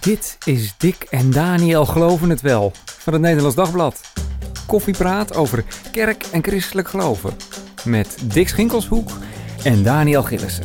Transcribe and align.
Dit 0.00 0.38
is 0.44 0.74
Dick 0.78 1.06
en 1.10 1.30
Daniel 1.30 1.86
Geloven 1.86 2.30
het 2.30 2.40
Wel 2.40 2.72
van 2.84 3.12
het 3.12 3.22
Nederlands 3.22 3.56
Dagblad. 3.56 4.00
Koffiepraat 4.66 5.34
over 5.34 5.64
kerk 5.92 6.24
en 6.32 6.42
christelijk 6.42 6.88
geloven. 6.88 7.32
Met 7.84 8.16
Dick 8.22 8.48
Schinkelshoek 8.48 9.10
en 9.62 9.82
Daniel 9.82 10.22
Gillissen. 10.22 10.64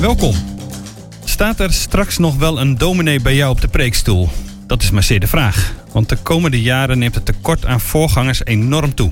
Welkom. 0.00 0.34
Staat 1.24 1.60
er 1.60 1.72
straks 1.72 2.18
nog 2.18 2.36
wel 2.36 2.60
een 2.60 2.78
dominee 2.78 3.20
bij 3.20 3.34
jou 3.34 3.50
op 3.50 3.60
de 3.60 3.68
preekstoel? 3.68 4.28
Dat 4.66 4.82
is 4.82 4.90
maar 4.90 5.02
zeer 5.02 5.20
de 5.20 5.26
vraag. 5.26 5.72
Want 5.92 6.08
de 6.08 6.16
komende 6.16 6.62
jaren 6.62 6.98
neemt 6.98 7.14
het 7.14 7.26
tekort 7.26 7.66
aan 7.66 7.80
voorgangers 7.80 8.44
enorm 8.44 8.94
toe. 8.94 9.10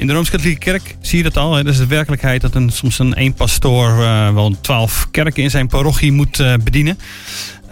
In 0.00 0.06
de 0.06 0.12
Rooms-Katholieke 0.12 0.60
Kerk 0.60 0.96
zie 1.00 1.18
je 1.18 1.24
dat 1.24 1.36
al. 1.36 1.54
Hè? 1.54 1.62
Dat 1.62 1.72
is 1.72 1.78
de 1.78 1.86
werkelijkheid 1.86 2.40
dat 2.40 2.54
een, 2.54 2.70
soms 2.70 2.98
een 2.98 3.14
één 3.14 3.34
pastoor 3.34 3.88
uh, 3.88 4.34
wel 4.34 4.56
twaalf 4.60 5.08
kerken 5.10 5.42
in 5.42 5.50
zijn 5.50 5.66
parochie 5.66 6.12
moet 6.12 6.38
uh, 6.38 6.54
bedienen. 6.64 6.98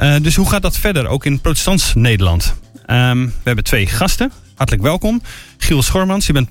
Uh, 0.01 0.15
dus 0.23 0.37
hoe 0.37 0.49
gaat 0.49 0.63
dat 0.63 0.79
verder, 0.79 1.07
ook 1.07 1.25
in 1.25 1.41
protestants 1.41 1.95
Nederland? 1.95 2.55
Um, 2.87 3.27
we 3.27 3.33
hebben 3.43 3.65
twee 3.65 3.87
gasten. 3.87 4.33
Hartelijk 4.55 4.85
welkom. 4.85 5.23
Giel 5.59 5.83
Schormans, 5.83 6.27
je 6.27 6.33
bent 6.33 6.49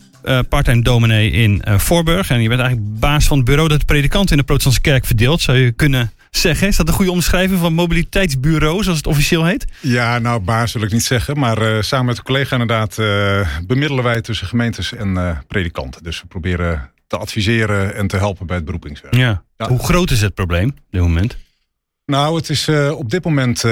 parttime 0.50 0.82
dominee 0.82 1.32
in 1.32 1.64
Voorburg. 1.66 2.30
En 2.30 2.42
je 2.42 2.48
bent 2.48 2.62
eigenlijk 2.62 3.00
baas 3.00 3.26
van 3.26 3.38
het 3.38 3.46
bureau 3.46 3.70
dat 3.70 3.80
de 3.80 3.86
predikant 3.86 4.32
in 4.32 4.38
de 4.38 4.44
protestantse 4.44 4.82
kerk 4.82 5.06
verdeelt. 5.06 5.42
Zou 5.42 5.58
je 5.58 5.72
kunnen 5.72 6.12
zeggen. 6.38 6.68
Is 6.68 6.76
dat 6.76 6.88
een 6.88 6.94
goede 6.94 7.12
omschrijving 7.12 7.60
van 7.60 7.74
mobiliteitsbureau, 7.74 8.84
zoals 8.84 8.98
het 8.98 9.08
officieel 9.08 9.46
heet? 9.46 9.66
Ja, 9.82 10.20
nou, 10.20 10.40
baas 10.40 10.74
wil 10.74 10.82
ik 10.82 10.92
niet 10.92 11.04
zeggen. 11.04 11.40
Maar 11.40 11.62
uh, 11.62 11.82
samen 11.82 12.06
met 12.06 12.18
een 12.18 12.24
collega 12.24 12.52
inderdaad 12.52 12.98
uh, 12.98 13.48
bemiddelen 13.68 14.04
wij 14.04 14.22
tussen 14.22 14.48
gemeentes 14.48 14.94
en 14.94 15.16
uh, 15.16 15.38
predikanten. 15.48 16.04
Dus 16.04 16.22
we 16.22 16.28
proberen 16.28 16.92
te 17.08 17.18
adviseren 17.18 17.96
en 17.96 18.08
te 18.08 18.18
helpen 18.18 18.48
bij 18.48 18.56
het 18.56 18.66
beroepingswerk. 18.66 19.16
Ja. 19.16 19.44
ja. 19.58 19.68
Hoe 19.68 19.84
groot 19.84 20.12
is 20.12 20.22
het 20.22 20.34
probleem 20.34 20.68
op 20.68 20.92
dit 20.92 21.02
moment? 21.02 21.38
Nou, 22.06 22.36
het 22.36 22.50
is 22.50 22.70
op 22.92 23.10
dit 23.10 23.24
moment 23.24 23.64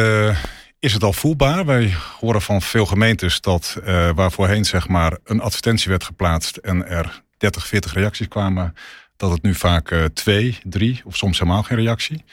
is 0.79 0.93
het 0.93 1.03
al 1.03 1.13
voelbaar. 1.13 1.65
Wij 1.65 1.93
horen 2.19 2.41
van 2.41 2.61
veel 2.61 2.85
gemeentes 2.85 3.41
dat 3.41 3.77
waar 4.15 4.31
voorheen 4.31 4.65
zeg 4.65 4.87
maar 4.87 5.17
een 5.23 5.41
advertentie 5.41 5.89
werd 5.89 6.03
geplaatst 6.03 6.57
en 6.57 6.87
er 6.87 7.23
30, 7.37 7.67
40 7.67 7.93
reacties 7.93 8.27
kwamen 8.27 8.73
dat 9.17 9.31
het 9.31 9.41
nu 9.41 9.55
vaak 9.55 9.91
uh, 9.91 10.03
twee, 10.05 10.57
drie 10.63 11.01
of 11.05 11.17
soms 11.17 11.39
helemaal 11.39 11.63
geen 11.63 11.77
reactie. 11.77 12.23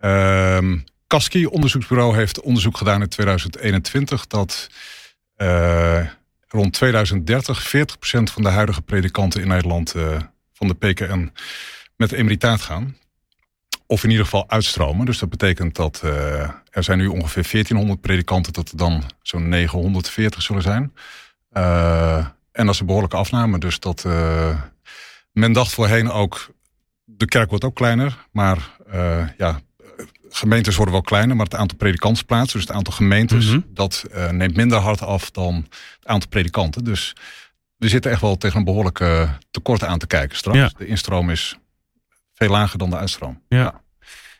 Um, 0.00 0.84
Kasky, 1.06 1.44
onderzoeksbureau, 1.44 2.16
heeft 2.16 2.40
onderzoek 2.40 2.76
gedaan 2.76 3.02
in 3.02 3.08
2021 3.08 4.26
dat 4.26 4.68
uh, 5.36 6.06
rond 6.48 6.72
2030 6.72 7.72
40% 7.76 8.22
van 8.22 8.42
de 8.42 8.48
huidige 8.48 8.82
predikanten 8.82 9.40
in 9.40 9.48
Nederland 9.48 9.94
uh, 9.94 10.18
van 10.52 10.66
de 10.68 10.74
PKN 10.74 11.32
met 11.96 12.12
emeritaat 12.12 12.60
gaan. 12.60 12.96
Of 13.86 14.04
in 14.04 14.10
ieder 14.10 14.24
geval 14.24 14.50
uitstromen. 14.50 15.06
Dus 15.06 15.18
dat 15.18 15.28
betekent 15.28 15.74
dat 15.74 16.00
er 16.70 16.84
zijn 16.84 16.98
nu 16.98 17.06
ongeveer 17.06 17.42
1400 17.50 18.00
predikanten, 18.00 18.52
dat 18.52 18.70
er 18.70 18.76
dan 18.76 19.04
zo'n 19.22 19.48
940 19.48 20.42
zullen 20.42 20.62
zijn. 20.62 20.92
en 22.52 22.66
dat 22.66 22.74
is 22.74 22.80
een 22.80 22.86
behoorlijke 22.86 23.16
afname, 23.16 23.58
dus 23.58 23.80
dat 23.80 24.04
men 25.32 25.52
dacht 25.52 25.72
voorheen 25.72 26.10
ook, 26.10 26.48
de 27.04 27.26
kerk 27.26 27.48
wordt 27.48 27.64
ook 27.64 27.74
kleiner, 27.74 28.26
maar 28.32 28.76
ja, 29.36 29.60
gemeentes 30.30 30.76
worden 30.76 30.94
wel 30.94 31.02
kleiner, 31.02 31.36
maar 31.36 31.44
het 31.44 31.54
aantal 31.54 31.76
predikantsplaatsen, 31.76 32.58
dus 32.58 32.68
het 32.68 32.76
aantal 32.76 32.92
gemeentes, 32.92 33.46
mm 33.46 33.52
-hmm. 33.52 33.64
dat 33.74 34.04
uh, 34.14 34.30
neemt 34.30 34.56
minder 34.56 34.78
hard 34.78 35.02
af 35.02 35.30
dan 35.30 35.54
het 35.98 36.06
aantal 36.06 36.28
predikanten. 36.28 36.84
Dus 36.84 37.12
we 37.76 37.88
zitten 37.88 38.10
echt 38.10 38.20
wel 38.20 38.36
tegen 38.36 38.58
een 38.58 38.64
behoorlijke 38.64 39.28
tekort 39.50 39.84
aan 39.84 39.98
te 39.98 40.06
kijken 40.06 40.36
straks. 40.36 40.58
Ja. 40.58 40.70
De 40.76 40.86
instroom 40.86 41.30
is 41.30 41.56
veel 42.34 42.48
lager 42.48 42.78
dan 42.78 42.90
de 42.90 42.96
uitstroom. 42.96 43.42
Ja. 43.48 43.58
ja. 43.58 43.80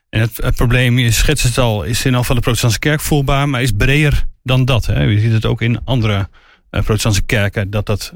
En 0.09 0.21
het, 0.21 0.37
het, 0.37 0.55
probleem, 0.55 0.99
je 0.99 1.11
schetst 1.11 1.45
het 1.45 1.59
al, 1.59 1.83
is 1.83 2.05
in 2.05 2.15
afval 2.15 2.37
de 2.37 2.43
protestantse 2.43 2.79
kerk 2.79 3.01
voelbaar, 3.01 3.49
maar 3.49 3.63
is 3.63 3.73
breder 3.77 4.27
dan 4.43 4.65
dat. 4.65 4.87
Hè? 4.87 5.03
Je 5.03 5.21
ziet 5.21 5.33
het 5.33 5.45
ook 5.45 5.63
in 5.63 5.85
andere 5.85 6.29
uh, 6.71 6.83
protestantse 6.83 7.23
kerken, 7.23 7.71
dat 7.71 7.87
dat 7.87 8.13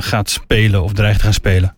gaat 0.00 0.30
spelen 0.30 0.82
of 0.82 0.92
dreigt 0.92 1.18
te 1.18 1.24
gaan 1.24 1.32
spelen. 1.32 1.77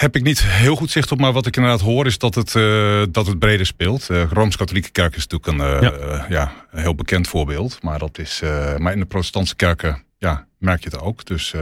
Heb 0.00 0.16
ik 0.16 0.22
niet 0.22 0.42
heel 0.42 0.76
goed 0.76 0.90
zicht 0.90 1.12
op, 1.12 1.18
maar 1.20 1.32
wat 1.32 1.46
ik 1.46 1.56
inderdaad 1.56 1.80
hoor 1.80 2.06
is 2.06 2.18
dat 2.18 2.34
het, 2.34 2.54
uh, 2.54 3.02
dat 3.10 3.26
het 3.26 3.38
breder 3.38 3.66
speelt. 3.66 4.08
Uh, 4.10 4.22
Rooms-Katholieke 4.30 4.90
kerk 4.90 5.16
is 5.16 5.26
natuurlijk 5.26 5.62
een, 5.62 5.82
uh, 5.82 5.90
ja. 5.90 6.26
ja. 6.28 6.52
een 6.70 6.80
heel 6.80 6.94
bekend 6.94 7.28
voorbeeld. 7.28 7.82
Maar, 7.82 7.98
dat 7.98 8.18
is, 8.18 8.40
maar 8.76 8.92
in 8.92 8.98
de 8.98 9.06
protestantse 9.06 9.56
kerken 9.56 10.02
ja, 10.18 10.46
merk 10.58 10.82
je 10.82 10.90
het 10.90 11.00
ook. 11.00 11.24
Dus 11.24 11.54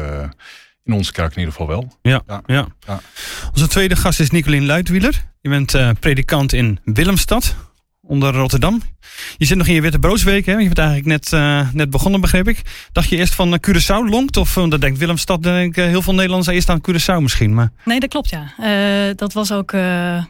in 0.85 0.93
onze 0.93 1.13
kerk 1.13 1.31
in 1.31 1.39
ieder 1.39 1.53
geval 1.53 1.69
wel. 1.69 1.99
Ja, 2.03 2.23
ja. 2.27 2.43
ja. 2.47 2.67
ja. 2.87 3.01
Onze 3.53 3.69
tweede 3.69 3.97
gast 3.97 4.21
is 4.21 4.31
Nicolien 4.31 4.67
Luidwieler. 4.67 5.25
Je 5.41 5.49
bent 5.49 6.01
predikant 6.01 6.53
in 6.53 6.81
Willemstad 6.85 7.55
onder 8.09 8.35
Rotterdam. 8.35 8.83
Je 9.37 9.45
zit 9.45 9.57
nog 9.57 9.67
in 9.67 9.75
je 9.75 9.81
witte 9.81 9.99
broodsweek, 9.99 10.47
hè? 10.47 10.53
Je 10.53 10.65
bent 10.65 10.79
eigenlijk 10.79 11.09
net, 11.09 11.33
uh, 11.33 11.69
net 11.73 11.91
begonnen, 11.91 12.21
begreep 12.21 12.49
ik. 12.49 12.63
Dacht 12.93 13.09
je 13.09 13.17
eerst 13.17 13.35
van 13.35 13.53
uh, 13.53 13.59
Curaçao 13.69 14.11
longt? 14.11 14.37
Of 14.37 14.57
uh, 14.57 14.69
dat 14.71 14.81
denkt 14.81 14.99
Willemstad, 14.99 15.43
denk 15.43 15.77
ik, 15.77 15.85
heel 15.85 16.03
veel 16.03 16.15
Nederlanders 16.15 16.55
eerst 16.55 16.69
aan 16.69 16.81
Curaçao 16.91 17.23
misschien. 17.23 17.55
Maar... 17.55 17.71
Nee, 17.85 18.01
dat 18.01 18.09
klopt, 18.09 18.29
ja. 18.29 18.53
dat 19.15 19.33
was 19.33 19.53
ook 19.53 19.73
een, 19.73 20.29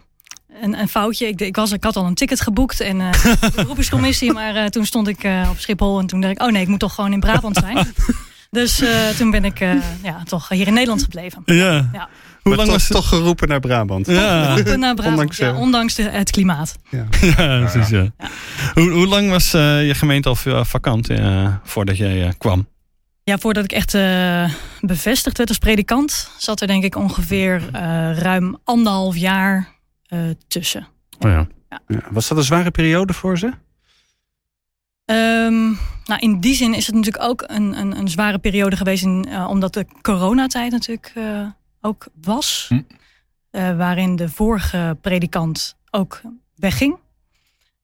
een, 0.60 0.88
foutje. 0.88 1.26
Ik, 1.26 1.40
ik, 1.40 1.56
was, 1.56 1.72
ik 1.72 1.84
had 1.84 1.96
al 1.96 2.06
een 2.06 2.14
ticket 2.14 2.40
geboekt 2.40 2.80
en 2.80 2.98
de 3.40 3.52
beroepscommissie. 3.54 4.32
maar 4.32 4.70
toen 4.70 4.86
stond 4.86 5.08
ik 5.08 5.28
op 5.50 5.58
Schiphol 5.58 5.98
en 5.98 6.06
toen 6.06 6.20
dacht 6.20 6.32
ik, 6.32 6.42
oh 6.42 6.52
nee, 6.52 6.62
ik 6.62 6.68
moet 6.68 6.80
toch 6.80 6.94
gewoon 6.94 7.12
in 7.12 7.20
Brabant 7.20 7.56
zijn. 7.56 7.86
dus 8.50 8.82
toen 9.16 9.30
ben 9.30 9.44
ik 9.44 9.58
ja, 10.02 10.22
toch 10.24 10.48
hier 10.48 10.66
in 10.66 10.72
Nederland 10.74 11.02
gebleven. 11.02 11.42
Ja. 11.44 11.88
ja. 11.92 12.08
Hoe 12.48 12.56
lang 12.56 12.70
was 12.70 12.82
het 12.82 12.96
toch 12.96 13.08
geroepen 13.08 13.48
naar 13.48 13.60
Brabant? 13.60 14.06
Ja. 14.06 14.44
Geroepen 14.44 14.78
naar 14.78 14.94
Brabant, 14.94 15.16
ondanks, 15.16 15.36
ja, 15.36 15.56
ondanks 15.56 15.94
de, 15.94 16.02
het 16.02 16.30
klimaat. 16.30 16.76
Ja, 16.90 17.06
ja 17.36 17.58
precies. 17.58 17.88
Ja. 17.88 18.06
ja. 18.18 18.28
Hoe, 18.74 18.90
hoe, 18.90 19.06
lang 19.06 19.30
was 19.30 19.54
uh, 19.54 19.86
je 19.86 19.94
gemeente 19.94 20.28
al 20.28 20.64
vakant 20.64 21.10
uh, 21.10 21.54
voordat 21.62 21.96
jij 21.96 22.26
uh, 22.26 22.28
kwam? 22.38 22.68
Ja, 23.24 23.38
voordat 23.38 23.64
ik 23.64 23.72
echt 23.72 23.92
bevestigd 24.80 25.36
werd 25.36 25.48
als 25.48 25.58
predikant, 25.58 26.30
zat 26.38 26.60
er 26.60 26.66
denk 26.66 26.84
ik 26.84 26.96
ongeveer 26.96 27.70
ruim 28.18 28.58
anderhalf 28.64 29.16
jaar 29.16 29.68
tussen. 30.48 30.86
Oh 31.18 31.30
ja. 31.30 31.46
Was 32.10 32.28
dat 32.28 32.38
een 32.38 32.44
zware 32.44 32.70
periode 32.70 33.12
voor 33.12 33.38
ze? 33.38 33.52
Um, 35.04 35.78
nou, 36.04 36.20
in 36.20 36.40
die 36.40 36.54
zin 36.54 36.74
is 36.74 36.86
het 36.86 36.94
natuurlijk 36.94 37.24
ook 37.24 37.44
een, 37.46 37.78
een, 37.78 37.98
een 37.98 38.08
zware 38.08 38.38
periode 38.38 38.76
geweest, 38.76 39.04
in, 39.04 39.28
omdat 39.46 39.74
de 39.74 39.86
coronatijd 40.02 40.72
natuurlijk 40.72 41.12
ook 41.80 42.06
was. 42.20 42.66
Hm. 42.68 42.74
Uh, 43.52 43.76
waarin 43.76 44.16
de 44.16 44.28
vorige 44.28 44.96
predikant 45.00 45.76
ook 45.90 46.20
wegging. 46.54 46.96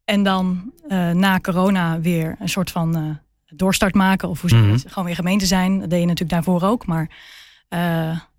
En 0.05 0.23
dan 0.23 0.73
uh, 0.89 1.11
na 1.11 1.41
corona 1.41 2.01
weer 2.01 2.37
een 2.39 2.49
soort 2.49 2.71
van 2.71 2.99
uh, 2.99 3.11
doorstart 3.47 3.95
maken. 3.95 4.29
Of 4.29 4.41
hoe 4.41 4.51
ze 4.51 4.57
mm 4.57 4.79
gewoon 4.87 5.05
weer 5.05 5.15
gemeente 5.15 5.47
zijn. 5.47 5.79
Dat 5.79 5.91
deed 5.91 6.01
je 6.01 6.07
natuurlijk 6.07 6.45
daarvoor 6.45 6.69
ook. 6.69 6.87
Maar 6.87 7.09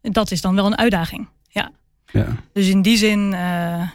dat 0.01 0.31
is 0.31 0.41
dan 0.41 0.55
wel 0.55 0.65
een 0.65 0.77
uitdaging. 0.77 1.27
Ja. 1.47 1.71
ja. 2.05 2.27
Dus 2.53 2.67
in 2.67 2.81
die 2.81 2.97
zin 2.97 3.35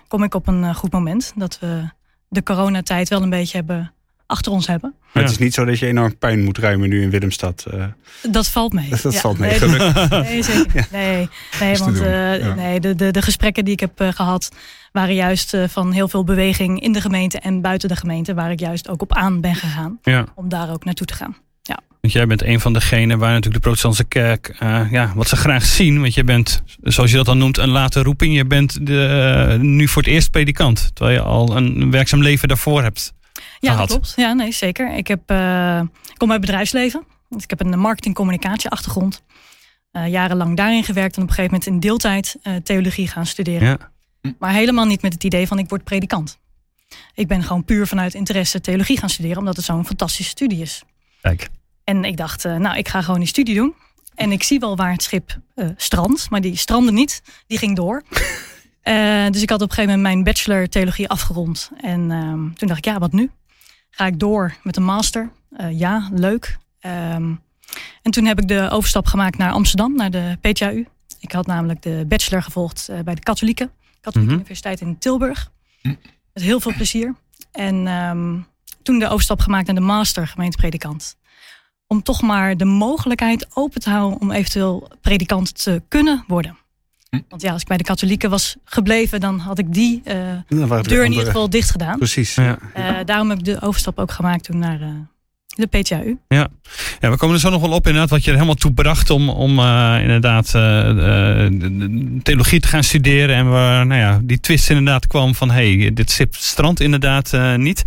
kom 0.08 0.22
ik 0.22 0.34
op 0.34 0.46
een 0.46 0.74
goed 0.74 0.92
moment. 0.92 1.32
Dat 1.36 1.58
we 1.58 1.88
de 2.28 2.42
coronatijd 2.42 3.08
wel 3.08 3.22
een 3.22 3.30
beetje 3.30 3.56
hebben 3.56 3.92
achter 4.30 4.52
ons 4.52 4.66
hebben. 4.66 4.94
Maar 5.12 5.22
het 5.22 5.32
is 5.32 5.38
niet 5.38 5.54
zo 5.54 5.64
dat 5.64 5.78
je 5.78 5.86
enorm 5.86 6.18
pijn 6.18 6.44
moet 6.44 6.58
ruimen 6.58 6.88
nu 6.88 7.02
in 7.02 7.10
Willemstad. 7.10 7.66
Uh... 7.74 7.84
Dat 8.30 8.48
valt 8.48 8.72
mee. 8.72 8.88
Dat, 9.02 9.12
ja. 9.12 9.20
valt 9.20 9.38
mee, 9.38 9.50
nee, 9.50 9.58
gelukkig. 9.58 10.10
Nee, 10.10 10.42
zeker. 10.52 10.70
Ja. 10.74 10.86
Nee, 10.92 11.28
nee 11.60 11.76
want 11.76 11.96
uh, 11.96 12.38
ja. 12.38 12.54
nee, 12.54 12.80
de, 12.80 12.94
de, 12.94 13.10
de 13.10 13.22
gesprekken 13.22 13.64
die 13.64 13.72
ik 13.72 13.80
heb 13.80 14.00
uh, 14.00 14.08
gehad... 14.08 14.48
waren 14.92 15.14
juist 15.14 15.56
van 15.66 15.92
heel 15.92 16.08
veel 16.08 16.24
beweging 16.24 16.80
in 16.80 16.92
de 16.92 17.00
gemeente 17.00 17.38
en 17.38 17.60
buiten 17.60 17.88
de 17.88 17.96
gemeente... 17.96 18.34
waar 18.34 18.50
ik 18.50 18.60
juist 18.60 18.88
ook 18.88 19.02
op 19.02 19.14
aan 19.14 19.40
ben 19.40 19.54
gegaan. 19.54 20.00
Om 20.34 20.48
daar 20.48 20.70
ook 20.70 20.84
naartoe 20.84 21.06
te 21.06 21.14
gaan. 21.14 21.36
Ja. 21.62 21.78
Want 22.00 22.12
jij 22.12 22.26
bent 22.26 22.42
een 22.42 22.60
van 22.60 22.72
degenen 22.72 23.18
waar 23.18 23.28
natuurlijk 23.28 23.54
de 23.54 23.60
protestantse 23.60 24.04
kerk... 24.04 24.56
ja, 24.90 25.12
wat 25.14 25.28
ze 25.28 25.36
graag 25.36 25.64
zien. 25.64 26.00
Want 26.00 26.14
je 26.14 26.24
bent, 26.24 26.62
zoals 26.82 27.10
je 27.10 27.16
dat 27.16 27.26
dan 27.26 27.38
noemt, 27.38 27.58
een 27.58 27.70
late 27.70 28.02
roeping. 28.02 28.34
Je 28.34 28.44
bent 28.44 28.86
de, 28.86 29.56
nu 29.60 29.88
voor 29.88 30.02
het 30.02 30.10
eerst 30.10 30.30
predikant. 30.30 30.90
Terwijl 30.94 31.16
je 31.16 31.24
al 31.24 31.56
een 31.56 31.90
werkzaam 31.90 32.22
leven 32.22 32.48
daarvoor 32.48 32.82
hebt 32.82 33.12
ja, 33.58 33.76
dat 33.76 33.88
klopt. 33.88 34.12
Ja, 34.16 34.32
nee, 34.32 34.52
zeker. 34.52 34.96
Ik, 34.96 35.06
heb, 35.06 35.30
uh, 35.30 35.80
ik 35.80 36.18
kom 36.18 36.32
uit 36.32 36.40
bedrijfsleven. 36.40 37.04
Dus 37.28 37.42
ik 37.42 37.50
heb 37.50 37.60
een 37.60 37.78
marketing-communicatie 37.78 38.70
achtergrond. 38.70 39.22
Uh, 39.92 40.08
jarenlang 40.08 40.56
daarin 40.56 40.84
gewerkt 40.84 41.16
en 41.16 41.22
op 41.22 41.28
een 41.28 41.34
gegeven 41.34 41.54
moment 41.56 41.70
in 41.70 41.80
deeltijd 41.80 42.36
uh, 42.42 42.56
theologie 42.56 43.08
gaan 43.08 43.26
studeren. 43.26 43.68
Ja. 43.68 44.32
Maar 44.38 44.52
helemaal 44.52 44.84
niet 44.84 45.02
met 45.02 45.12
het 45.12 45.24
idee 45.24 45.46
van 45.46 45.58
ik 45.58 45.68
word 45.68 45.84
predikant. 45.84 46.38
Ik 47.14 47.28
ben 47.28 47.42
gewoon 47.42 47.64
puur 47.64 47.86
vanuit 47.86 48.14
interesse 48.14 48.60
theologie 48.60 48.98
gaan 48.98 49.10
studeren, 49.10 49.38
omdat 49.38 49.56
het 49.56 49.64
zo'n 49.64 49.86
fantastische 49.86 50.30
studie 50.30 50.60
is. 50.60 50.82
Kijk. 51.22 51.48
En 51.84 52.04
ik 52.04 52.16
dacht, 52.16 52.44
nou, 52.44 52.76
ik 52.76 52.88
ga 52.88 53.02
gewoon 53.02 53.20
die 53.20 53.28
studie 53.28 53.54
doen. 53.54 53.74
En 54.14 54.32
ik 54.32 54.42
zie 54.42 54.58
wel 54.58 54.76
waar 54.76 54.92
het 54.92 55.02
schip 55.02 55.38
strandt, 55.76 56.30
maar 56.30 56.40
die 56.40 56.56
strandde 56.56 56.92
niet. 56.92 57.22
Die 57.46 57.58
ging 57.58 57.76
door. 57.76 58.02
Dus 59.32 59.42
ik 59.42 59.50
had 59.50 59.62
op 59.62 59.68
een 59.68 59.74
gegeven 59.74 59.96
moment 59.96 60.02
mijn 60.02 60.24
bachelor 60.24 60.68
theologie 60.68 61.08
afgerond. 61.08 61.70
En 61.80 62.10
ehm, 62.10 62.52
toen 62.52 62.68
dacht 62.68 62.78
ik, 62.78 62.84
ja, 62.84 62.98
wat 62.98 63.12
nu? 63.12 63.30
Ga 63.90 64.06
ik 64.06 64.18
door 64.18 64.54
met 64.62 64.76
een 64.76 64.84
master? 64.84 65.30
Uh, 65.60 65.78
ja, 65.78 66.08
leuk. 66.12 66.58
Um, 66.80 67.40
en 68.02 68.10
toen 68.10 68.24
heb 68.24 68.40
ik 68.40 68.48
de 68.48 68.68
overstap 68.70 69.06
gemaakt 69.06 69.38
naar 69.38 69.52
Amsterdam, 69.52 69.96
naar 69.96 70.10
de 70.10 70.38
PTAU. 70.40 70.86
Ik 71.18 71.32
had 71.32 71.46
namelijk 71.46 71.82
de 71.82 72.04
bachelor 72.08 72.42
gevolgd 72.42 72.88
uh, 72.90 73.00
bij 73.00 73.14
de 73.14 73.20
Katholieke, 73.20 73.70
Katholieke 74.00 74.18
mm 74.18 74.26
-hmm. 74.26 74.34
Universiteit 74.34 74.80
in 74.80 74.98
Tilburg. 74.98 75.50
Met 76.32 76.44
heel 76.44 76.60
veel 76.60 76.74
plezier. 76.74 77.14
En 77.52 77.86
um, 77.86 78.46
toen 78.82 78.98
de 78.98 79.08
overstap 79.08 79.40
gemaakt 79.40 79.66
naar 79.66 79.74
de 79.74 79.80
master 79.80 80.26
gemeentepredikant. 80.26 81.16
Om 81.86 82.02
toch 82.02 82.22
maar 82.22 82.56
de 82.56 82.64
mogelijkheid 82.64 83.46
open 83.54 83.80
te 83.80 83.90
houden 83.90 84.20
om 84.20 84.30
eventueel 84.30 84.88
predikant 85.00 85.62
te 85.62 85.82
kunnen 85.88 86.24
worden. 86.26 86.58
Hm. 87.10 87.18
Want 87.28 87.42
ja, 87.42 87.52
als 87.52 87.62
ik 87.62 87.68
bij 87.68 87.76
de 87.76 87.84
katholieken 87.84 88.30
was 88.30 88.56
gebleven, 88.64 89.20
dan 89.20 89.38
had 89.38 89.58
ik 89.58 89.74
die 89.74 90.02
uh, 90.04 90.14
deur 90.82 91.04
in 91.04 91.10
ieder 91.10 91.26
geval 91.26 91.50
dicht 91.50 91.70
gedaan. 91.70 91.98
Precies. 91.98 92.34
Ja. 92.34 92.58
Eh, 92.74 92.94
daarom 93.04 93.28
heb 93.30 93.38
ik 93.38 93.44
de 93.44 93.60
overstap 93.60 93.98
ook 93.98 94.10
gemaakt 94.10 94.44
toen 94.44 94.58
naar 94.58 94.80
eh, 94.80 94.88
de 95.46 95.66
PTAU. 95.66 96.16
Ja, 96.28 96.48
we 97.00 97.16
komen 97.16 97.34
er 97.34 97.40
zo 97.40 97.50
nog 97.50 97.60
wel 97.60 97.72
op 97.72 97.86
inderdaad 97.86 98.10
wat 98.10 98.20
je 98.24 98.28
er 98.30 98.34
helemaal 98.36 98.54
toe 98.54 98.72
bracht 98.72 99.10
om, 99.10 99.28
om 99.28 99.58
eh, 99.58 99.98
inderdaad 100.02 100.54
eh, 100.54 100.90
eh, 100.90 101.50
de- 101.52 101.58
de 101.76 102.18
theologie 102.22 102.60
te 102.60 102.68
gaan 102.68 102.84
studeren. 102.84 103.36
En 103.36 103.48
waar 103.48 103.86
nou 103.86 104.00
ja, 104.00 104.20
die 104.22 104.40
twist 104.40 104.68
inderdaad 104.70 105.06
kwam 105.06 105.34
van 105.34 105.50
hey, 105.50 105.90
dit 105.94 106.10
zit 106.10 106.34
strand 106.36 106.80
inderdaad 106.80 107.32
eh, 107.32 107.54
niet. 107.54 107.84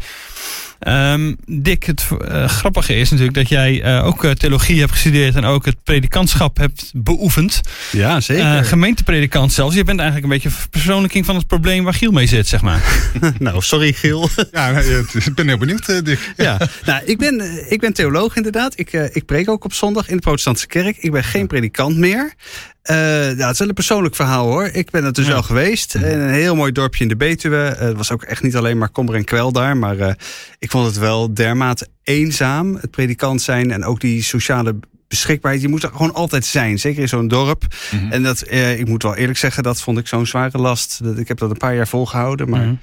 Ehm, 0.83 1.33
Dick, 1.45 1.83
het 1.83 2.07
eh, 2.27 2.47
grappige 2.47 2.95
is 2.95 3.09
natuurlijk 3.09 3.37
dat 3.37 3.49
jij 3.49 3.81
eh, 3.81 4.05
ook 4.05 4.23
eh, 4.23 4.31
theologie 4.31 4.79
hebt 4.79 4.91
gestudeerd 4.91 5.35
en 5.35 5.45
ook 5.45 5.65
het 5.65 5.83
predikantschap 5.83 6.57
hebt 6.57 6.91
beoefend. 6.95 7.61
Ja, 7.91 8.19
zeker. 8.19 8.65
Gemeentepredikant 8.65 9.53
zelfs. 9.53 9.75
Je 9.75 9.83
bent 9.83 9.99
eigenlijk 9.99 10.27
een 10.27 10.33
beetje 10.39 10.57
verpersoonlijking 10.59 11.25
van 11.25 11.35
het 11.35 11.47
probleem 11.47 11.83
waar 11.83 11.93
Giel 11.93 12.11
mee 12.11 12.27
zit, 12.27 12.47
zeg 12.47 12.61
maar. 12.61 12.83
nou, 13.39 13.61
sorry 13.61 13.93
Giel. 13.93 14.29
Ja, 14.51 14.69
ik 14.69 15.35
ben 15.35 15.47
heel 15.47 15.57
benieuwd, 15.57 16.05
Dick. 16.05 16.33
ja, 16.37 16.57
nou, 16.85 17.05
ik 17.05 17.17
ben, 17.17 17.65
ik 17.71 17.79
ben 17.79 17.93
theoloog 17.93 18.35
inderdaad. 18.35 18.79
Ik, 18.79 18.93
ik 18.93 19.25
preek 19.25 19.49
ook 19.49 19.65
op 19.65 19.73
zondag 19.73 20.09
in 20.09 20.15
de 20.15 20.21
protestantse 20.21 20.67
kerk. 20.67 20.97
Ik 20.97 21.11
ben 21.11 21.23
geen 21.23 21.47
predikant 21.47 21.97
meer. 21.97 22.33
Eh 22.83 22.95
nou, 22.95 23.37
het 23.41 23.51
is 23.51 23.59
wel 23.59 23.67
een 23.67 23.73
persoonlijk 23.73 24.15
verhaal 24.15 24.47
hoor. 24.47 24.65
Ik 24.65 24.89
ben 24.91 25.03
het 25.03 25.15
dus 25.15 25.25
Ja. 25.25 25.31
wel 25.31 25.43
geweest. 25.43 25.95
In 25.95 26.03
een 26.03 26.29
heel 26.29 26.55
mooi 26.55 26.71
dorpje 26.71 27.03
in 27.03 27.09
de 27.09 27.15
Betuwe. 27.15 27.57
Eh, 27.65 27.87
het 27.87 27.97
was 27.97 28.11
ook 28.11 28.23
echt 28.23 28.43
niet 28.43 28.55
alleen 28.55 28.77
maar 28.77 28.89
kommer 28.89 29.15
en 29.15 29.23
kwel 29.23 29.51
daar. 29.51 29.77
Maar 29.77 29.97
eh, 29.99 30.13
ik 30.59 30.71
vond 30.71 30.85
het 30.85 30.97
wel 30.97 31.33
dermate 31.33 31.87
eenzaam. 32.03 32.75
Het 32.75 32.91
predikant 32.91 33.41
zijn 33.41 33.71
en 33.71 33.83
ook 33.85 33.99
die 33.99 34.23
sociale 34.23 34.75
beschikbaarheid. 35.07 35.63
Je 35.63 35.69
moet 35.69 35.83
er 35.83 35.89
gewoon 35.91 36.13
altijd 36.13 36.45
zijn. 36.45 36.79
Zeker 36.79 37.01
in 37.01 37.07
zo'n 37.07 37.27
dorp. 37.27 37.63
Mhm. 37.91 38.11
En 38.11 38.23
dat, 38.23 38.51
ik 38.51 38.87
moet 38.87 39.03
wel 39.03 39.15
eerlijk 39.15 39.37
zeggen, 39.39 39.63
dat 39.63 39.81
vond 39.81 39.97
ik 39.97 40.07
zo'n 40.07 40.25
zware 40.25 40.57
last. 40.57 41.03
Dat, 41.03 41.17
ik 41.17 41.27
heb 41.27 41.37
dat 41.37 41.49
een 41.51 41.57
paar 41.57 41.75
jaar 41.75 41.87
volgehouden. 41.87 42.49
Maar 42.49 42.61
Mhm. 42.65 42.73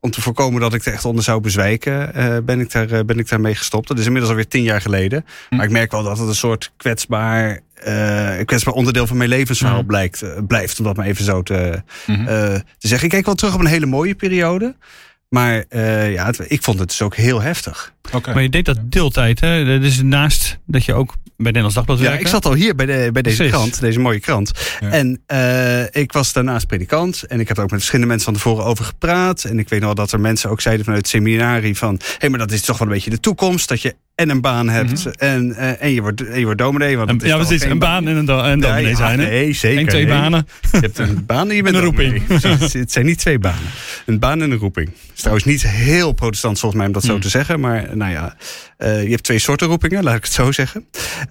Om 0.00 0.10
te 0.10 0.20
voorkomen 0.20 0.60
dat 0.60 0.74
ik 0.74 0.84
er 0.84 0.92
echt 0.92 1.04
onder 1.04 1.24
zou 1.24 1.40
bezwijken, 1.40 2.14
eh, 2.14 2.36
ben, 2.44 2.60
ik 2.60 2.72
daar, 2.72 2.90
eh, 2.90 3.04
ben 3.04 3.18
ik 3.18 3.28
daarmee 3.28 3.54
gestopt. 3.54 3.88
Dat 3.88 3.98
is 3.98 4.04
inmiddels 4.04 4.30
alweer 4.30 4.48
tien 4.48 4.62
jaar 4.62 4.80
geleden. 4.80 5.24
Maar 5.50 5.64
ik 5.64 5.70
merk 5.70 5.90
wel 5.90 6.02
dat 6.02 6.18
het 6.18 6.28
een 6.28 6.34
soort 6.34 6.72
kwetsbaar, 6.76 7.60
eh, 7.74 8.44
kwetsbaar 8.44 8.74
onderdeel 8.74 9.06
van 9.06 9.16
mijn 9.16 9.28
levensverhaal 9.28 9.78
Mhm. 9.78 9.86
blijkt, 9.86 10.46
blijft. 10.46 10.78
Om 10.78 10.84
dat 10.84 10.96
maar 10.96 11.06
even 11.06 11.24
zo 11.24 11.42
te, 11.42 11.82
eh, 12.06 12.16
te 12.78 12.88
zeggen. 12.88 13.04
Ik 13.06 13.12
kijk 13.12 13.26
wel 13.26 13.34
terug 13.34 13.54
op 13.54 13.60
een 13.60 13.66
hele 13.66 13.86
mooie 13.86 14.14
periode. 14.14 14.74
Maar 15.28 15.64
eh, 15.68 16.12
ja, 16.12 16.26
het- 16.26 16.44
ik 16.50 16.62
vond 16.62 16.78
het 16.78 16.88
dus 16.88 17.02
ook 17.02 17.16
heel 17.16 17.40
heftig. 17.42 17.92
Oké. 18.12 18.32
Maar 18.32 18.42
je 18.42 18.48
deed 18.48 18.64
dat 18.64 18.78
deeltijd, 18.84 19.40
hè? 19.40 19.80
Dus 19.80 20.02
naast 20.02 20.58
dat 20.66 20.84
je 20.84 20.94
ook 20.94 21.10
bij 21.36 21.46
Nederlands 21.46 21.74
Dagblad 21.74 21.98
Ja, 21.98 22.04
werkte. 22.04 22.20
ik 22.22 22.28
zat 22.30 22.44
al 22.46 22.54
hier 22.54 22.74
bij, 22.74 22.86
de, 22.86 23.08
bij 23.12 23.22
deze 23.22 23.36
Precies. 23.36 23.54
krant, 23.54 23.80
deze 23.80 23.98
mooie 23.98 24.20
krant. 24.20 24.50
Ja. 24.80 24.90
En 24.90 25.22
eh, 25.26 26.02
ik 26.02 26.12
was 26.12 26.32
daarnaast 26.32 26.66
predikant. 26.66 27.22
En 27.22 27.40
ik 27.40 27.48
heb 27.48 27.56
er 27.56 27.62
ook 27.62 27.68
met 27.70 27.78
verschillende 27.78 28.10
mensen 28.12 28.32
van 28.32 28.42
tevoren 28.42 28.64
over 28.64 28.84
gepraat. 28.84 29.44
En 29.44 29.58
ik 29.58 29.68
weet 29.68 29.78
nog 29.80 29.88
wel 29.94 30.04
dat 30.04 30.12
er 30.12 30.20
mensen 30.20 30.50
ook 30.50 30.60
zeiden 30.60 30.84
vanuit 30.84 31.02
het 31.02 31.12
seminarie 31.12 31.76
van... 31.76 31.94
hé, 32.02 32.14
hey, 32.18 32.28
maar 32.28 32.38
dat 32.38 32.52
is 32.52 32.60
toch 32.62 32.78
wel 32.78 32.88
een 32.88 32.94
beetje 32.94 33.10
de 33.10 33.20
toekomst. 33.20 33.68
Dat 33.68 33.82
je 33.82 33.94
en 34.18 34.30
een 34.30 34.40
baan 34.40 34.68
hebt 34.68 35.16
en, 35.16 35.54
eh, 35.54 35.82
en, 35.82 35.92
je 35.92 36.00
wordt, 36.00 36.26
en 36.26 36.38
je 36.38 36.44
wordt 36.44 36.58
dominee. 36.60 36.96
Want 36.96 37.10
het 37.10 37.22
is 37.22 37.28
ja, 37.28 37.36
precies. 37.36 37.62
Een 37.62 37.78
baan 37.78 38.08
en 38.08 38.16
een, 38.16 38.24
do- 38.24 38.42
en 38.42 38.60
dominee 38.60 38.88
ja, 38.90 38.96
zijn, 38.96 39.18
hè? 39.20 39.26
Nee, 39.28 39.52
zeker. 39.52 39.78
Eén, 39.80 39.86
twee 39.86 40.04
nee. 40.04 40.14
banen. 40.20 40.46
Je 40.72 40.78
hebt 40.78 40.98
een 40.98 41.26
baan 41.26 41.50
en 41.50 41.56
je 41.56 41.62
bent 41.68 41.76
een 41.76 41.82
dominee. 41.82 42.10
roeping. 42.18 42.40
Precies. 42.58 42.72
Het 42.72 42.92
zijn 42.92 43.06
niet 43.06 43.18
twee 43.18 43.38
banen. 43.38 43.68
Een 44.06 44.18
baan 44.18 44.42
en 44.42 44.50
een 44.50 44.58
roeping. 44.58 44.88
Het 44.88 44.96
is 45.14 45.18
trouwens 45.20 45.44
niet 45.46 45.62
heel 45.62 46.12
protestant 46.12 46.58
volgens 46.58 46.80
mij 46.80 46.86
om 46.90 46.94
dat 46.94 47.04
zo 47.04 47.12
Hmm. 47.12 47.20
te 47.20 47.28
zeggen. 47.28 47.60
Maar 47.60 47.96
nou 47.96 48.12
ja, 48.12 48.36
eh, 48.76 49.02
je 49.02 49.10
hebt 49.10 49.22
twee 49.22 49.38
soorten 49.38 49.66
roepingen, 49.66 50.02
laat 50.04 50.16
ik 50.16 50.22
het 50.24 50.32
zo 50.32 50.52
zeggen. 50.52 50.84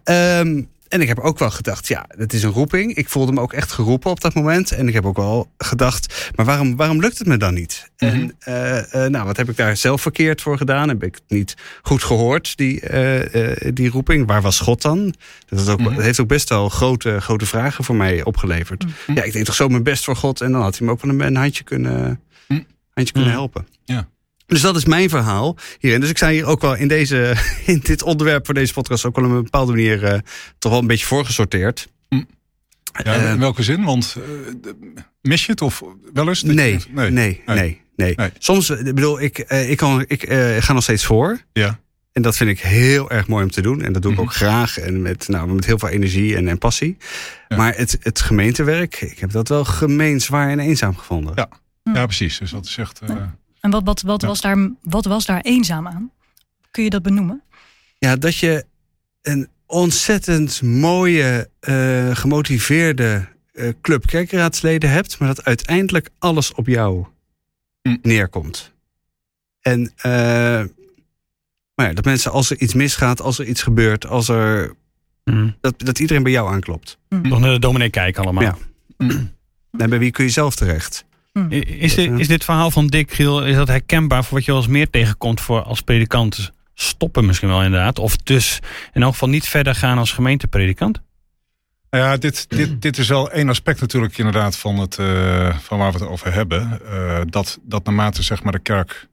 Ehm, 0.04 0.62
en 0.90 1.02
ik 1.02 1.08
heb 1.08 1.20
ook 1.20 1.40
wel 1.40 1.50
gedacht, 1.52 1.88
ja, 1.88 2.06
het 2.08 2.34
is 2.34 2.44
een 2.44 2.52
roeping. 2.52 2.96
Ik 2.96 3.10
voelde 3.10 3.32
me 3.32 3.42
ook 3.42 3.54
echt 3.54 3.72
geroepen 3.72 4.12
op 4.12 4.22
dat 4.22 4.34
moment. 4.34 4.72
En 4.72 4.88
ik 4.88 4.94
heb 4.94 5.06
ook 5.06 5.18
wel 5.18 5.50
gedacht, 5.58 6.32
maar 6.36 6.46
waarom, 6.46 6.76
waarom 6.76 7.00
lukt 7.00 7.18
het 7.18 7.28
me 7.28 7.38
dan 7.38 7.54
niet? 7.54 7.92
Mhm. 7.98 8.12
En 8.12 8.36
eh, 8.40 9.06
eh, 9.06 9.12
nou, 9.12 9.26
wat 9.26 9.38
heb 9.38 9.50
ik 9.50 9.58
daar 9.58 9.78
zelf 9.78 10.02
verkeerd 10.02 10.42
voor 10.42 10.58
gedaan? 10.58 10.88
Heb 10.90 11.04
ik 11.04 11.16
het 11.16 11.24
niet 11.28 11.56
goed 11.82 12.04
gehoord, 12.04 12.58
die, 12.58 12.80
eh, 12.82 13.74
die 13.74 13.90
roeping? 13.90 14.28
Waar 14.28 14.42
was 14.42 14.60
God 14.60 14.82
dan? 14.82 15.14
Dat, 15.48 15.60
is 15.60 15.68
ook, 15.68 15.80
Mhm. 15.80 15.94
dat 15.96 16.04
heeft 16.04 16.20
ook 16.20 16.28
best 16.28 16.50
wel 16.50 16.70
grote, 16.70 17.22
grote 17.22 17.46
vragen 17.46 17.84
voor 17.84 17.96
mij 17.96 18.24
opgeleverd. 18.24 18.86
Ja, 19.16 19.24
ik 19.24 19.34
deed 19.34 19.46
toch 19.46 19.56
zo 19.56 19.68
mijn 19.68 19.84
best 19.84 20.04
voor 20.04 20.16
God. 20.16 20.42
En 20.42 20.52
dan 20.52 20.62
had 20.62 20.78
hij 20.78 20.88
me 20.88 20.94
ook 20.94 21.02
wel 21.02 21.12
een, 21.12 21.20
een 21.22 21.36
handje 21.36 21.64
kunnen, 21.64 22.22
handje 22.94 23.14
kunnen 23.14 23.32
helpen. 23.32 23.68
Ja. 23.86 24.08
Dus 24.48 24.62
dat 24.62 24.76
is 24.76 24.86
mijn 24.86 25.10
verhaal 25.10 25.58
hierin. 25.80 26.00
Dus 26.02 26.10
ik 26.10 26.18
sta 26.18 26.30
hier 26.30 26.46
ook 26.46 26.62
wel 26.62 26.76
in, 26.76 26.88
deze, 26.88 27.36
in 27.66 27.80
dit 27.84 28.04
onderwerp 28.04 28.46
voor 28.46 28.54
deze 28.56 28.74
podcast 28.74 29.06
ook 29.06 29.16
wel 29.16 29.26
op 29.26 29.32
een 29.32 29.44
bepaalde 29.44 29.72
manier 29.72 30.04
eh, 30.04 30.20
toch 30.60 30.72
wel 30.72 30.82
een 30.82 30.88
beetje 30.88 31.06
voorgesorteerd. 31.06 31.88
Ja, 32.10 32.24
Eh, 33.04 33.30
in 33.32 33.40
welke 33.40 33.64
zin? 33.64 33.84
Want 33.84 34.16
eh, 34.18 34.72
mis 35.22 35.46
je 35.46 35.52
het 35.52 35.62
of 35.62 35.84
wel 36.14 36.28
eens? 36.28 36.40
je 36.40 36.48
nee, 36.48 36.78
nee, 36.92 37.10
nee, 37.12 37.44
nee, 37.46 37.82
nee, 37.96 38.16
Nee. 38.16 38.30
Soms, 38.38 38.70
ik 38.70 38.84
bedoel, 38.96 39.22
ik, 39.22 39.38
eh, 39.40 39.70
ik, 39.70 39.78
kan, 39.78 40.04
ik 40.08 40.24
eh, 40.24 40.56
ga 40.60 40.74
nog 40.74 40.84
steeds 40.84 41.06
voor. 41.06 41.40
Ja. 41.54 41.80
En 42.12 42.22
dat 42.22 42.38
vind 42.38 42.50
ik 42.50 42.60
heel 42.60 43.10
erg 43.12 43.28
mooi 43.28 43.44
om 43.44 43.52
te 43.52 43.62
doen. 43.62 43.82
En 43.82 43.94
dat 43.94 44.02
doe 44.02 44.12
ik 44.12 44.18
Mhm. 44.18 44.28
ook 44.28 44.34
graag. 44.34 44.78
En 44.80 45.02
met, 45.02 45.28
nou, 45.28 45.54
met 45.54 45.66
heel 45.66 45.80
veel 45.80 45.90
energie 45.90 46.36
en, 46.36 46.48
en 46.48 46.58
passie. 46.58 46.98
Ja. 47.48 47.58
Maar 47.58 47.76
het, 47.76 47.98
het 48.02 48.22
gemeentewerk, 48.22 49.02
ik 49.02 49.20
heb 49.20 49.32
dat 49.32 49.48
wel 49.48 49.66
gemeen, 49.66 50.22
zwaar 50.22 50.50
en 50.50 50.60
eenzaam 50.60 50.98
gevonden. 50.98 51.32
Ja. 51.36 51.50
Ja, 51.94 52.06
precies. 52.06 52.38
Dus 52.38 52.52
dat 52.52 52.66
is 52.66 52.78
echt... 52.78 53.00
eh, 53.00 53.16
En 53.68 53.74
wat, 53.74 53.84
wat, 53.84 54.02
wat, 54.02 54.22
Ja. 54.22 54.28
was 54.28 54.42
daar, 54.42 54.70
wat 54.82 55.06
was 55.06 55.26
daar 55.26 55.42
eenzaam 55.42 55.88
aan? 55.88 56.12
Kun 56.72 56.84
je 56.84 56.90
dat 56.90 57.02
benoemen? 57.02 57.42
Ja, 57.98 58.16
dat 58.16 58.38
je 58.38 58.66
een 59.22 59.48
ontzettend 59.66 60.62
mooie, 60.62 61.50
eh, 61.60 62.16
gemotiveerde 62.16 63.28
eh, 63.54 63.70
club 63.82 64.06
kerkraadsleden 64.06 64.90
hebt, 64.90 65.20
maar 65.20 65.28
dat 65.28 65.44
uiteindelijk 65.46 66.10
alles 66.20 66.54
op 66.54 66.68
jou 66.68 67.06
Hm. 67.82 67.98
neerkomt. 68.02 68.74
En 69.62 69.92
eh, 69.96 70.12
maar 71.76 71.88
ja, 71.88 71.94
dat 71.94 72.06
mensen, 72.06 72.32
als 72.32 72.50
er 72.50 72.58
iets 72.60 72.74
misgaat, 72.74 73.22
als 73.22 73.40
er 73.40 73.46
iets 73.46 73.64
gebeurt, 73.64 74.06
als 74.08 74.28
er, 74.30 74.76
Mhm. 75.24 75.50
dat, 75.62 75.80
dat 75.80 76.00
iedereen 76.00 76.24
bij 76.24 76.32
jou 76.32 76.52
aanklopt. 76.54 76.98
Nog 77.10 77.40
naar 77.40 77.54
de 77.54 77.60
dominee 77.60 77.90
kijken 77.90 78.24
allemaal. 78.24 78.44
Ja. 78.44 78.58
En 79.78 79.90
bij 79.90 80.00
wie 80.00 80.12
kun 80.12 80.24
je 80.26 80.32
zelf 80.32 80.56
terecht? 80.56 81.06
Hm. 81.38 81.52
I- 81.54 81.80
Is 81.82 81.96
dit, 81.96 82.20
is 82.20 82.28
dit 82.28 82.44
verhaal 82.44 82.72
van 82.72 82.88
Dick 82.88 83.14
Giel, 83.14 83.46
is 83.46 83.56
dat 83.56 83.68
herkenbaar 83.68 84.24
voor 84.24 84.34
wat 84.38 84.46
je 84.46 84.52
wel 84.52 84.62
eens 84.62 84.70
meer 84.70 84.90
tegenkomt 84.90 85.42
voor 85.42 85.62
als 85.64 85.82
predikant? 85.82 86.52
Stoppen 86.74 87.26
misschien 87.26 87.50
wel 87.50 87.64
inderdaad. 87.64 88.00
Of 88.00 88.18
dus 88.18 88.60
in 88.94 89.02
elk 89.02 89.12
geval 89.12 89.30
niet 89.30 89.48
verder 89.48 89.76
gaan 89.76 89.98
als 89.98 90.12
gemeentepredikant? 90.12 91.02
Nou 91.90 92.04
ja, 92.04 92.18
dit, 92.18 92.50
dit, 92.50 92.82
dit 92.82 92.98
is 92.98 93.08
wel 93.08 93.32
één 93.32 93.50
aspect 93.50 93.82
natuurlijk 93.82 94.18
inderdaad 94.18 94.58
van, 94.58 94.78
het, 94.80 94.98
eh, 94.98 95.58
van 95.58 95.78
waar 95.78 95.92
we 95.92 95.98
het 96.00 96.08
over 96.08 96.34
hebben. 96.34 96.82
Eh, 96.92 97.22
dat, 97.26 97.60
dat 97.62 97.86
naarmate 97.86 98.24
zeg 98.24 98.44
maar, 98.44 98.52
de 98.52 98.60
kerk 98.60 99.08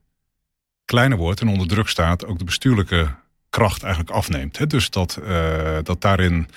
kleiner 0.85 1.17
wordt 1.17 1.41
en 1.41 1.47
onder 1.47 1.67
druk 1.67 1.87
staat, 1.87 2.25
ook 2.25 2.37
de 2.37 2.43
bestuurlijke 2.43 3.07
kracht 3.49 3.83
eigenlijk 3.83 4.13
afneemt. 4.15 4.57
Hè? 4.57 4.67
Dus 4.67 4.89
dat, 4.89 5.19
eh, 5.27 5.77
dat 5.83 6.01
daarin 6.01 6.47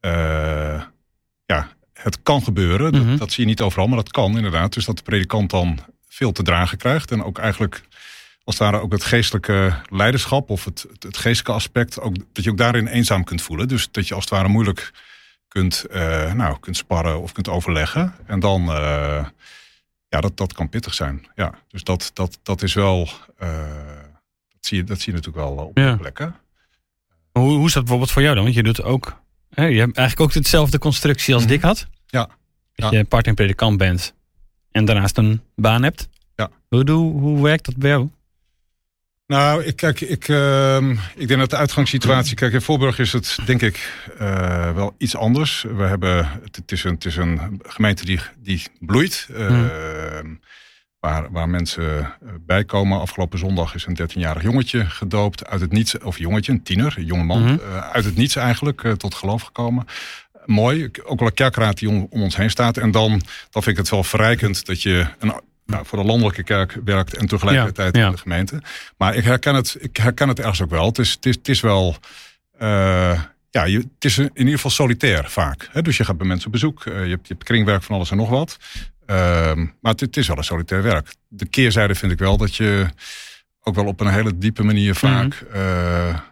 eh, 0.00 0.81
het 2.02 2.22
kan 2.22 2.42
gebeuren. 2.42 2.92
Mhm. 2.94 3.08
dat, 3.08 3.18
dat 3.18 3.32
zie 3.32 3.42
je 3.44 3.50
niet 3.50 3.60
overal, 3.60 3.86
maar 3.86 3.96
dat 3.96 4.10
kan 4.10 4.36
inderdaad. 4.36 4.72
Dus 4.72 4.84
dat 4.84 4.96
de 4.96 5.02
predikant 5.02 5.50
dan 5.50 5.78
veel 6.08 6.32
te 6.32 6.42
dragen 6.42 6.78
krijgt. 6.78 7.10
En 7.10 7.24
ook 7.24 7.38
eigenlijk 7.38 7.82
als 8.44 8.58
het 8.58 8.68
ware 8.68 8.82
ook 8.82 8.92
het 8.92 9.04
geestelijke 9.04 9.74
leiderschap 9.90 10.50
of 10.50 10.64
het, 10.64 10.86
het, 10.92 11.02
het 11.02 11.16
geestelijke 11.16 11.52
aspect, 11.52 12.00
ook, 12.00 12.16
dat 12.32 12.44
je 12.44 12.50
ook 12.50 12.56
daarin 12.56 12.86
eenzaam 12.86 13.24
kunt 13.24 13.42
voelen. 13.42 13.68
Dus 13.68 13.88
dat 13.90 14.08
je 14.08 14.14
als 14.14 14.24
het 14.24 14.32
ware 14.32 14.48
moeilijk 14.48 14.92
kunt, 15.48 15.84
eh, 15.84 16.32
nou, 16.32 16.58
kunt 16.60 16.76
sparren 16.76 17.20
of 17.20 17.32
kunt 17.32 17.48
overleggen. 17.48 18.14
En 18.26 18.40
dan, 18.40 18.60
eh, 18.72 19.26
ja, 20.08 20.20
dat, 20.20 20.36
dat 20.36 20.52
kan 20.52 20.68
pittig 20.68 20.94
zijn. 20.94 21.26
Ja, 21.34 21.54
dus 21.68 21.84
dat, 21.84 22.10
dat, 22.14 22.38
dat 22.42 22.62
is 22.62 22.74
wel, 22.74 23.08
eh, 23.38 23.48
dat, 24.48 24.66
zie 24.66 24.76
je, 24.76 24.84
dat 24.84 25.00
zie 25.00 25.12
je 25.12 25.18
natuurlijk 25.18 25.46
wel 25.46 25.64
op 25.64 25.78
Ja. 25.78 25.96
plekken. 25.96 26.36
Hoe, 27.32 27.56
hoe 27.56 27.66
is 27.66 27.72
dat 27.72 27.82
bijvoorbeeld 27.82 28.10
voor 28.10 28.22
jou 28.22 28.34
dan? 28.34 28.44
Want 28.44 28.56
je 28.56 28.62
doet 28.62 28.82
ook, 28.82 29.21
je 29.54 29.62
hebt 29.62 29.96
eigenlijk 29.96 30.20
ook 30.20 30.42
dezelfde 30.42 30.78
constructie 30.78 31.34
als 31.34 31.42
Mhm. 31.42 31.52
Dick 31.52 31.62
had. 31.62 31.86
Ja. 32.06 32.28
Dat 32.74 32.90
Ja. 32.92 32.98
je 32.98 33.04
part-time 33.04 33.36
predikant 33.36 33.76
bent 33.78 34.14
en 34.70 34.84
daarnaast 34.84 35.16
een 35.16 35.40
baan 35.56 35.82
hebt. 35.82 36.08
Ja. 36.36 36.50
Hoe, 36.68 36.90
hoe, 36.90 37.20
hoe 37.20 37.42
werkt 37.42 37.64
dat 37.64 37.76
bij 37.76 37.90
jou? 37.90 38.08
Nou, 39.26 39.64
ik, 39.64 39.76
kijk, 39.76 40.00
ik, 40.00 40.28
ehm, 40.28 40.90
ik 41.14 41.28
denk 41.28 41.40
dat 41.40 41.50
de 41.50 41.56
uitgangssituatie... 41.56 42.34
Kijk, 42.36 42.52
in 42.52 42.60
Voorburg 42.62 42.98
is 42.98 43.12
het 43.12 43.38
denk 43.46 43.62
ik 43.62 44.04
eh, 44.18 44.74
wel 44.74 44.94
iets 44.98 45.16
anders. 45.16 45.62
We 45.76 45.82
hebben, 45.82 46.28
het, 46.42 46.72
is 46.72 46.84
een, 46.84 46.94
het 46.94 47.04
is 47.04 47.16
een 47.16 47.60
gemeente 47.62 48.04
die, 48.04 48.20
die 48.38 48.62
bloeit. 48.80 49.28
ehm, 49.34 50.34
waar, 51.02 51.30
waar 51.30 51.48
mensen 51.48 51.98
eh, 51.98 52.28
bij 52.40 52.64
komen. 52.64 53.00
Afgelopen 53.00 53.38
zondag 53.38 53.74
is 53.74 53.86
een 53.86 53.98
13-jarig 54.02 54.42
jongetje 54.42 54.86
gedoopt 54.86 55.46
uit 55.46 55.60
het 55.60 55.72
niets. 55.72 55.98
Of 55.98 56.18
jongetje, 56.18 56.52
een 56.52 56.62
tiener, 56.62 56.94
een 56.96 57.04
jongeman. 57.04 57.42
Mhm. 57.42 57.52
eh, 57.52 57.90
uit 57.90 58.04
het 58.04 58.16
niets 58.16 58.36
eigenlijk 58.36 58.84
eh, 58.84 58.92
tot 58.92 59.14
geloof 59.14 59.42
gekomen. 59.42 59.86
Mooi, 60.46 60.90
ook 61.04 61.18
wel 61.18 61.28
een 61.28 61.34
kerkraad 61.34 61.78
die 61.78 61.88
om, 61.88 62.06
om 62.10 62.22
ons 62.22 62.36
heen 62.36 62.50
staat. 62.50 62.76
En 62.76 62.90
dan, 62.90 63.10
dan 63.50 63.62
vind 63.62 63.66
ik 63.66 63.76
het 63.76 63.88
wel 63.88 64.04
verrijkend 64.04 64.66
dat 64.66 64.82
je 64.82 65.06
een, 65.18 65.32
nou, 65.66 65.86
voor 65.86 65.98
de 65.98 66.04
landelijke 66.04 66.42
kerk 66.42 66.78
werkt 66.84 67.16
en 67.16 67.26
tegelijkertijd 67.26 67.96
in 67.96 68.10
de 68.10 68.16
gemeente. 68.16 68.62
Maar 68.96 69.14
ik 69.14 69.24
herken 69.24 69.54
het, 69.54 69.76
ik 69.80 69.96
herken 69.96 70.28
het 70.28 70.38
ergens 70.38 70.62
ook 70.62 70.70
wel. 70.70 70.86
Het 70.86 70.98
is, 70.98 71.10
het 71.10 71.26
is, 71.26 71.34
het 71.34 71.48
is 71.48 71.60
wel. 71.60 71.96
Uh, 72.60 73.20
ja, 73.50 73.64
je, 73.64 73.78
het 73.78 74.04
is 74.04 74.18
in 74.18 74.30
ieder 74.34 74.54
geval 74.54 74.70
solitair 74.70 75.30
vaak. 75.30 75.68
Hè? 75.72 75.82
Dus 75.82 75.96
je 75.96 76.04
gaat 76.04 76.18
bij 76.18 76.26
mensen 76.26 76.46
op 76.46 76.52
bezoek. 76.52 76.84
Uh, 76.84 77.04
je, 77.04 77.10
hebt, 77.10 77.26
je 77.26 77.32
hebt 77.32 77.44
kringwerk 77.44 77.82
van 77.82 77.96
alles 77.96 78.10
en 78.10 78.16
nog 78.16 78.28
wat. 78.28 78.58
Uh, 79.12 79.54
maar 79.80 79.92
het, 79.92 80.00
het, 80.00 80.16
is 80.16 80.26
wel 80.26 80.36
een 80.36 80.44
solitair 80.44 80.82
werk. 80.82 81.14
De 81.28 81.46
keerzijde 81.46 81.94
vind 81.94 82.12
ik 82.12 82.18
wel 82.18 82.36
dat 82.36 82.56
je 82.56 82.88
ook 83.60 83.74
wel 83.74 83.86
op 83.86 84.00
een 84.00 84.12
hele 84.12 84.38
diepe 84.38 84.62
manier 84.62 84.94
vaak. 84.94 85.44
Mm 85.54 86.30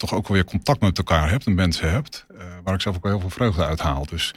toch 0.00 0.14
ook 0.14 0.28
wel 0.28 0.36
weer 0.36 0.46
contact 0.46 0.80
met 0.80 0.98
elkaar 0.98 1.30
hebt 1.30 1.46
en 1.46 1.54
mensen 1.54 1.90
hebt. 1.90 2.26
waar 2.64 2.74
ik 2.74 2.80
zelf 2.80 2.96
ook 2.96 3.02
wel 3.02 3.12
heel 3.12 3.20
veel 3.20 3.30
vreugde 3.30 3.66
uit 3.66 3.80
haal. 3.80 4.06
Dus, 4.06 4.34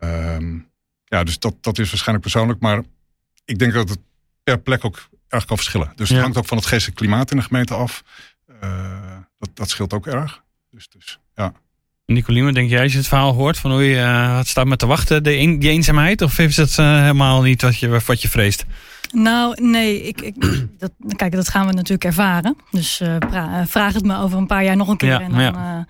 ehm, 0.00 0.58
ja, 1.04 1.24
dus 1.24 1.38
dat, 1.38 1.54
dat 1.60 1.78
is 1.78 1.88
waarschijnlijk 1.88 2.30
persoonlijk. 2.30 2.60
Maar 2.60 2.82
ik 3.44 3.58
denk 3.58 3.72
dat 3.72 3.88
het 3.88 3.98
per 4.42 4.58
plek 4.58 4.84
ook 4.84 5.08
erg 5.28 5.44
kan 5.44 5.56
verschillen. 5.56 5.92
Dus 5.94 6.08
het 6.08 6.20
hangt 6.20 6.36
ook 6.36 6.46
van 6.46 6.56
het 6.56 6.66
geestelijk 6.66 6.96
klimaat 6.96 7.30
in 7.30 7.36
de 7.36 7.42
gemeente 7.42 7.74
af. 7.74 8.02
Uh, 8.62 9.16
dat, 9.38 9.50
dat 9.54 9.68
scheelt 9.68 9.92
ook 9.92 10.06
erg. 10.06 10.42
Dus, 10.70 10.88
dus 10.88 11.18
ja. 11.34 11.52
Nicolien, 12.12 12.54
denk 12.54 12.70
jij 12.70 12.82
als 12.82 12.92
je 12.92 12.98
het 12.98 13.08
verhaal 13.08 13.32
hoort 13.34 13.58
van 13.58 13.70
hoe 13.70 13.84
je 13.84 13.96
uh, 13.96 14.40
staat 14.42 14.66
met 14.66 14.78
te 14.78 14.86
wachten, 14.86 15.22
de 15.22 15.56
die 15.58 15.70
eenzaamheid? 15.70 16.22
Of 16.22 16.38
is 16.38 16.54
dat 16.54 16.76
uh, 16.80 17.00
helemaal 17.00 17.42
niet 17.42 17.62
wat 17.62 17.78
je, 17.78 18.00
wat 18.06 18.22
je 18.22 18.28
vreest? 18.28 18.64
Nou, 19.12 19.62
nee. 19.62 20.02
Ik, 20.02 20.20
ik, 20.20 20.34
dat, 20.78 20.90
kijk, 21.16 21.32
dat 21.32 21.48
gaan 21.48 21.66
we 21.66 21.72
natuurlijk 21.72 22.04
ervaren. 22.04 22.56
Dus 22.70 23.00
uh, 23.00 23.16
vraag 23.66 23.94
het 23.94 24.04
me 24.04 24.18
over 24.18 24.38
een 24.38 24.46
paar 24.46 24.64
jaar 24.64 24.76
nog 24.76 24.88
een 24.88 24.96
keer. 24.96 25.20
en 25.20 25.30
dan, 25.30 25.40
ja. 25.40 25.52
uh, 25.52 25.84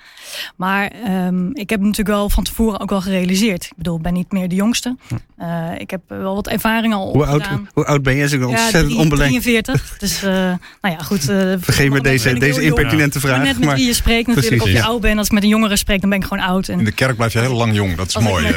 maar 0.57 0.93
um, 1.27 1.51
ik 1.57 1.71
heb 1.71 1.81
natuurlijk 1.81 2.09
wel 2.09 2.31
van 2.31 2.45
tevoren 2.45 2.81
ook 2.81 2.91
wel 2.91 3.01
gerealiseerd. 3.01 3.65
Ik 3.65 3.73
bedoel, 3.77 3.97
ik 3.97 4.03
ben 4.03 4.13
niet 4.13 4.33
meer 4.33 4.49
de 4.49 4.55
jongste. 4.55 4.97
Uh, 5.39 5.71
ik 5.79 5.91
heb 5.91 6.01
wel 6.07 6.35
wat 6.35 6.49
ervaring 6.49 6.95
al 6.95 7.13
hoe 7.13 7.27
oud, 7.27 7.49
hoe 7.73 7.85
oud 7.85 8.03
ben 8.03 8.17
je? 8.17 8.23
Is 8.23 8.35
ontzettend 8.35 8.93
ja, 8.93 8.99
onbelangrijk. 8.99 9.43
43. 9.43 9.99
dus, 9.99 10.21
nou 10.21 10.59
ja, 10.83 10.99
goed. 10.99 11.23
Vergeet 11.61 11.91
me 11.91 12.01
deze, 12.01 12.39
deze 12.39 12.63
impertinente 12.63 13.21
vraag. 13.21 13.43
Net 13.43 13.59
met 13.59 13.75
wie 13.75 13.87
je 13.87 13.93
spreekt 13.93 14.27
natuurlijk. 14.27 14.57
Precies, 14.57 14.77
of 14.77 14.83
je 14.83 14.91
oud 14.91 15.01
bent. 15.01 15.19
Als 15.19 15.27
ik 15.27 15.33
met 15.33 15.43
een 15.43 15.49
jongere 15.49 15.77
spreek, 15.77 16.01
dan 16.01 16.11
ben 16.11 16.19
ik 16.19 16.25
gewoon 16.25 16.45
oud. 16.45 16.69
En, 16.69 16.79
In 16.79 16.85
de 16.85 16.93
kerk 16.93 17.17
blijf 17.17 17.33
je 17.33 17.39
heel 17.39 17.55
lang 17.55 17.75
jong. 17.75 17.97
Dat 17.97 18.09
is 18.09 18.19
mooi. 18.19 18.47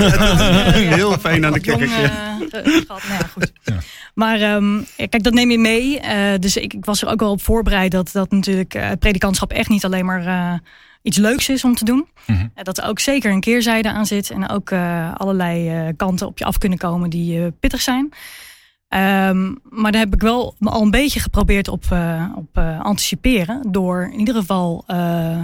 heel 0.96 1.18
fijn 1.18 1.46
aan 1.46 1.53
de 1.53 1.60
kerk. 1.60 1.89
Gehad. 1.89 3.03
Nou 3.08 3.20
ja, 3.20 3.30
goed. 3.34 3.51
Maar 4.13 4.50
um, 4.55 4.86
kijk, 4.96 5.24
dat 5.24 5.34
neem 5.34 5.51
je 5.51 5.60
mee. 5.60 6.01
Uh, 6.01 6.39
dus 6.39 6.58
ik, 6.58 6.74
ik, 6.74 6.86
was 6.86 7.01
er 7.01 7.10
ook 7.10 7.20
wel 7.20 7.31
op 7.31 7.41
voorbereid 7.41 7.91
dat, 7.91 8.12
dat 8.12 8.31
natuurlijk 8.31 8.75
uh, 8.75 8.89
predikantschap 9.00 9.51
echt 9.51 9.70
niet 9.70 9.86
alleen 9.86 10.05
maar 10.05 10.25
uh, 10.25 10.53
iets 11.01 11.17
leuks 11.17 11.50
is 11.50 11.63
om 11.63 11.75
te 11.75 11.86
doen. 11.86 12.08
Mm 12.27 12.36
-hmm. 12.36 12.51
dat 12.63 12.77
er 12.77 12.88
ook 12.88 13.00
zeker 13.00 13.31
een 13.31 13.39
keerzijde 13.39 13.91
aan 13.91 14.05
zit. 14.05 14.29
En 14.29 14.50
ook 14.50 14.72
allerlei 15.17 15.93
kanten 15.96 16.27
op 16.27 16.38
je 16.38 16.46
af 16.46 16.58
kunnen 16.58 16.77
komen 16.77 17.10
die 17.10 17.51
pittig 17.51 17.81
zijn. 17.81 18.13
Um, 18.89 19.60
maar 19.70 19.91
daar 19.91 20.01
heb 20.01 20.13
ik 20.13 20.22
wel 20.22 20.55
al 20.60 20.81
een 20.81 20.91
beetje 20.91 21.20
geprobeerd 21.20 21.67
op, 21.67 21.84
op 22.36 22.58
anticiperen. 22.81 23.62
Door 23.67 24.10
in 24.13 24.20
ieder 24.20 24.36
geval 24.36 24.84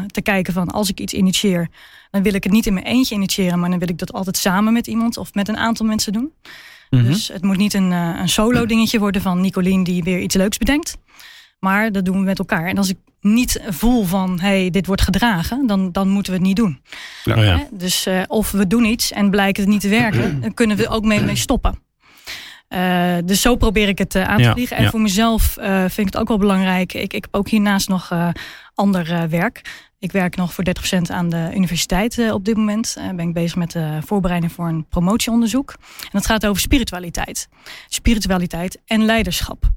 te 0.07 0.21
kijken 0.23 0.53
van 0.53 0.71
als 0.71 0.89
ik 0.89 0.99
iets 0.99 1.13
initieer, 1.13 1.67
dan 2.11 2.23
wil 2.23 2.33
ik 2.33 2.43
het 2.43 2.53
niet 2.53 2.65
in 2.65 2.73
mijn 2.73 2.85
eentje 2.85 3.15
initiëren, 3.15 3.59
maar 3.59 3.69
dan 3.69 3.79
wil 3.79 3.89
ik 3.89 3.97
dat 3.97 4.13
altijd 4.13 4.37
samen 4.37 4.73
met 4.73 4.87
iemand 4.87 5.17
of 5.17 5.33
met 5.33 5.47
een 5.47 5.57
aantal 5.57 5.85
mensen 5.85 6.13
doen. 6.13 6.31
Mm 6.89 6.99
-hmm. 6.99 7.07
Dus 7.07 7.27
het 7.27 7.43
moet 7.43 7.57
niet 7.57 7.73
een, 7.73 7.91
uh, 7.91 8.17
een 8.19 8.29
solo 8.29 8.65
dingetje 8.65 8.99
worden 8.99 9.21
van 9.21 9.41
Nicolien 9.41 9.83
die 9.83 10.03
weer 10.03 10.19
iets 10.19 10.35
leuks 10.35 10.57
bedenkt. 10.57 10.97
Maar 11.59 11.91
dat 11.91 12.05
doen 12.05 12.19
we 12.19 12.23
met 12.23 12.39
elkaar. 12.39 12.65
En 12.67 12.77
als 12.77 12.89
ik 12.89 12.97
niet 13.21 13.61
voel 13.69 14.03
van, 14.03 14.39
hey, 14.39 14.69
dit 14.69 14.85
wordt 14.85 15.01
gedragen, 15.01 15.67
dan, 15.67 15.91
dan 15.91 16.09
moeten 16.09 16.31
we 16.31 16.37
het 16.37 16.47
niet 16.47 16.55
doen. 16.55 16.81
Ja. 17.23 17.67
Dus 17.71 18.07
uh, 18.07 18.21
of 18.27 18.51
we 18.51 18.67
doen 18.67 18.85
iets 18.85 19.11
en 19.11 19.29
blijkt 19.29 19.57
het 19.57 19.67
niet 19.67 19.81
te 19.81 19.89
werken, 19.89 20.37
dan 20.41 20.53
kunnen 20.53 20.77
we 20.77 20.87
ook 20.87 21.05
mee, 21.05 21.21
mee 21.21 21.35
stoppen. 21.35 21.79
Uh, 22.69 23.17
dus 23.25 23.41
zo 23.41 23.55
probeer 23.55 23.87
ik 23.87 23.97
het 23.97 24.15
uh, 24.15 24.23
aan 24.23 24.41
te 24.41 24.51
vliegen. 24.51 24.77
Ja, 24.77 24.83
en 24.83 24.89
voor 24.89 25.01
mezelf 25.01 25.43
vind 25.87 25.97
ik 25.97 26.05
het 26.05 26.17
ook 26.17 26.27
wel 26.27 26.37
belangrijk. 26.37 26.93
Ik, 26.93 27.13
ik 27.13 27.23
heb 27.23 27.35
ook 27.35 27.49
hiernaast 27.49 27.89
nog 27.89 28.11
ander 28.73 29.29
werk. 29.29 29.85
Ik 29.99 30.11
werk 30.11 30.35
nog 30.35 30.53
voor 30.53 30.63
30% 30.97 31.01
aan 31.07 31.29
de 31.29 31.51
universiteit 31.55 32.31
op 32.31 32.45
dit 32.45 32.57
moment. 32.57 32.97
Ben 33.15 33.27
ik 33.27 33.33
bezig 33.33 33.55
met 33.55 33.71
de 33.71 33.99
voorbereiding 34.05 34.51
voor 34.51 34.67
een 34.67 34.85
promotieonderzoek. 34.87 35.75
En 36.01 36.09
dat 36.11 36.25
gaat 36.25 36.45
over 36.45 36.61
spiritualiteit. 36.61 37.47
Spiritualiteit 37.87 38.79
en 38.85 39.05
leiderschap. 39.05 39.69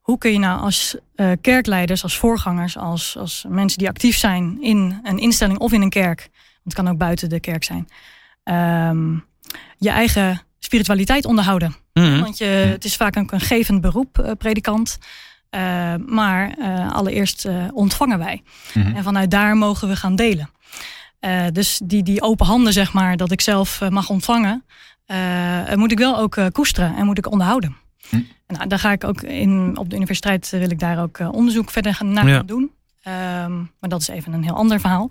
Hoe 0.00 0.18
kun 0.18 0.32
je 0.32 0.38
nou 0.38 0.60
als 0.60 0.96
kerkleiders, 1.40 2.02
als 2.02 2.16
voorgangers, 2.16 2.76
als, 2.76 3.16
als 3.16 3.44
mensen 3.48 3.78
die 3.78 3.88
actief 3.88 4.16
zijn 4.16 4.62
in 4.62 5.00
een 5.02 5.18
instelling 5.18 5.58
of 5.58 5.72
in 5.72 5.82
een 5.82 5.90
kerk, 5.90 6.20
want 6.62 6.64
het 6.64 6.74
kan 6.74 6.88
ook 6.88 6.98
buiten 6.98 7.28
de 7.28 7.40
kerk 7.40 7.64
zijn, 7.64 7.88
um, 8.90 9.24
je 9.78 9.90
eigen 9.90 10.42
spiritualiteit 10.58 11.24
onderhouden? 11.24 11.76
Mm 12.00 12.12
-hmm. 12.12 12.20
Want 12.20 12.38
je, 12.38 12.44
het 12.44 12.84
is 12.84 12.96
vaak 12.96 13.16
ook 13.16 13.32
een 13.32 13.40
gevend 13.40 13.80
beroep, 13.80 14.34
predikant. 14.38 14.98
Uh, 15.50 15.94
maar 16.06 16.54
uh, 16.58 16.92
allereerst 16.92 17.46
uh, 17.46 17.64
ontvangen 17.72 18.18
wij. 18.18 18.42
Mm 18.74 18.82
-hmm. 18.82 18.96
En 18.96 19.02
vanuit 19.02 19.30
daar 19.30 19.56
mogen 19.56 19.88
we 19.88 19.96
gaan 19.96 20.16
delen. 20.16 20.50
dus 21.52 21.80
die, 21.84 22.02
die 22.02 22.22
open 22.22 22.46
handen, 22.46 22.72
zeg 22.72 22.92
maar, 22.92 23.16
dat 23.16 23.30
ik 23.30 23.40
zelf 23.40 23.80
mag 23.88 24.10
ontvangen, 24.10 24.64
moet 25.74 25.92
ik 25.92 25.98
wel 25.98 26.18
ook 26.18 26.38
koesteren 26.52 26.96
en 26.96 27.06
moet 27.06 27.18
ik 27.18 27.30
onderhouden. 27.30 27.76
Mm. 28.10 28.26
Nou, 28.46 28.66
daar 28.66 28.78
ga 28.78 28.92
ik 28.92 29.04
ook 29.04 29.22
in, 29.22 29.78
op 29.78 29.90
de 29.90 29.96
universiteit 29.96 30.50
wil 30.50 30.70
ik 30.70 30.78
daar 30.78 31.02
ook 31.02 31.18
onderzoek 31.18 31.70
verder 31.70 31.98
naar 32.02 32.28
ja. 32.28 32.42
doen. 32.42 32.70
Um, 33.04 33.70
maar 33.80 33.90
dat 33.90 34.00
is 34.00 34.08
even 34.08 34.32
een 34.32 34.42
heel 34.42 34.54
ander 34.54 34.80
verhaal. 34.80 35.10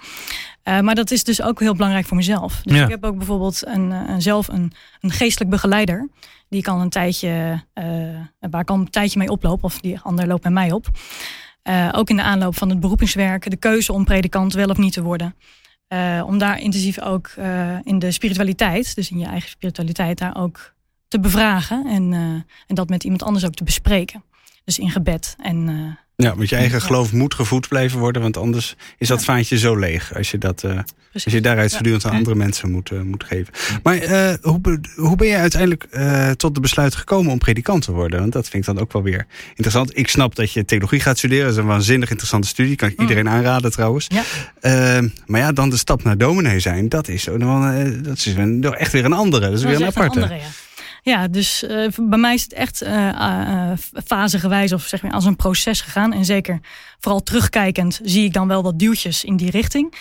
Uh, 0.64 0.80
maar 0.80 0.96
dat 0.96 1.12
is 1.12 1.24
dus 1.24 1.42
ook 1.42 1.60
heel 1.60 1.74
belangrijk 1.74 2.06
voor 2.06 2.18
mezelf. 2.18 2.62
Dus 2.64 2.78
ja. 2.78 2.84
ik 2.84 2.90
heb 2.90 3.04
ook 3.04 3.18
bijvoorbeeld 3.18 3.66
een, 3.66 3.92
een 3.92 4.22
zelf 4.22 4.48
een, 4.48 4.72
een, 5.02 5.12
geestelijk 5.12 5.52
begeleider. 5.52 6.10
Die 6.50 6.62
kan 6.62 6.80
een 6.80 6.90
tijdje, 6.90 7.64
uh, 7.74 8.20
waar 8.50 8.62
ik 8.62 8.70
al 8.70 8.76
een 8.76 8.90
tijdje 8.90 9.20
mee 9.20 9.30
oploop. 9.30 9.64
Of 9.64 9.80
die 9.80 10.00
ander 10.00 10.28
loopt 10.28 10.44
met 10.44 10.54
mij 10.54 10.72
op. 10.72 10.88
Uh, 11.64 11.90
ook 11.92 12.10
in 12.10 12.16
de 12.16 12.22
aanloop 12.22 12.56
van 12.56 12.70
het 12.70 12.80
beroepingswerk. 12.80 13.50
De 13.50 13.58
keuze 13.58 13.94
om 13.94 14.06
predikant 14.06 14.54
wel 14.54 14.70
of 14.70 14.78
niet 14.78 14.94
te 14.94 15.02
worden. 15.02 15.36
om 16.26 16.38
daar 16.38 16.60
intensief 16.60 17.00
ook 17.00 17.34
in 17.84 18.00
de 18.00 18.12
spiritualiteit. 18.12 18.96
Dus 18.96 19.12
in 19.12 19.20
je 19.20 19.26
eigen 19.26 19.50
spiritualiteit 19.50 20.18
daar 20.18 20.36
ook 20.38 20.74
te 21.08 21.20
bevragen. 21.20 21.86
En, 21.86 22.14
en 22.68 22.76
dat 22.76 22.90
met 22.90 23.04
iemand 23.04 23.24
anders 23.24 23.46
ook 23.46 23.54
te 23.54 23.64
bespreken. 23.64 24.24
Dus 24.64 24.80
in 24.80 24.90
gebed 24.90 25.36
en 25.38 25.98
ja, 26.24 26.36
want 26.36 26.50
je 26.50 26.56
eigen 26.56 26.82
geloof 26.82 27.12
moet 27.12 27.34
gevoed 27.34 27.68
blijven 27.68 28.00
worden, 28.00 28.22
want 28.22 28.38
anders 28.38 28.76
is 28.98 29.08
dat 29.08 29.24
vaantje 29.24 29.58
zo 29.58 29.76
leeg. 29.76 30.16
Als 30.16 30.32
je, 30.32 30.38
dat, 30.38 30.64
uh, 30.64 30.80
als 31.14 31.24
je 31.24 31.42
daaruit 31.42 31.72
voortdurend 31.72 32.06
aan 32.06 32.16
andere 32.16 32.36
mensen 32.36 32.72
moet, 32.72 32.92
uh, 32.92 33.02
moet 33.02 33.24
geven. 33.24 33.54
Maar 33.84 34.04
uh, 34.04 34.34
hoe, 34.42 34.80
hoe 34.96 35.16
ben 35.16 35.28
je 35.28 35.36
uiteindelijk 35.36 35.88
tot 36.38 36.56
de 36.56 36.62
besluit 36.62 36.96
gekomen 36.96 37.32
om 37.32 37.38
predikant 37.38 37.84
te 37.84 37.92
worden? 37.92 38.20
Want 38.20 38.32
dat 38.32 38.50
vind 38.50 38.68
ik 38.68 38.74
dan 38.74 38.84
ook 38.84 38.94
wel 38.94 39.04
weer 39.04 39.26
interessant. 39.50 39.98
Ik 39.98 40.08
snap 40.08 40.36
dat 40.36 40.52
je 40.52 40.66
theologie 40.66 41.00
gaat 41.00 41.18
studeren. 41.18 41.44
Dat 41.44 41.54
is 41.54 41.60
een 41.60 41.66
waanzinnig 41.66 42.10
interessante 42.10 42.48
studie. 42.48 42.76
Kan 42.76 42.90
ik 42.90 43.00
iedereen 43.00 43.30
aanraden 43.30 43.72
trouwens. 43.72 44.08
Ja. 44.08 45.02
Maar 45.26 45.40
ja, 45.40 45.52
dan 45.52 45.70
de 45.70 45.78
stap 45.78 46.04
naar 46.04 46.18
dominee 46.18 46.60
zijn, 46.60 46.90
dat 46.90 47.08
is, 47.08 47.24
dat 47.24 48.18
is 48.18 48.36
echt 48.78 48.92
weer 48.92 49.06
een 49.06 49.14
andere. 49.14 49.50
Dat 49.50 49.58
is 49.58 49.64
weer 49.64 49.76
een 49.76 49.86
aparte. 49.86 50.18
Een 50.18 50.24
andere, 50.24 50.42
ja. 50.42 50.48
Ja, 51.02 51.28
dus 51.28 51.64
uh, 51.64 51.88
bij 52.02 52.20
mij 52.20 52.34
is 52.34 52.44
het 52.44 52.54
echt 52.54 52.84
uh, 52.84 53.08
uh, 53.08 53.72
fasegewijs 54.06 54.74
of 54.74 54.84
zeg 54.84 55.02
maar 55.02 55.12
als 55.12 55.26
een 55.26 55.36
proces 55.36 55.82
gegaan. 55.82 56.14
En 56.14 56.26
zeker 56.26 56.60
vooral 57.00 57.24
terugkijkend 57.24 58.00
zie 58.04 58.26
ik 58.26 58.34
dan 58.34 58.48
wel 58.48 58.64
wat 58.64 58.80
duwtjes 58.80 59.24
in 59.24 59.38
die 59.38 59.52
richting. 59.52 59.94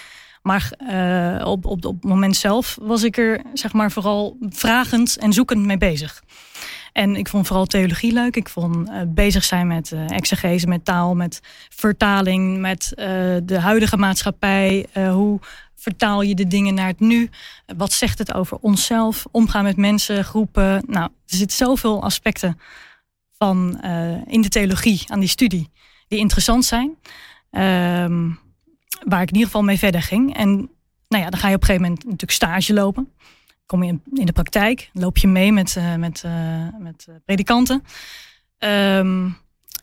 Maar 0.43 0.73
op, 1.45 1.67
op, 1.67 1.85
op 1.85 1.95
het 1.95 2.05
moment 2.05 2.37
zelf 2.37 2.79
was 2.81 3.03
ik 3.03 3.17
er 3.17 3.41
zeg 3.55 3.73
maar 3.73 3.91
vooral 3.91 4.37
vragend 4.41 5.17
en 5.19 5.33
zoekend 5.33 5.65
mee 5.65 5.79
bezig. 5.79 6.23
En 6.93 7.17
ik 7.17 7.29
vond 7.29 7.47
vooral 7.47 7.67
theologie 7.67 8.13
leuk. 8.13 8.37
Ik 8.37 8.49
vond 8.49 8.91
bezig 9.15 9.45
zijn 9.45 9.67
met 9.67 9.95
exegese, 10.07 10.67
met 10.67 10.85
taal, 10.85 11.15
met 11.15 11.41
vertaling, 11.69 12.59
met 12.59 12.93
de 13.45 13.59
huidige 13.61 13.97
maatschappij. 13.97 14.87
hoe 14.95 15.41
vertaal 15.79 16.23
je 16.23 16.35
de 16.35 16.47
dingen 16.47 16.75
naar 16.75 16.87
het 16.87 17.01
nu? 17.01 17.31
Wat 17.77 17.93
zegt 17.93 18.19
het 18.19 18.35
over 18.35 18.57
onszelf? 18.57 19.27
Omgaan 19.31 19.65
met 19.65 19.77
mensen, 19.77 20.25
groepen. 20.25 20.83
Nou, 20.87 21.05
er 21.05 21.37
zitten 21.37 21.57
zoveel 21.57 22.03
aspecten 22.03 22.61
van 23.39 23.81
uh, 23.85 24.27
in 24.27 24.41
de 24.41 24.49
theologie 24.49 25.05
aan 25.07 25.21
die 25.21 25.29
studie 25.29 25.71
die 26.09 26.19
interessant 26.19 26.65
zijn. 26.65 26.97
Um, 27.51 28.39
waar 29.09 29.23
ik 29.23 29.29
in 29.29 29.35
ieder 29.35 29.47
geval 29.47 29.63
mee 29.63 29.79
verder 29.79 30.03
ging. 30.03 30.37
En 30.37 30.71
nou 31.09 31.25
ja, 31.25 31.31
dan 31.31 31.41
ga 31.41 31.49
je 31.49 31.55
op 31.55 31.61
een 31.61 31.67
gegeven 31.67 31.89
moment 31.89 32.05
natuurlijk 32.05 32.33
stage 32.33 32.73
lopen. 32.75 33.13
Kom 33.67 33.83
je 33.83 33.99
in, 34.13 34.27
de 34.27 34.33
praktijk, 34.33 34.91
loop 34.93 35.19
je 35.19 35.29
mee 35.29 35.53
met, 35.53 35.75
uh, 35.79 35.95
met, 35.95 36.23
uh, 36.27 36.67
met 36.79 37.09
predikanten. 37.25 37.85
Um, 38.59 39.37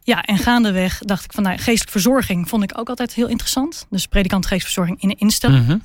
ja, 0.06 0.24
en 0.24 0.38
gaandeweg 0.38 1.00
dacht 1.00 1.24
ik 1.24 1.34
van 1.34 1.44
nou, 1.44 1.56
geestelijke 1.56 1.92
verzorging 1.92 2.50
vond 2.50 2.64
ik 2.64 2.78
ook 2.78 2.90
altijd 2.90 3.14
heel 3.14 3.28
interessant. 3.28 3.86
Dus 3.90 4.08
predikant 4.08 4.46
geestverzorging 4.46 5.02
in 5.02 5.10
een 5.10 5.18
instelling. 5.18 5.62
Mm 5.62 5.68
-hmm. 5.68 5.82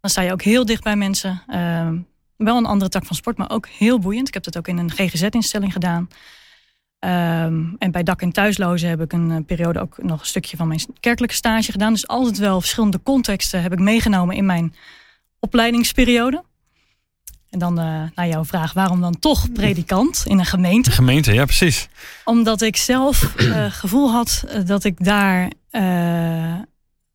Dan 0.00 0.10
sta 0.10 0.22
je 0.22 0.32
ook 0.32 0.42
heel 0.42 0.64
dicht 0.64 0.82
bij 0.82 0.96
mensen. 0.96 1.42
Uh, 1.48 1.90
wel 2.36 2.56
een 2.56 2.66
andere 2.66 2.90
tak 2.90 3.04
van 3.04 3.16
sport, 3.16 3.36
maar 3.36 3.50
ook 3.50 3.68
heel 3.68 3.98
boeiend. 3.98 4.28
Ik 4.28 4.34
heb 4.34 4.42
dat 4.42 4.58
ook 4.58 4.68
in 4.68 4.78
een 4.78 4.90
GGZ-instelling 4.90 5.72
gedaan. 5.72 6.08
Um, 7.00 7.76
en 7.78 7.90
bij 7.90 8.02
dak- 8.02 8.22
en 8.22 8.32
thuislozen 8.32 8.88
heb 8.88 9.00
ik 9.00 9.12
een 9.12 9.30
uh, 9.30 9.36
periode 9.46 9.80
ook 9.80 10.02
nog 10.02 10.20
een 10.20 10.26
stukje 10.26 10.56
van 10.56 10.68
mijn 10.68 10.80
kerkelijke 11.00 11.34
stage 11.34 11.72
gedaan. 11.72 11.92
Dus 11.92 12.08
altijd 12.08 12.38
wel 12.38 12.60
verschillende 12.60 13.02
contexten 13.02 13.62
heb 13.62 13.72
ik 13.72 13.78
meegenomen 13.78 14.36
in 14.36 14.46
mijn 14.46 14.74
opleidingsperiode. 15.40 16.44
En 17.50 17.58
dan 17.58 17.78
uh, 17.78 18.02
naar 18.14 18.28
jouw 18.28 18.44
vraag, 18.44 18.72
waarom 18.72 19.00
dan 19.00 19.18
toch 19.18 19.52
predikant 19.52 20.22
in 20.26 20.38
een 20.38 20.46
gemeente? 20.46 20.90
Gemeente, 20.90 21.32
ja, 21.32 21.44
precies. 21.44 21.88
Omdat 22.24 22.60
ik 22.60 22.76
zelf 22.76 23.34
uh, 23.36 23.66
gevoel 23.70 24.10
had 24.10 24.44
dat 24.64 24.84
ik 24.84 25.04
daar. 25.04 25.50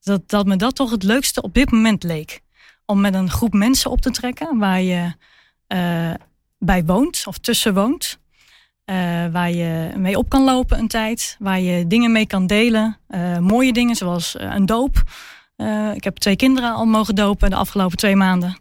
dat, 0.02 0.22
dat 0.30 0.46
me 0.46 0.56
dat 0.56 0.76
toch 0.76 0.92
het 0.92 1.04
leukste 1.04 1.42
op 1.42 1.54
dit 1.54 1.72
moment 1.72 2.04
leek. 2.04 2.42
Om 2.86 3.02
met 3.02 3.14
een 3.14 3.30
groep 3.30 3.54
mensen 3.54 3.92
op 3.92 4.02
te 4.02 4.12
trekken 4.12 4.58
waar 4.58 4.82
je 4.82 5.14
bij 6.58 6.86
woont 6.86 7.24
of 7.28 7.38
tussen 7.38 7.74
woont. 7.74 8.20
waar 9.32 9.52
je 9.52 9.92
mee 9.98 10.18
op 10.18 10.30
kan 10.30 10.44
lopen 10.44 10.80
een 10.80 10.88
tijd. 10.88 11.36
Waar 11.40 11.60
je 11.60 11.88
dingen 11.88 12.12
mee 12.12 12.28
kan 12.28 12.48
delen. 12.48 12.98
mooie 13.40 13.74
dingen 13.74 13.96
zoals 13.96 14.36
een 14.38 14.66
doop. 14.66 15.04
ik 15.94 16.04
heb 16.04 16.18
twee 16.18 16.36
kinderen 16.36 16.74
al 16.74 16.86
mogen 16.86 17.16
dopen 17.16 17.50
de 17.50 17.56
afgelopen 17.56 17.98
twee 17.98 18.16
maanden. 18.16 18.58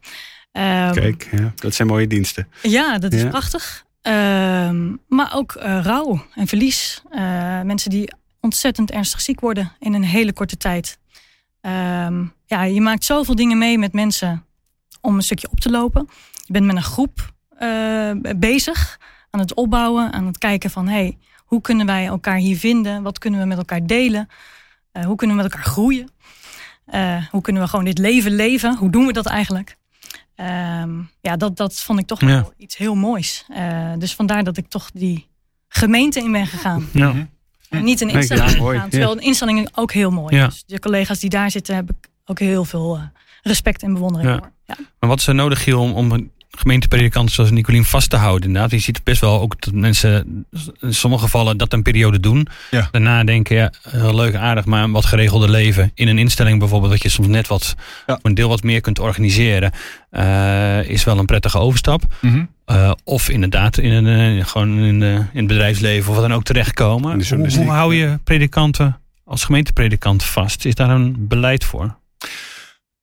Um, 0.53 0.93
Kijk, 0.93 1.29
ja, 1.31 1.53
dat 1.55 1.75
zijn 1.75 1.89
mooie 1.89 2.07
diensten. 2.07 2.49
Ja, 2.63 2.99
dat 2.99 3.13
is 3.13 3.25
prachtig. 3.29 3.85
Um, 4.03 5.01
maar 5.09 5.33
ook 5.35 5.55
uh, 5.57 5.81
rouw 5.83 6.27
en 6.35 6.47
verlies. 6.47 7.03
Uh, 7.11 7.61
mensen 7.63 7.91
die 7.91 8.13
ontzettend 8.41 8.91
ernstig 8.91 9.21
ziek 9.21 9.41
worden 9.41 9.73
in 9.79 9.95
een 9.95 10.05
hele 10.05 10.33
korte 10.33 10.57
tijd. 10.57 10.99
Um, 11.61 12.33
ja, 12.47 12.63
je 12.63 12.81
maakt 12.81 13.05
zoveel 13.05 13.35
dingen 13.35 13.59
mee 13.59 13.79
met 13.79 13.93
mensen 13.93 14.45
om 15.01 15.17
een 15.17 15.23
stukje 15.23 15.51
op 15.51 15.61
te 15.61 15.71
lopen. 15.71 16.09
Je 16.47 16.53
bent 16.53 16.67
met 16.67 16.77
een 16.77 16.83
groep 16.83 17.33
uh, 17.61 18.11
bezig, 18.37 18.99
aan 19.31 19.41
het 19.41 19.55
opbouwen, 19.55 20.13
aan 20.13 20.27
het 20.27 20.39
kijken 20.39 20.71
van 20.71 20.89
hey, 20.89 21.19
hoe 21.39 21.61
kunnen 21.61 21.87
wij 21.87 22.07
elkaar 22.07 22.37
hier 22.37 22.57
vinden? 22.57 23.03
Wat 23.03 23.19
kunnen 23.19 23.41
we 23.41 23.47
met 23.47 23.59
elkaar 23.59 23.87
delen? 23.87 24.29
hoe 25.07 25.17
kunnen 25.17 25.37
we 25.37 25.43
met 25.43 25.53
elkaar 25.53 25.67
groeien? 25.67 26.09
hoe 27.31 27.41
kunnen 27.41 27.63
we 27.63 27.69
gewoon 27.69 27.85
dit 27.85 27.99
leven 27.99 28.35
leven? 28.35 28.77
Hoe 28.77 28.91
doen 28.91 29.07
we 29.07 29.13
dat 29.13 29.27
eigenlijk? 29.27 29.77
Um, 30.43 31.11
ja, 31.21 31.37
dat, 31.37 31.57
dat 31.57 31.75
vond 31.75 31.99
ik 31.99 32.07
toch 32.07 32.21
wel 32.21 32.53
iets 32.57 32.77
heel 32.77 32.95
moois. 32.95 33.45
Uh, 33.51 33.93
dus 33.99 34.15
vandaar 34.15 34.45
dat 34.45 34.57
ik 34.57 34.69
toch 34.69 34.91
die 34.95 35.27
gemeente 35.69 36.21
in 36.21 36.33
ben 36.33 36.47
gegaan. 36.47 36.89
Ja. 36.93 37.29
En 37.71 37.85
niet 37.85 38.01
een 38.01 38.09
instelling 38.09 38.51
ja, 38.51 38.57
gegaan, 38.57 38.89
terwijl 38.89 39.13
een 39.13 39.23
instelling 39.23 39.69
ook 39.75 39.93
heel 39.93 40.11
mooi 40.11 40.37
ja. 40.37 40.47
Dus 40.47 40.65
de 40.67 40.79
collega's 40.79 41.19
die 41.19 41.31
daar 41.31 41.51
zitten, 41.51 41.75
heb 41.75 41.91
ik 41.91 42.09
ook 42.25 42.39
heel 42.39 42.65
veel 42.65 42.97
uh, 42.97 43.03
respect 43.43 43.83
en 43.83 43.93
bewondering 43.93 44.31
voor. 44.31 44.51
Ja. 44.67 44.77
Maar 44.99 45.09
wat 45.09 45.19
is 45.19 45.27
er 45.27 45.35
nodig, 45.35 45.63
Giel, 45.63 45.81
om, 45.81 45.93
om 45.93 46.31
gemeentepredikanten 46.59 47.35
zoals 47.35 47.51
Nicolien 47.51 47.85
vast 47.85 48.11
te 48.11 48.17
houden. 48.17 48.47
Inderdaad, 48.47 48.71
je 48.71 48.79
ziet 48.79 49.05
best 49.05 49.21
wel 49.21 49.41
ook 49.41 49.61
dat 49.61 49.75
mensen 49.75 50.45
in 50.81 50.95
sommige 50.95 51.23
gevallen 51.25 51.57
dat 51.57 51.73
een 51.73 51.83
periode 51.83 52.21
doen. 52.21 52.47
Ja. 52.71 52.89
Daarna 52.91 53.25
denken, 53.25 53.57
ja, 53.57 53.73
heel 53.89 54.15
leuk, 54.15 54.35
aardig, 54.35 54.65
maar 54.65 54.83
een 54.83 54.93
wat 54.93 55.05
geregelde 55.05 55.51
leven. 55.51 55.91
In 55.95 56.09
een 56.09 56.19
instelling 56.19 56.59
bijvoorbeeld, 56.59 56.93
dat 56.93 57.03
je 57.03 57.09
soms 57.09 57.29
net 57.29 57.47
wat, 57.47 57.75
een 58.23 58.35
deel 58.35 58.49
wat 58.49 58.63
meer 58.63 58.81
kunt 58.81 58.99
organiseren, 58.99 59.73
uh, 60.11 60.89
is 60.89 61.05
wel 61.05 61.19
een 61.19 61.27
prettige 61.27 61.59
overstap. 61.59 62.03
Mm 62.21 62.51
uh, 62.67 62.93
of 63.05 63.29
inderdaad 63.29 63.79
in, 63.79 63.93
een, 63.93 64.37
uh, 64.37 64.45
gewoon 64.45 64.79
in, 64.79 65.03
in 65.03 65.29
het 65.33 65.47
bedrijfsleven 65.47 66.09
of 66.09 66.15
wat 66.15 66.29
dan 66.29 66.37
ook 66.37 66.45
terechtkomen. 66.45 67.29
Hoe, 67.29 67.51
hoe 67.57 67.71
hou 67.71 67.95
je 67.95 68.19
predikanten 68.25 69.01
als 69.25 69.45
gemeentepredikant 69.45 70.25
vast? 70.25 70.65
Is 70.65 70.75
daar 70.75 70.91
een 70.91 71.15
beleid 71.19 71.65
voor? 71.65 71.97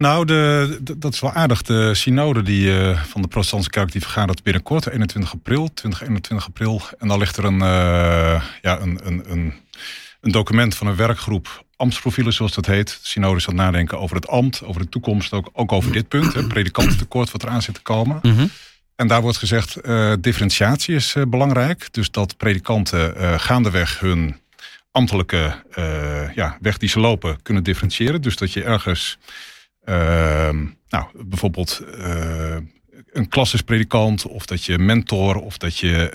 Nou, 0.04 0.26
de, 0.26 0.80
dat 0.98 1.14
is 1.14 1.20
wel 1.20 1.34
aardig. 1.34 1.62
De 1.62 1.94
synode 1.94 2.42
die, 2.42 2.68
uh, 2.68 3.04
van 3.04 3.22
de 3.22 3.28
protestantse 3.28 3.70
kerk 3.70 3.92
die 3.92 4.02
vergadert 4.02 4.44
binnenkort, 4.44 4.88
21 4.88 5.34
april, 5.34 5.74
20, 5.74 6.02
21 6.02 6.48
april. 6.48 6.82
En 6.98 7.08
dan 7.08 7.20
ligt 7.20 7.38
er 7.38 7.46
een, 7.46 7.62
uh, 7.62 8.44
ja, 8.62 8.80
een, 8.80 9.00
een, 9.04 9.32
een, 9.32 9.54
een, 10.22 10.32
document 10.32 10.76
van 10.76 10.88
een 10.88 10.96
werkgroep 10.96 11.66
ambtsprofielen, 11.76 12.34
zoals 12.34 12.54
dat 12.54 12.66
heet. 12.66 12.88
De 12.88 13.08
synode 13.08 13.38
is 13.38 13.48
aan 13.48 13.54
het 13.56 13.64
nadenken 13.64 14.00
over 14.00 14.16
het 14.16 14.28
ambt, 14.28 14.64
over 14.64 14.82
de 14.82 14.90
toekomst, 14.90 15.34
ook, 15.34 15.50
ook 15.54 15.72
over 15.72 15.92
dit 15.92 16.08
punt. 16.08 16.34
Het 16.34 16.48
predikantentekort 16.48 17.32
wat 17.32 17.44
eraan 17.44 17.62
zit 17.62 17.74
te 17.74 17.82
komen. 17.82 18.20
Mm 18.22 18.36
-hmm. 18.36 18.50
En 18.96 19.08
daar 19.08 19.22
wordt 19.22 19.38
gezegd, 19.38 19.78
uh, 19.86 20.14
differentiatie 20.20 20.96
is 20.96 21.16
belangrijk. 21.28 21.88
Dus 21.92 22.12
dat 22.12 22.38
predikanten 22.38 23.40
gaandeweg 23.40 24.00
hun 24.00 24.40
ambtelijke 24.92 25.64
ja, 26.36 26.58
weg 26.62 26.78
die 26.78 26.90
ze 26.90 27.00
lopen 27.00 27.42
kunnen 27.42 27.64
differentiëren. 27.64 28.22
Dus 28.22 28.36
dat 28.36 28.54
je 28.54 28.64
ergens 28.64 29.18
nou, 30.90 31.06
bijvoorbeeld 31.14 31.82
uh, 31.98 32.56
een 33.12 33.30
klassisch 33.30 33.62
predikant, 33.62 34.26
of 34.26 34.46
dat 34.46 34.66
je 34.66 34.78
mentor, 34.78 35.36
of 35.36 35.58
dat 35.58 35.78
je 35.78 36.12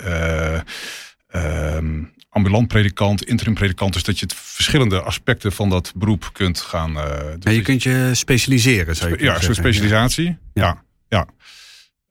um, 1.35 2.13
ambulant 2.29 2.67
predikant, 2.67 3.23
interim 3.23 3.53
predikant. 3.53 3.93
Dus 3.93 4.03
dat 4.03 4.19
je 4.19 4.25
het 4.25 4.35
verschillende 4.35 5.01
aspecten 5.01 5.51
van 5.51 5.69
dat 5.69 5.93
beroep 5.95 6.29
kunt 6.33 6.61
gaan. 6.61 6.91
Uh, 6.91 7.03
ja, 7.39 7.51
je 7.51 7.61
kunt 7.61 7.83
je 7.83 8.11
specialiseren, 8.13 8.95
zou 8.95 9.09
je 9.17 9.23
Ja, 9.23 9.39
soort 9.41 9.55
specialisatie. 9.55 10.37
Ja, 10.53 10.83
ja. 11.09 11.27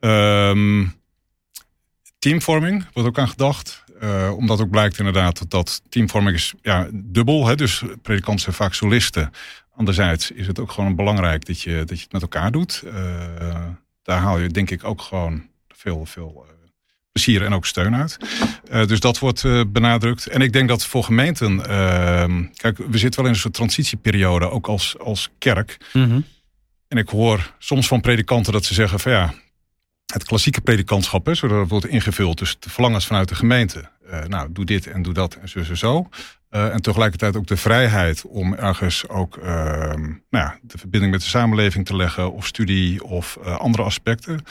ja. 0.00 0.50
Um, 0.50 0.94
teamvorming 2.18 2.87
wordt 2.92 3.09
ook 3.09 3.18
aan 3.18 3.29
gedacht. 3.29 3.84
Uh, 4.02 4.37
omdat 4.37 4.61
ook 4.61 4.70
blijkt 4.70 4.98
inderdaad 4.98 5.50
dat, 5.50 5.83
teamvorming 5.88 6.37
is 6.37 6.54
ja, 6.62 6.88
dubbel. 6.92 7.46
Hè? 7.46 7.54
Dus 7.54 7.83
predikanten 8.02 8.42
zijn 8.42 8.54
vaak 8.57 8.74
solisten. 8.74 9.30
Anderzijds 9.76 10.30
is 10.30 10.46
het 10.46 10.59
ook 10.59 10.70
gewoon 10.70 10.96
belangrijk 10.96 11.46
dat 11.46 11.61
je, 11.61 11.74
dat 11.85 11.96
je 11.96 12.02
het 12.02 12.12
met 12.12 12.22
elkaar 12.22 12.50
doet. 12.52 12.83
Uh, 12.85 12.92
daar 14.02 14.18
haal 14.18 14.38
je 14.38 14.48
denk 14.48 14.70
ik 14.70 14.85
ook 14.85 15.02
gewoon 15.02 15.46
veel, 15.68 16.07
veel 16.07 16.46
uh, 16.46 16.52
plezier 17.12 17.44
en 17.44 17.54
ook 17.54 17.66
steun 17.66 17.94
uit. 17.94 18.16
Uh, 18.72 18.87
dus 18.87 19.00
dat 19.00 19.18
wordt 19.18 19.72
benadrukt. 19.72 20.26
En 20.26 20.40
ik 20.40 20.52
denk 20.52 20.68
dat 20.68 20.87
voor 20.87 21.04
gemeenten... 21.04 21.61
kijk, 22.57 22.78
we 22.78 22.98
zitten 22.98 23.20
wel 23.20 23.28
in 23.28 23.35
een 23.35 23.40
soort 23.40 23.54
transitieperiode, 23.54 24.50
ook 24.50 24.66
als, 24.66 24.98
als 24.98 25.30
kerk. 25.38 25.76
Mm 25.92 26.11
-hmm. 26.11 26.24
En 26.88 26.98
ik 26.98 27.09
hoor 27.09 27.54
soms 27.59 27.87
van 27.87 28.00
predikanten 28.00 28.52
dat 28.52 28.64
ze 28.64 28.74
zeggen 28.74 29.00
van 29.00 29.12
ja... 29.12 29.35
Het 30.14 30.24
klassieke 30.24 30.61
predikantschap, 30.61 31.27
hè, 31.27 31.35
zodat 31.35 31.61
het 31.61 31.68
wordt 31.68 31.87
ingevuld. 31.87 32.38
Dus 32.38 32.57
de 32.59 32.70
verlangens 32.70 33.07
vanuit 33.07 33.29
de 33.29 33.35
gemeente. 33.35 33.88
nou, 34.27 34.53
doe 34.53 34.64
dit 34.64 34.87
en 34.87 35.03
doe 35.03 35.12
dat 35.12 35.35
en 35.35 35.48
zo 35.48 35.59
en 35.59 35.77
zo. 35.77 36.09
Uh, 36.55 36.72
en 36.72 36.83
tegelijkertijd 36.83 37.37
ook 37.37 37.46
de 37.46 37.57
vrijheid 37.57 38.24
om 38.24 38.55
ergens 38.55 39.09
ook 39.09 39.37
uh, 39.37 39.44
nou 39.44 40.18
ja, 40.31 40.59
de 40.62 40.79
verbinding 40.79 41.12
met 41.12 41.22
de 41.22 41.29
samenleving 41.29 41.87
te 41.87 41.96
leggen, 41.96 42.33
of 42.33 42.46
studie 42.46 43.05
of 43.05 43.38
uh, 43.44 43.57
andere 43.57 43.83
aspecten. 43.83 44.44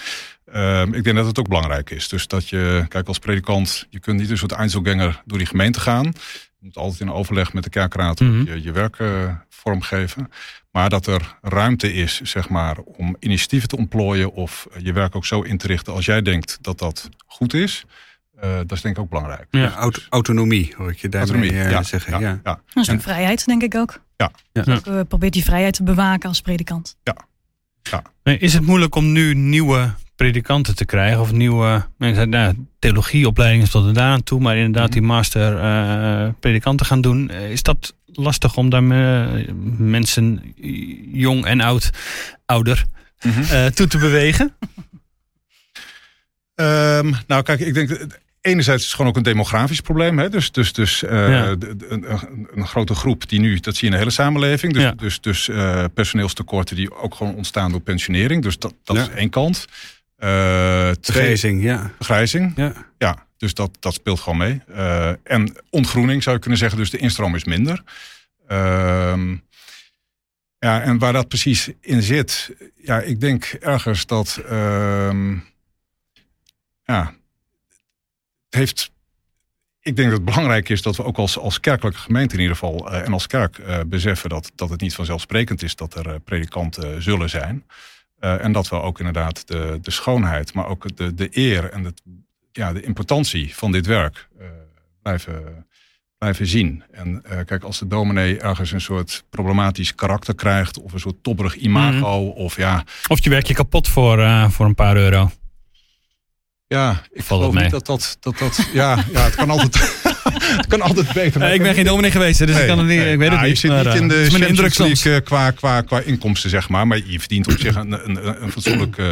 Ehm, 0.51 0.93
ik 0.93 1.03
denk 1.03 1.15
dat 1.15 1.25
het 1.25 1.39
ook 1.39 1.47
belangrijk 1.47 1.89
is. 1.89 2.07
Dus 2.07 2.27
dat 2.27 2.49
je, 2.49 2.85
kijk, 2.87 3.07
als 3.07 3.19
predikant, 3.19 3.87
je 3.89 3.99
kunt 3.99 4.19
niet 4.19 4.29
een 4.29 4.37
soort 4.37 4.51
Einzelganger 4.51 5.21
door 5.25 5.37
die 5.37 5.47
gemeente 5.47 5.79
gaan. 5.79 6.13
Je 6.63 6.69
moet 6.69 6.83
altijd 6.83 7.01
in 7.01 7.11
overleg 7.11 7.53
met 7.53 7.63
de 7.63 7.69
kerkraad 7.69 8.19
mm 8.19 8.29
-hmm. 8.29 8.45
je, 8.45 8.63
je 8.63 8.71
werk 8.71 8.99
eh, 8.99 9.35
vormgeven. 9.49 10.31
Maar 10.71 10.89
dat 10.89 11.07
er 11.07 11.37
ruimte 11.41 11.93
is, 11.93 12.21
zeg 12.21 12.49
maar, 12.49 12.77
om 12.77 13.15
initiatieven 13.19 13.67
te 13.67 13.77
ontplooien 13.77 14.33
of 14.33 14.67
je 14.77 14.93
werk 14.93 15.15
ook 15.15 15.25
zo 15.25 15.41
in 15.41 15.57
te 15.57 15.67
richten 15.67 15.93
als 15.93 16.05
jij 16.05 16.21
denkt 16.21 16.57
dat 16.61 16.79
dat 16.79 17.09
goed 17.25 17.53
is. 17.53 17.85
Uh, 18.43 18.55
dat 18.55 18.71
is 18.71 18.81
denk 18.81 18.95
ik 18.95 19.01
ook 19.01 19.09
belangrijk. 19.09 19.47
Ja, 19.49 19.73
auto 19.73 20.01
autonomie 20.09 20.73
hoor 20.77 20.89
ik 20.89 20.97
je 20.97 21.09
daarmee 21.09 21.51
uh, 21.51 21.71
ja, 21.71 21.83
zeggen. 21.83 22.19
Ja, 22.19 22.39
ja. 22.43 22.61
Dat 22.73 22.83
is 22.83 22.87
een 22.87 23.01
vrijheid, 23.01 23.45
denk 23.45 23.61
ik 23.63 23.75
ook. 23.75 24.01
Ja. 24.17 24.31
ja. 24.51 24.61
Dus 24.61 24.79
uh, 24.87 24.99
probeert 25.07 25.33
die 25.33 25.43
vrijheid 25.43 25.73
te 25.73 25.83
bewaken 25.83 26.29
als 26.29 26.41
predikant. 26.41 26.97
Ja. 27.03 27.15
ja. 27.81 28.03
Is 28.23 28.53
het 28.53 28.65
moeilijk 28.65 28.95
om 28.95 29.11
nu 29.11 29.33
nieuwe 29.33 29.93
predikanten 30.23 30.75
te 30.75 30.85
krijgen? 30.85 31.19
Of 31.19 31.31
nieuwe 31.31 31.85
mensen, 31.97 32.29
nou, 32.29 32.55
theologieopleidingen 32.79 33.69
tot 33.69 33.87
en 33.87 33.93
daar 33.93 34.11
aan 34.11 34.23
toe, 34.23 34.39
maar 34.39 34.57
inderdaad 34.57 34.91
die 34.91 35.01
master 35.01 35.53
predikanten 36.39 36.85
gaan 36.85 37.01
doen. 37.01 37.29
Is 37.29 37.63
dat 37.63 37.95
lastig 38.05 38.57
om 38.57 38.69
daar 38.69 38.83
mensen 39.77 40.53
jong 41.11 41.45
en 41.45 41.61
oud, 41.61 41.89
ouder, 42.45 42.85
mm 43.21 43.31
-hmm. 43.31 43.71
toe 43.71 43.87
te 43.87 43.97
bewegen? 43.97 44.55
Um, 46.55 47.15
nou, 47.27 47.43
kijk, 47.43 47.59
ik 47.59 47.73
denk 47.73 48.07
enerzijds 48.43 48.81
is 48.81 48.87
het 48.87 48.95
gewoon 48.95 49.11
ook 49.11 49.17
een 49.17 49.23
demografisch 49.23 49.81
probleem. 49.81 50.19
Hè? 50.19 50.29
Dus, 50.29 50.51
dus, 50.51 50.73
dus 50.73 51.03
uh, 51.03 51.49
een, 51.89 52.05
een, 52.53 52.67
grote 52.67 52.95
groep 52.95 53.29
die 53.29 53.39
nu, 53.39 53.59
dat 53.59 53.75
zie 53.75 53.79
je 53.79 53.85
in 53.85 53.91
de 53.91 53.97
hele 53.97 54.11
samenleving. 54.11 54.73
Dus, 54.73 54.91
dus, 54.95 55.21
dus 55.21 55.47
uh, 55.47 55.83
personeelstekorten 55.93 56.75
die 56.75 56.95
ook 56.95 57.15
gewoon 57.15 57.35
ontstaan 57.35 57.71
door 57.71 57.81
pensionering. 57.81 58.43
Dus 58.43 58.59
dat, 58.59 58.73
dat 58.83 58.95
ja. 58.95 59.01
is 59.01 59.09
één 59.09 59.29
kant. 59.29 59.67
Vergrijzing, 61.01 61.63
ja. 61.63 61.91
Vergrijzing, 61.95 62.53
ja. 62.55 62.73
ja. 62.97 63.27
Dus 63.37 63.53
dat, 63.53 63.77
dat 63.79 63.93
speelt 63.93 64.19
gewoon 64.19 64.37
mee. 64.37 64.61
en 65.23 65.55
ontgroening 65.69 66.23
zou 66.23 66.35
je 66.35 66.41
kunnen 66.41 66.59
zeggen, 66.59 66.77
dus 66.77 66.89
de 66.89 66.97
instroom 66.97 67.35
is 67.35 67.43
minder. 67.43 67.83
Ehm, 68.47 69.35
ja, 70.59 70.81
en 70.81 70.97
waar 70.97 71.13
dat 71.13 71.27
precies 71.27 71.69
in 71.81 72.01
zit, 72.01 72.55
ja, 72.75 72.99
ik 72.99 73.19
denk 73.19 73.43
ergens 73.43 74.05
dat 74.05 74.41
ehm, 74.49 75.37
ja, 76.85 77.13
het 78.45 78.55
heeft. 78.55 78.91
Ik 79.81 79.95
denk 79.95 80.09
dat 80.09 80.17
het 80.17 80.27
belangrijk 80.27 80.69
is 80.69 80.81
dat 80.81 80.95
we 80.95 81.03
ook 81.03 81.17
als, 81.17 81.37
als 81.37 81.59
kerkelijke 81.59 81.99
gemeente 81.99 82.35
in 82.35 82.41
ieder 82.41 82.55
geval 82.55 82.93
uh, 82.93 83.05
en 83.05 83.13
als 83.13 83.27
kerk 83.27 83.57
uh, 83.57 83.79
beseffen 83.85 84.29
dat, 84.29 84.51
dat 84.55 84.69
het 84.69 84.81
niet 84.81 84.95
vanzelfsprekend 84.95 85.63
is 85.63 85.75
dat 85.75 85.95
er 85.95 86.07
uh, 86.07 86.15
predikanten 86.23 87.01
zullen 87.01 87.29
zijn. 87.29 87.65
En 88.23 88.51
dat 88.51 88.69
we 88.69 88.81
ook 88.81 88.97
inderdaad 88.97 89.47
de, 89.47 89.79
de 89.81 89.91
schoonheid, 89.91 90.53
maar 90.53 90.67
ook 90.67 90.97
de, 90.97 91.13
de 91.13 91.27
eer 91.31 91.71
en 91.71 91.83
het, 91.83 92.01
ja, 92.51 92.73
de 92.73 92.81
importantie 92.81 93.55
van 93.55 93.71
dit 93.71 93.85
werk 93.85 94.27
blijven, 95.01 95.67
blijven 96.17 96.47
zien. 96.47 96.83
En 96.91 97.23
kijk, 97.45 97.63
als 97.63 97.79
de 97.79 97.87
dominee 97.87 98.39
ergens 98.39 98.71
een 98.71 98.81
soort 98.81 99.23
problematisch 99.29 99.95
karakter 99.95 100.35
krijgt, 100.35 100.81
of 100.81 100.93
een 100.93 100.99
soort 100.99 101.23
tobberig 101.23 101.55
imago, 101.55 102.19
mm 102.19 102.29
-hmm. 102.29 102.43
of 102.43 102.57
ja. 102.57 102.83
Of 103.07 103.23
je 103.23 103.29
werk 103.29 103.45
je 103.45 103.53
kapot 103.53 103.87
voor, 103.87 104.49
voor 104.51 104.65
een 104.65 104.75
paar 104.75 104.97
euro. 104.97 105.29
Ja, 106.67 107.01
ik 107.11 107.23
Valt 107.23 107.41
geloof 107.41 107.61
niet 107.61 107.71
dat 107.71 107.85
dat... 107.85 108.17
dat, 108.19 108.37
dat 108.37 108.69
ja, 108.73 109.05
ja, 109.11 109.23
het 109.23 109.35
kan 109.35 109.49
altijd, 109.49 110.01
het 110.33 110.67
kan 110.73 110.81
altijd 110.81 111.13
beter. 111.13 111.39
maar 111.39 111.53
ik 111.53 111.61
ben 111.61 111.73
geen 111.73 111.85
dominee 111.85 112.11
geweest, 112.11 112.39
dus 112.39 112.49
ik 112.49 112.55
Nee, 112.55 112.67
kan 112.67 112.77
het 112.77 112.87
niet. 112.87 112.97
nee. 112.99 113.11
Ik 113.11 113.17
weet 113.17 113.29
het 113.29 113.39
Ja, 113.39 113.45
niet. 113.45 113.59
Je 113.59 113.67
zit 113.67 113.69
maar, 113.71 113.83
niet 113.83 113.93
eh, 113.93 113.99
in 114.01 114.07
de 114.07 114.27
mijn 114.31 114.47
indruk 114.49 114.73
Champions. 114.73 115.03
League 115.03 115.21
eh, 115.21 115.25
qua, 115.25 115.51
qua, 115.51 115.81
qua 115.81 115.99
inkomsten, 115.99 116.49
zeg 116.49 116.69
maar. 116.69 116.87
Maar 116.87 116.99
je 117.05 117.19
verdient 117.19 117.47
op 117.47 117.59
zich 117.59 117.75
een, 117.75 117.91
een, 117.91 118.43
een 118.43 118.51
fatsoenlijk 118.51 118.97
eh, 118.97 119.05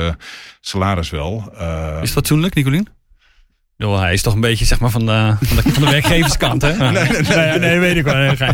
salaris 0.61 1.09
wel. 1.09 1.51
Eh, 1.57 1.87
Is 1.93 1.99
het 2.01 2.11
fatsoenlijk, 2.11 2.53
Nicolien? 2.55 2.87
Bedoel, 3.77 3.99
hij 3.99 4.13
is 4.13 4.21
toch 4.21 4.33
een 4.33 4.41
beetje 4.41 4.65
zeg 4.65 4.79
maar, 4.79 4.89
van, 4.89 5.05
de, 5.05 5.35
van, 5.41 5.55
de, 5.55 5.61
van 5.73 5.83
de 5.83 5.89
werkgeverskant, 6.01 6.61
hè? 6.61 6.91
Nee, 6.91 7.07
nee, 7.35 7.59
nee, 7.59 7.79
weet 7.79 7.95
ik 7.97 8.03
wel. 8.03 8.15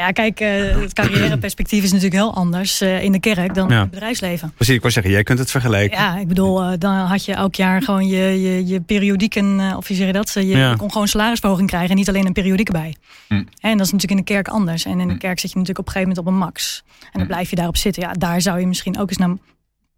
Ja, 0.00 0.10
kijk, 0.10 0.40
eh, 0.40 0.80
het 0.80 0.92
carrièreperspectief 0.92 1.82
is 1.82 1.92
natuurlijk 1.92 2.22
heel 2.22 2.34
anders 2.34 2.80
eh, 2.80 3.02
in 3.02 3.12
de 3.12 3.20
kerk 3.20 3.54
dan 3.54 3.68
Ja. 3.68 3.74
in 3.74 3.80
het 3.80 3.90
bedrijfsleven. 3.90 4.52
Precies, 4.54 4.74
ik 4.74 4.80
wou 4.80 4.92
zeggen, 4.92 5.12
jij 5.12 5.22
kunt 5.22 5.38
het 5.38 5.50
vergelijken. 5.50 5.98
Ja, 5.98 6.16
ik 6.18 6.28
bedoel, 6.28 6.62
eh, 6.62 6.72
dan 6.78 6.94
had 6.94 7.24
je 7.24 7.32
elk 7.34 7.54
jaar 7.54 7.82
gewoon 7.82 8.06
je, 8.06 8.40
je, 8.42 8.66
je 8.66 8.80
periodieken, 8.80 9.76
of 9.76 9.88
je 9.88 9.94
zeg 9.94 10.06
je 10.06 10.12
dat, 10.12 10.32
je, 10.32 10.46
Ja. 10.46 10.70
je 10.70 10.76
kon 10.76 10.92
gewoon 10.92 11.08
salarisverhoging 11.08 11.68
krijgen 11.68 11.90
en 11.90 11.96
niet 11.96 12.08
alleen 12.08 12.26
een 12.26 12.32
periodiek 12.32 12.66
erbij. 12.66 12.94
Hm. 13.28 13.34
En 13.60 13.76
dat 13.76 13.86
is 13.86 13.92
natuurlijk 13.92 14.10
in 14.10 14.16
de 14.26 14.32
kerk 14.32 14.48
anders. 14.48 14.84
En 14.84 15.00
in 15.00 15.06
de 15.06 15.12
Hm. 15.12 15.18
kerk 15.18 15.40
zit 15.40 15.50
je 15.50 15.58
natuurlijk 15.58 15.78
op 15.78 15.86
een 15.86 15.92
gegeven 15.92 16.14
moment 16.16 16.26
op 16.28 16.32
een 16.40 16.46
max. 16.46 16.82
En 17.00 17.08
dan 17.12 17.22
Hm. 17.22 17.26
blijf 17.26 17.50
je 17.50 17.56
daarop 17.56 17.76
zitten. 17.76 18.02
Ja, 18.02 18.12
daar 18.12 18.40
zou 18.40 18.60
je 18.60 18.66
misschien 18.66 18.98
ook 18.98 19.08
eens 19.08 19.18
naar 19.18 19.36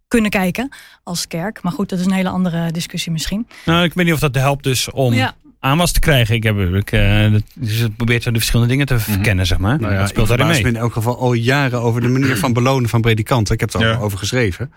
kunnen 0.07 0.31
kijken 0.31 0.69
als 1.03 1.27
kerk. 1.27 1.63
Maar 1.63 1.71
goed, 1.71 1.89
dat 1.89 1.99
is 1.99 2.05
een 2.05 2.11
hele 2.11 2.29
andere 2.29 2.71
discussie 2.71 3.11
misschien. 3.11 3.47
Nou, 3.65 3.83
ik 3.83 3.93
weet 3.93 4.05
niet 4.05 4.13
of 4.13 4.19
dat 4.19 4.35
helpt 4.35 4.63
dus 4.63 4.91
om 4.91 5.13
Ja. 5.13 5.33
Aanwas 5.63 5.91
te 5.91 5.99
krijgen. 5.99 6.35
Ik 6.35 6.43
heb 6.43 6.59
ik, 6.59 6.91
eh, 6.91 7.31
dat- 7.31 7.41
dus 7.55 7.77
het 7.77 7.95
probeert 7.95 8.23
zo 8.23 8.31
de 8.31 8.37
verschillende 8.37 8.71
dingen 8.71 8.85
te 8.87 8.99
verkennen, 8.99 9.45
zeg 9.45 9.57
maar. 9.57 9.79
Nou 9.79 9.93
ja, 9.93 9.99
dat 9.99 10.09
speelt 10.09 10.29
ik 10.29 10.37
daarin 10.37 10.55
mee. 10.55 10.63
me 10.63 10.69
in 10.69 10.75
elk 10.83 10.93
geval 10.93 11.17
al 11.19 11.33
jaren 11.33 11.81
over 11.81 12.01
de 12.01 12.07
manier 12.07 12.37
van 12.37 12.53
belonen 12.53 12.89
van 12.89 13.01
predikanten. 13.01 13.53
Ik 13.53 13.59
heb 13.59 13.73
er 13.73 13.79
al 13.79 13.85
Ja. 13.85 13.97
over 13.97 14.17
geschreven. 14.17 14.73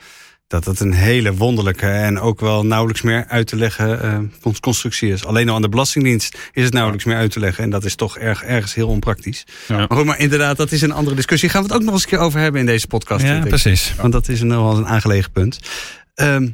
Dat 0.49 0.65
het 0.65 0.81
een 0.81 0.93
hele 0.93 1.35
wonderlijke 1.35 1.87
en 1.87 2.21
ook 2.21 2.41
wel 2.41 2.67
nauwelijks 2.67 3.03
meer 3.03 3.25
uit 3.29 3.47
te 3.47 3.57
leggen 3.57 4.03
eh, 4.03 4.19
cons- 4.43 4.61
constructie 4.61 5.13
is. 5.13 5.25
Alleen 5.25 5.49
al 5.49 5.55
aan 5.55 5.63
de 5.63 5.69
Belastingdienst 5.69 6.39
is 6.53 6.65
het 6.65 6.73
nauwelijks 6.73 7.05
meer 7.05 7.17
uit 7.17 7.31
te 7.31 7.41
leggen. 7.41 7.65
En 7.65 7.71
dat 7.71 7.85
is 7.85 7.95
toch 7.95 8.19
erg, 8.19 8.43
ergens 8.45 8.75
heel 8.75 8.89
onpraktisch. 8.89 9.45
Ja. 9.69 9.77
Maar 9.77 9.87
goed, 9.97 10.05
maar 10.05 10.19
inderdaad, 10.19 10.57
dat 10.57 10.73
is 10.73 10.83
een 10.83 10.93
andere 10.93 11.17
discussie. 11.17 11.49
Gaan 11.49 11.63
we 11.63 11.67
het 11.69 11.77
ook 11.77 11.83
nog 11.85 11.93
eens 11.95 12.03
een 12.03 12.09
keer 12.09 12.19
over 12.19 12.41
hebben 12.41 12.61
in 12.61 12.67
deze 12.67 12.87
podcast. 12.87 13.23
Ja, 13.23 13.29
denk 13.31 13.43
ik. 13.43 13.49
precies. 13.49 13.95
Want 14.01 14.13
dat 14.13 14.29
is 14.29 14.43
nog 14.43 14.63
wel 14.63 14.77
een 14.77 14.87
aangelegen 14.89 15.31
punt. 15.33 15.61
Ehm, 16.15 16.49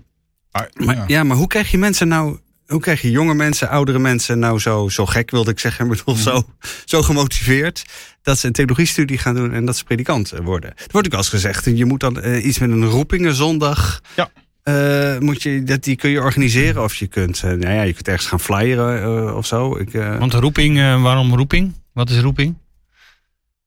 maar, 0.50 1.04
ja. 1.06 1.22
maar 1.24 1.36
hoe 1.36 1.46
krijg 1.46 1.70
je 1.70 1.78
mensen 1.78 2.08
nou... 2.08 2.38
Hoe 2.72 2.80
krijg 2.80 3.02
je 3.02 3.10
jonge 3.10 3.34
mensen, 3.34 3.68
oudere 3.68 3.98
mensen 3.98 4.38
nou 4.38 4.58
zo, 4.58 4.88
zo 4.88 5.06
gek, 5.06 5.30
wilde 5.30 5.50
ik 5.50 5.58
zeggen. 5.58 5.84
Ik 5.84 5.90
bedoel, 5.90 6.14
zo, 6.14 6.42
zo 6.84 7.02
gemotiveerd 7.02 7.84
dat 8.22 8.38
ze 8.38 8.46
een 8.46 8.52
theologiestudie 8.52 9.18
gaan 9.18 9.34
doen 9.34 9.52
en 9.52 9.64
dat 9.64 9.76
ze 9.76 9.84
predikant 9.84 10.32
worden. 10.42 10.70
Er 10.70 10.86
wordt 10.90 11.06
ook 11.06 11.12
wel 11.12 11.20
eens 11.20 11.28
gezegd, 11.28 11.64
je 11.64 11.84
moet 11.84 12.00
dan 12.00 12.20
eh, 12.20 12.44
iets 12.44 12.58
met 12.58 12.70
een 12.70 12.84
roepingenzondag. 12.84 14.00
Ja. 14.16 14.30
eh, 14.62 15.18
moet 15.18 15.42
je, 15.42 15.62
dat, 15.62 15.84
die 15.84 15.96
kun 15.96 16.10
je 16.10 16.20
organiseren 16.20 16.82
of 16.82 16.94
je 16.94 17.06
kunt, 17.06 17.42
eh, 17.42 17.50
nou 17.50 17.74
ja, 17.74 17.82
je 17.82 17.92
kunt 17.92 18.08
ergens 18.08 18.28
gaan 18.28 18.40
flyeren 18.40 19.36
of 19.36 19.46
zo. 19.46 19.76
Ik, 19.78 19.92
Want 20.18 20.34
roeping, 20.34 20.76
waarom 21.02 21.34
roeping? 21.34 21.72
Wat 21.92 22.10
is 22.10 22.20
roeping? 22.20 22.54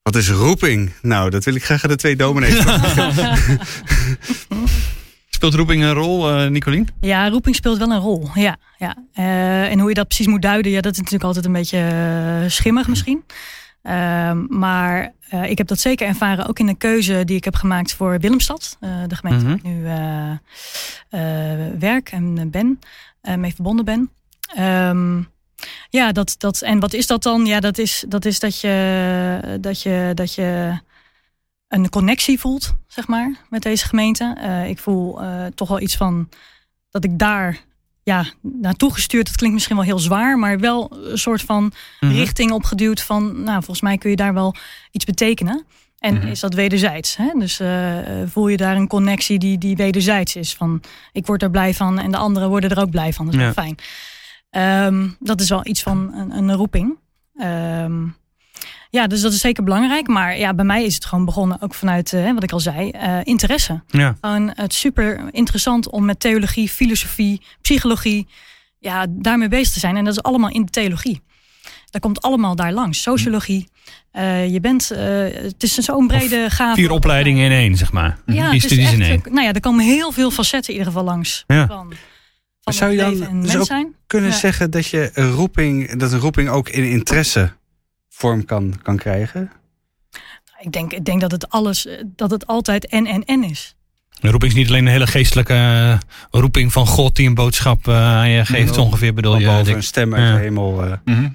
wat 0.06 0.16
is 0.16 0.30
roeping? 0.30 0.92
Nou, 1.02 1.30
dat 1.30 1.44
wil 1.44 1.56
ik 1.56 1.64
graag 1.64 1.84
aan 1.84 1.90
de 1.90 1.96
twee 1.96 2.16
dominees. 2.16 2.58
Speelt 5.46 5.60
roeping 5.60 5.84
een 5.84 5.94
rol, 5.94 6.50
Nicolien? 6.50 6.88
Ja, 7.02 7.30
roeping 7.30 7.56
speelt 7.56 7.78
wel 7.78 7.92
een 7.92 8.00
rol. 8.00 8.30
Ja, 8.34 8.58
ja. 8.78 8.96
Eh, 9.14 9.72
en 9.72 9.80
hoe 9.80 9.90
je 9.90 9.96
dat 9.96 10.08
precies 10.08 10.28
moet 10.28 10.42
duiden, 10.42 10.72
ja, 10.72 10.82
dat 10.82 10.92
is 10.92 10.98
natuurlijk 10.98 11.24
altijd 11.24 11.46
een 11.46 11.52
beetje 11.52 11.78
eh, 11.78 12.50
schimmig 12.50 12.88
misschien. 12.88 13.24
Ehm, 13.82 14.46
maar 14.50 15.14
ik 15.48 15.58
heb 15.58 15.68
dat 15.68 15.80
zeker 15.80 16.08
ervaren 16.08 16.48
ook 16.48 16.60
in 16.60 16.66
de 16.66 16.76
keuze 16.76 17.26
die 17.26 17.36
ik 17.36 17.44
heb 17.44 17.56
gemaakt 17.56 17.94
voor 17.94 18.20
Willemstad. 18.20 18.78
de 19.08 19.16
gemeente 19.16 19.46
waar 19.46 19.56
ik 19.56 19.64
nu 19.64 19.84
werk 21.80 22.10
en 22.10 22.50
ben, 22.52 22.80
mee 23.38 23.54
verbonden 23.54 23.86
ben. 23.86 24.10
Ehm, 24.56 25.22
ja, 25.90 26.12
dat, 26.12 26.36
dat, 26.38 26.62
en 26.62 26.80
wat 26.80 26.94
is 26.94 27.08
dat 27.08 27.24
dan? 27.24 27.46
Ja, 27.46 27.60
dat 27.60 27.78
is 27.78 28.06
dat, 28.08 28.26
is 28.26 28.40
dat, 28.40 28.62
je, 28.62 29.58
dat, 29.62 29.82
je, 29.82 30.12
dat 30.14 30.34
je 30.34 30.80
een 31.84 31.90
connectie 31.90 32.40
voelt, 32.40 32.74
zeg 32.88 33.08
maar, 33.08 33.32
met 33.50 33.62
deze 33.62 33.86
gemeente. 33.88 34.36
Eh, 34.38 34.70
ik 34.70 34.80
voel 34.80 35.22
eh, 35.22 35.46
toch 35.56 35.68
wel 35.68 35.80
iets 35.80 35.96
van 35.98 36.30
dat 36.90 37.04
ik 37.04 37.20
daar 37.20 37.60
ja, 38.04 38.26
naartoe 38.42 38.94
gestuurd. 38.94 39.26
Dat 39.26 39.36
klinkt 39.36 39.56
misschien 39.56 39.76
wel 39.76 39.86
heel 39.86 40.00
zwaar, 40.00 40.38
maar 40.40 40.60
wel 40.60 40.92
een 41.12 41.18
soort 41.18 41.42
van 41.42 41.72
Mhm. 42.00 42.12
richting 42.14 42.52
opgeduwd 42.52 43.02
van, 43.02 43.44
nou, 43.44 43.56
volgens 43.58 43.82
mij 43.82 43.98
kun 43.98 44.10
je 44.10 44.16
daar 44.16 44.34
wel 44.34 44.56
iets 44.92 45.06
betekenen. 45.06 45.66
En 46.00 46.14
Mhm. 46.14 46.28
is 46.28 46.40
dat 46.40 46.54
wederzijds? 46.54 47.16
Hè? 47.16 47.32
Dus 47.40 47.60
eh, 47.60 47.98
voel 48.26 48.48
je 48.48 48.58
daar 48.58 48.76
een 48.76 48.88
connectie 48.88 49.40
die, 49.40 49.58
die 49.58 49.76
wederzijds 49.76 50.36
is? 50.36 50.54
Van 50.56 50.82
ik 51.12 51.26
word 51.26 51.42
er 51.44 51.50
blij 51.52 51.74
van 51.74 52.00
en 52.00 52.12
de 52.12 52.18
anderen 52.18 52.50
worden 52.50 52.70
er 52.70 52.80
ook 52.82 52.90
blij 52.90 53.14
van. 53.14 53.26
Dat 53.26 53.34
is 53.36 53.40
Ja. 53.40 53.46
wel 53.54 53.64
fijn. 53.64 53.76
Ehm, 54.50 55.08
dat 55.20 55.42
is 55.42 55.50
wel 55.50 55.66
iets 55.68 55.82
van 55.84 56.14
een, 56.14 56.32
een 56.38 56.54
roeping. 56.54 56.98
Ehm, 57.36 58.04
ja, 58.96 59.08
dus 59.08 59.22
dat 59.22 59.34
is 59.34 59.40
zeker 59.40 59.64
belangrijk. 59.64 60.08
Maar 60.08 60.38
ja, 60.38 60.54
bij 60.54 60.66
mij 60.66 60.84
is 60.84 60.96
het 60.96 61.06
gewoon 61.06 61.26
begonnen 61.26 61.62
ook 61.62 61.74
vanuit, 61.74 62.14
eh, 62.14 62.34
wat 62.34 62.44
ik 62.44 62.52
al 62.52 62.60
zei, 62.60 62.90
eh, 62.90 63.18
interesse. 63.24 63.84
Ja. 63.88 64.18
Gewoon 64.22 64.52
het 64.56 64.74
super 64.74 65.22
interessant 65.32 65.90
om 65.90 66.06
met 66.06 66.20
theologie, 66.20 66.70
filosofie, 66.70 67.42
psychologie, 67.62 68.28
ja, 68.80 69.06
daarmee 69.10 69.48
bezig 69.48 69.74
te 69.74 69.80
zijn. 69.80 69.98
En 69.98 70.04
dat 70.06 70.14
is 70.14 70.24
allemaal 70.24 70.50
in 70.50 70.66
de 70.66 70.72
theologie. 70.72 71.22
Dat 71.90 72.02
komt 72.02 72.22
allemaal 72.22 72.56
daar 72.56 72.74
langs. 72.74 73.02
Sociologie. 73.02 73.70
Eh, 74.12 74.52
je 74.54 74.60
bent, 74.60 74.92
eh, 74.92 75.00
het 75.34 75.64
is 75.64 75.74
zo'n 75.74 76.08
brede 76.08 76.46
gave. 76.50 76.76
Vier 76.76 76.92
opleidingen 76.92 77.46
in 77.46 77.52
één, 77.52 77.76
zeg 77.76 77.92
maar. 77.92 78.18
Ja, 78.26 78.34
Vier 78.34 78.44
het 78.44 78.54
is 78.54 78.64
studies 78.64 78.92
in 78.92 79.02
één. 79.02 79.22
Nou 79.30 79.46
ja, 79.46 79.54
er 79.54 79.60
komen 79.60 79.86
heel 79.86 80.12
veel 80.12 80.32
facetten 80.32 80.74
in 80.74 80.80
ieder 80.80 80.94
geval 80.94 81.08
langs. 81.08 81.44
Ja. 81.48 81.68
Van, 81.68 81.94
van 82.62 82.74
Zou 82.74 82.92
je 82.92 82.98
dan 82.98 83.10
leven 83.10 83.28
en 83.28 83.42
dus 83.42 83.48
mens 83.48 83.60
ook 83.62 83.66
zijn. 83.68 83.96
kunnen 84.08 84.30
Ja. 84.30 84.36
zeggen 84.36 84.72
dat 84.72 84.88
je 84.88 85.10
een 85.14 85.32
roeping, 85.32 85.96
dat 85.96 86.12
een 86.12 86.20
roeping 86.20 86.50
ook 86.50 86.70
in 86.70 86.84
interesse 86.84 87.54
vorm 88.16 88.46
kan, 88.46 88.80
kan 88.82 88.98
krijgen? 88.98 89.52
Ik 90.60 90.72
denk, 90.72 90.94
ik 90.94 91.06
denk 91.06 91.22
dat 91.22 91.32
het 91.32 91.50
alles, 91.50 91.86
eh, 91.86 92.04
dat 92.06 92.32
het 92.32 92.48
altijd 92.48 92.88
en 92.88 93.06
en 93.06 93.24
en 93.26 93.44
is. 93.44 93.76
Een 94.20 94.32
roeping 94.32 94.52
is 94.52 94.58
niet 94.58 94.68
alleen 94.68 94.86
een 94.86 94.92
hele 94.92 95.08
geestelijke 95.08 95.54
eh, 95.54 95.98
roeping 96.42 96.72
van 96.72 96.88
God 96.88 97.16
die 97.16 97.28
een 97.28 97.34
boodschap 97.34 97.88
eh, 97.88 97.96
aan 97.96 98.30
je 98.30 98.46
geeft, 98.46 98.78
ongeveer 98.78 99.14
bedoel 99.14 99.32
Van 99.32 99.42
je. 99.42 99.48
boven 99.48 99.74
een 99.76 99.84
stem 99.84 100.14
uit 100.16 100.24
Ja. 100.24 100.34
de 100.34 100.40
hemel. 100.40 100.84
eh. 100.84 100.92
Mhm. 101.06 101.30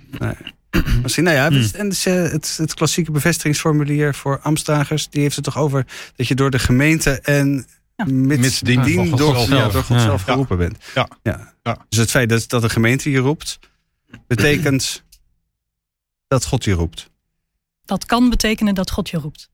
Misschien, 1.03 1.25
nou 1.25 1.37
ja, 1.37 1.51
het, 1.59 1.75
en 1.75 1.85
het, 1.85 1.93
is, 1.93 2.07
eh, 2.07 2.15
het, 2.15 2.55
het 2.57 2.75
klassieke 2.75 3.11
bevestigingsformulier 3.11 4.15
voor 4.15 4.41
ambtsdragers, 4.43 5.09
die 5.09 5.23
heeft 5.23 5.35
het 5.37 5.45
toch 5.45 5.57
over 5.59 5.87
dat 6.17 6.29
je 6.29 6.35
door 6.35 6.51
de 6.51 6.59
gemeente 6.59 7.21
en 7.21 7.67
Ja. 7.97 8.05
mits, 8.05 8.41
Mits 8.41 8.61
dien, 8.61 8.83
dien 8.83 8.97
van 8.97 9.09
God 9.09 9.19
door, 9.19 9.35
zelf. 9.37 9.49
ja, 9.49 9.69
door 9.69 9.83
God 9.85 9.97
Ja. 9.97 10.03
zelf 10.03 10.27
Ja. 10.27 10.33
geroepen 10.33 10.59
bent. 10.59 10.77
Ja. 10.95 11.09
Ja. 11.23 11.53
Ja. 11.63 11.79
Dus 11.89 11.99
het 11.99 12.11
feit 12.11 12.29
dat, 12.29 12.49
dat 12.49 12.63
een 12.63 12.71
gemeente 12.71 13.11
je 13.11 13.19
roept, 13.19 13.59
betekent 14.27 15.03
dat 16.31 16.45
God 16.47 16.65
je 16.65 16.73
roept. 16.73 17.11
Dat 17.85 18.05
kan 18.07 18.31
betekenen 18.31 18.75
dat 18.75 18.91
God 18.91 19.09
je 19.11 19.17
roept. 19.17 19.51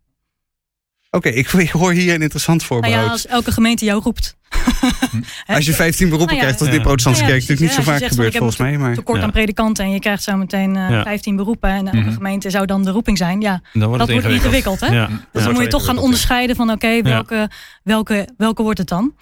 Oké, 1.11 1.29
ik, 1.29 1.53
ik 1.69 1.71
hoor 1.71 1.93
hier 1.93 2.15
een 2.15 2.23
interessant 2.23 2.57
Nou 2.59 2.69
voorbehoud. 2.73 3.05
ja, 3.05 3.11
als 3.11 3.27
elke 3.27 3.53
gemeente 3.53 3.85
jou 3.85 4.03
roept. 4.03 4.37
Als 5.47 5.67
je 5.67 5.73
15 5.73 6.09
beroepen 6.09 6.35
Nou 6.37 6.37
ja, 6.37 6.43
krijgt, 6.43 6.59
dat 6.59 6.69
in 6.69 6.73
ja. 6.75 6.79
de 6.79 6.85
protestantse 6.85 7.23
Nou 7.23 7.35
ja, 7.35 7.39
kerk 7.39 7.49
natuurlijk 7.51 7.77
niet 7.79 7.87
zo 7.87 7.93
vaak 7.93 8.01
je 8.03 8.09
gebeurt 8.09 8.37
volgens 8.37 8.57
mij. 8.59 8.79
Maar 8.79 8.95
tekort 8.95 9.19
Ja. 9.19 9.25
aan 9.25 9.31
predikanten 9.31 9.85
en 9.85 9.91
je 9.91 9.99
krijgt 10.01 10.23
zo 10.23 10.37
meteen 10.37 10.77
eh, 10.77 10.91
Ja. 10.91 11.03
15 11.03 11.37
beroepen 11.37 11.71
en 11.71 11.85
elke 11.87 11.97
Mhm. 11.99 12.13
gemeente 12.13 12.51
zou 12.51 12.67
dan 12.67 12.85
de 12.85 12.91
roeping 12.91 13.19
zijn. 13.19 13.41
Ja, 13.41 13.61
Dan 13.73 13.83
wordt 13.89 13.99
dat 13.99 14.09
het 14.09 14.23
wordt 14.23 14.37
ingewikkeld, 14.37 14.81
hè? 14.81 14.87
Ja. 14.87 15.07
Dus 15.07 15.17
Ja. 15.33 15.43
dan 15.45 15.53
moet 15.53 15.63
je 15.63 15.69
toch 15.69 15.85
gaan 15.85 15.99
onderscheiden 15.99 16.57
van 16.57 16.71
oké, 16.71 17.03
welke, 17.03 17.51
welke, 17.83 18.29
welke 18.37 18.63
wordt 18.63 18.79
het 18.79 18.89
dan? 18.89 19.15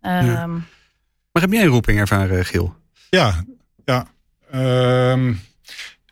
Ehm, 0.00 0.52
Maar 1.32 1.42
heb 1.42 1.52
jij 1.52 1.62
een 1.62 1.68
roeping 1.68 1.98
ervaren, 1.98 2.44
Giel? 2.44 2.74
Ja, 3.10 3.44
ja. 3.84 4.06
Ehm, 4.50 5.34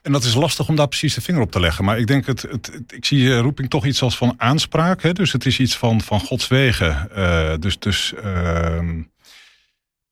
en 0.07 0.13
dat 0.13 0.25
is 0.25 0.35
lastig 0.35 0.69
om 0.69 0.77
daar 0.77 0.89
precies 0.89 1.15
de 1.15 1.21
vinger 1.21 1.41
op 1.41 1.51
te 1.51 1.61
leggen. 1.61 1.85
Maar 1.85 1.99
ik 1.99 2.07
denk, 2.07 2.27
het, 2.27 2.43
het, 2.43 2.83
ik 2.89 3.05
zie 3.05 3.33
eh, 3.33 3.41
roeping 3.41 3.71
toch 3.71 3.87
iets 3.87 4.03
als 4.03 4.17
van 4.17 4.35
aanspraak. 4.37 5.03
Hè? 5.03 5.13
Dus 5.13 5.33
het 5.33 5.47
is 5.47 5.59
iets 5.59 5.77
van, 5.77 6.01
van 6.01 6.21
Gods 6.21 6.49
wegen. 6.49 7.11
Eh, 7.11 7.55
dus 7.59 7.79
dus 7.79 8.15
ehm, 8.15 9.03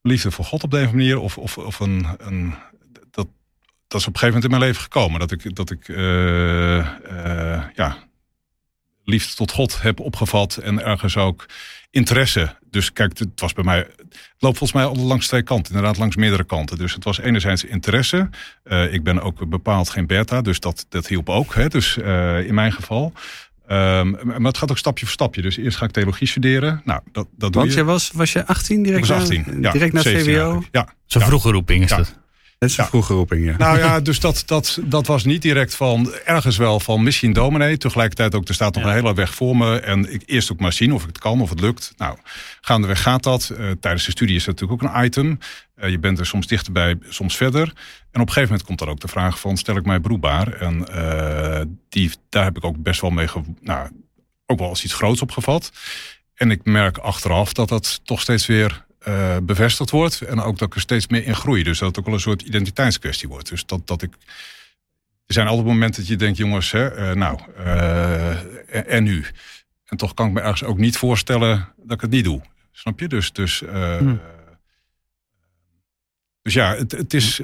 liefde 0.03 0.31
voor 0.31 0.45
God 0.45 0.63
op 0.63 0.71
deze 0.71 0.87
manier. 0.87 1.19
Of, 1.19 1.39
of, 1.39 1.59
of 1.59 1.81
een, 1.81 2.07
een, 2.19 2.55
dat, 3.11 3.27
dat 3.89 4.01
is 4.01 4.07
op 4.07 4.15
een 4.15 4.19
gegeven 4.19 4.27
moment 4.27 4.45
in 4.45 4.51
mijn 4.51 4.63
leven 4.63 4.83
gekomen. 4.83 5.21
Dat 5.21 5.31
ik, 5.31 5.55
dat 5.55 5.71
ik 5.71 5.89
eh, 5.89 7.65
ja, 7.75 7.97
liefde 9.05 9.35
tot 9.35 9.53
God 9.53 9.83
heb 9.83 10.01
opgevat. 10.01 10.57
En 10.57 10.85
ergens 10.85 11.17
ook 11.17 11.47
interesse. 11.95 12.57
Dus 12.71 12.93
kijk, 12.93 13.19
het 13.19 13.41
was 13.41 13.53
bij 13.53 13.65
mij. 13.65 13.77
Het 13.79 14.27
loopt 14.39 14.59
volgens 14.59 14.73
mij 14.73 14.85
al 14.85 14.97
langs 14.97 15.27
twee 15.27 15.43
kanten, 15.43 15.75
inderdaad 15.75 15.99
langs 15.99 16.17
meerdere 16.17 16.45
kanten. 16.45 16.79
Dus 16.79 16.95
het 16.95 17.05
was 17.05 17.19
enerzijds 17.19 17.65
interesse. 17.65 18.29
Eh, 18.65 18.93
ik 18.93 19.03
ben 19.03 19.21
ook 19.21 19.49
bepaald 19.49 19.89
geen 19.91 20.07
beta, 20.07 20.41
dus 20.43 20.61
dat, 20.61 20.87
dat 20.89 21.07
hielp 21.07 21.29
ook. 21.29 21.55
Hè? 21.55 21.69
Dus 21.69 21.99
eh, 21.99 22.47
in 22.47 22.55
mijn 22.55 22.73
geval. 22.73 23.13
Ehm, 23.67 24.11
maar 24.25 24.41
het 24.41 24.59
gaat 24.59 24.71
ook 24.71 24.79
stapje 24.79 25.05
voor 25.05 25.15
stapje. 25.15 25.43
Dus 25.43 25.57
eerst 25.57 25.77
ga 25.77 25.85
ik 25.85 25.91
theologie 25.91 26.27
studeren. 26.27 26.83
Nou, 26.85 27.01
dat, 27.13 27.27
dat 27.37 27.53
doe 27.53 27.61
Want 27.61 27.73
je. 27.73 27.77
jij 27.77 27.85
was, 27.87 28.11
was 28.15 28.33
je 28.33 28.47
18 28.47 28.83
direct, 28.83 29.03
ik 29.03 29.09
was 29.11 29.21
18. 29.23 29.45
na, 29.47 29.53
Ja, 29.61 29.73
direct 29.73 29.93
na 29.93 29.99
het 29.99 30.09
17 30.09 30.33
VWO? 30.35 30.41
eigenlijk. 30.43 30.69
Ja, 30.73 30.89
Zo'n 31.07 31.21
Ja. 31.21 31.27
vroege 31.27 31.51
roeping 31.51 31.85
is 31.85 31.91
Ja. 31.91 31.97
dat. 31.97 32.19
Dat 32.59 32.69
is 32.71 32.77
een 32.77 32.85
Ja. 32.85 32.91
vroege 32.91 33.13
roeping, 33.15 33.45
ja. 33.45 33.57
Nou 33.57 33.79
ja, 33.79 34.01
dus 34.01 34.21
dat, 34.21 34.43
dat, 34.47 34.79
dat 34.85 35.07
was 35.07 35.25
niet 35.25 35.43
direct 35.43 35.75
van, 35.75 36.13
ergens 36.25 36.57
wel 36.57 36.81
van 36.81 37.03
misschien 37.03 37.33
dominee. 37.33 37.77
Tegelijkertijd 37.77 38.35
ook, 38.35 38.49
er 38.49 38.55
staat 38.55 38.75
nog 38.75 38.83
Ja. 38.85 38.89
een 38.91 38.95
hele 38.97 39.15
weg 39.15 39.35
voor 39.35 39.57
me. 39.57 39.81
En 39.81 40.13
ik 40.13 40.23
eerst 40.27 40.53
ook 40.53 40.61
maar 40.61 40.73
zien 40.73 40.93
of 40.93 41.01
ik 41.03 41.09
het 41.09 41.19
kan, 41.19 41.41
of 41.41 41.51
het 41.51 41.61
lukt. 41.61 41.93
Nou, 41.97 42.19
gaandeweg 42.61 43.03
gaat 43.03 43.23
dat. 43.23 43.49
Eh, 43.51 43.71
tijdens 43.81 44.05
de 44.05 44.11
studie 44.11 44.37
is 44.37 44.45
dat 44.45 44.61
natuurlijk 44.61 44.83
ook 44.83 44.95
een 44.95 45.05
item. 45.05 45.39
Eh, 45.75 45.91
je 45.91 45.99
bent 45.99 46.19
er 46.19 46.27
soms 46.27 46.47
dichterbij, 46.47 46.97
soms 47.09 47.37
verder. 47.37 47.63
En 48.11 48.21
op 48.21 48.27
een 48.27 48.33
gegeven 48.33 48.43
moment 48.43 48.63
komt 48.63 48.81
er 48.81 48.89
ook 48.89 49.01
de 49.01 49.09
vraag 49.09 49.39
van, 49.41 49.57
stel 49.57 49.77
ik 49.77 49.85
mij 49.87 50.01
beroepbaar? 50.01 50.53
En 50.53 50.89
eh, 50.89 51.61
die, 51.89 52.11
daar 52.29 52.45
heb 52.45 52.57
ik 52.57 52.65
ook 52.65 52.83
best 52.83 53.01
wel 53.01 53.11
mee, 53.11 53.27
nou, 53.61 53.89
ook 54.47 54.59
wel 54.59 54.69
als 54.69 54.85
iets 54.85 54.95
groots 54.95 55.23
opgevat. 55.23 55.73
En 56.35 56.51
ik 56.51 56.65
merk 56.65 56.99
achteraf 56.99 57.53
dat 57.53 57.69
dat 57.69 58.01
toch 58.05 58.21
steeds 58.21 58.47
weer 58.47 58.84
eh, 59.05 59.37
bevestigd 59.43 59.91
wordt. 59.91 60.21
En 60.21 60.41
ook 60.41 60.59
dat 60.59 60.69
ik 60.69 60.75
er 60.75 60.81
steeds 60.81 61.07
meer 61.07 61.25
in 61.25 61.35
groei. 61.35 61.63
Dus 61.63 61.79
dat 61.79 61.89
het 61.89 61.99
ook 61.99 62.05
wel 62.05 62.15
een 62.15 62.21
soort 62.21 62.43
identiteitskwestie 62.43 63.29
wordt. 63.29 63.49
Dus 63.49 63.67
dat, 63.67 63.87
dat 63.87 64.03
ik. 64.03 64.13
Er 65.27 65.35
zijn 65.35 65.47
altijd 65.47 65.67
momenten 65.67 66.01
dat 66.01 66.11
je 66.11 66.17
denkt, 66.17 66.39
jongens, 66.39 66.71
hè, 66.71 66.89
eh, 66.89 67.15
nou, 67.15 67.41
eh, 67.57 68.31
en, 68.75 68.87
en 68.87 69.05
nu? 69.05 69.25
En 69.85 69.97
toch 69.97 70.15
kan 70.15 70.27
ik 70.27 70.33
me 70.33 70.41
ergens 70.41 70.65
ook 70.65 70.79
niet 70.79 70.97
voorstellen 70.97 71.69
dat 71.77 71.97
ik 71.97 72.01
het 72.01 72.11
niet 72.11 72.25
doe. 72.25 72.43
Snap 72.73 73.01
je? 73.01 73.09
Dus, 73.09 73.33
dus, 73.33 73.63
Hmm. 73.69 74.21
dus 76.43 76.55
ja, 76.55 76.75
het, 76.75 76.93
het 76.93 77.15
is. 77.15 77.41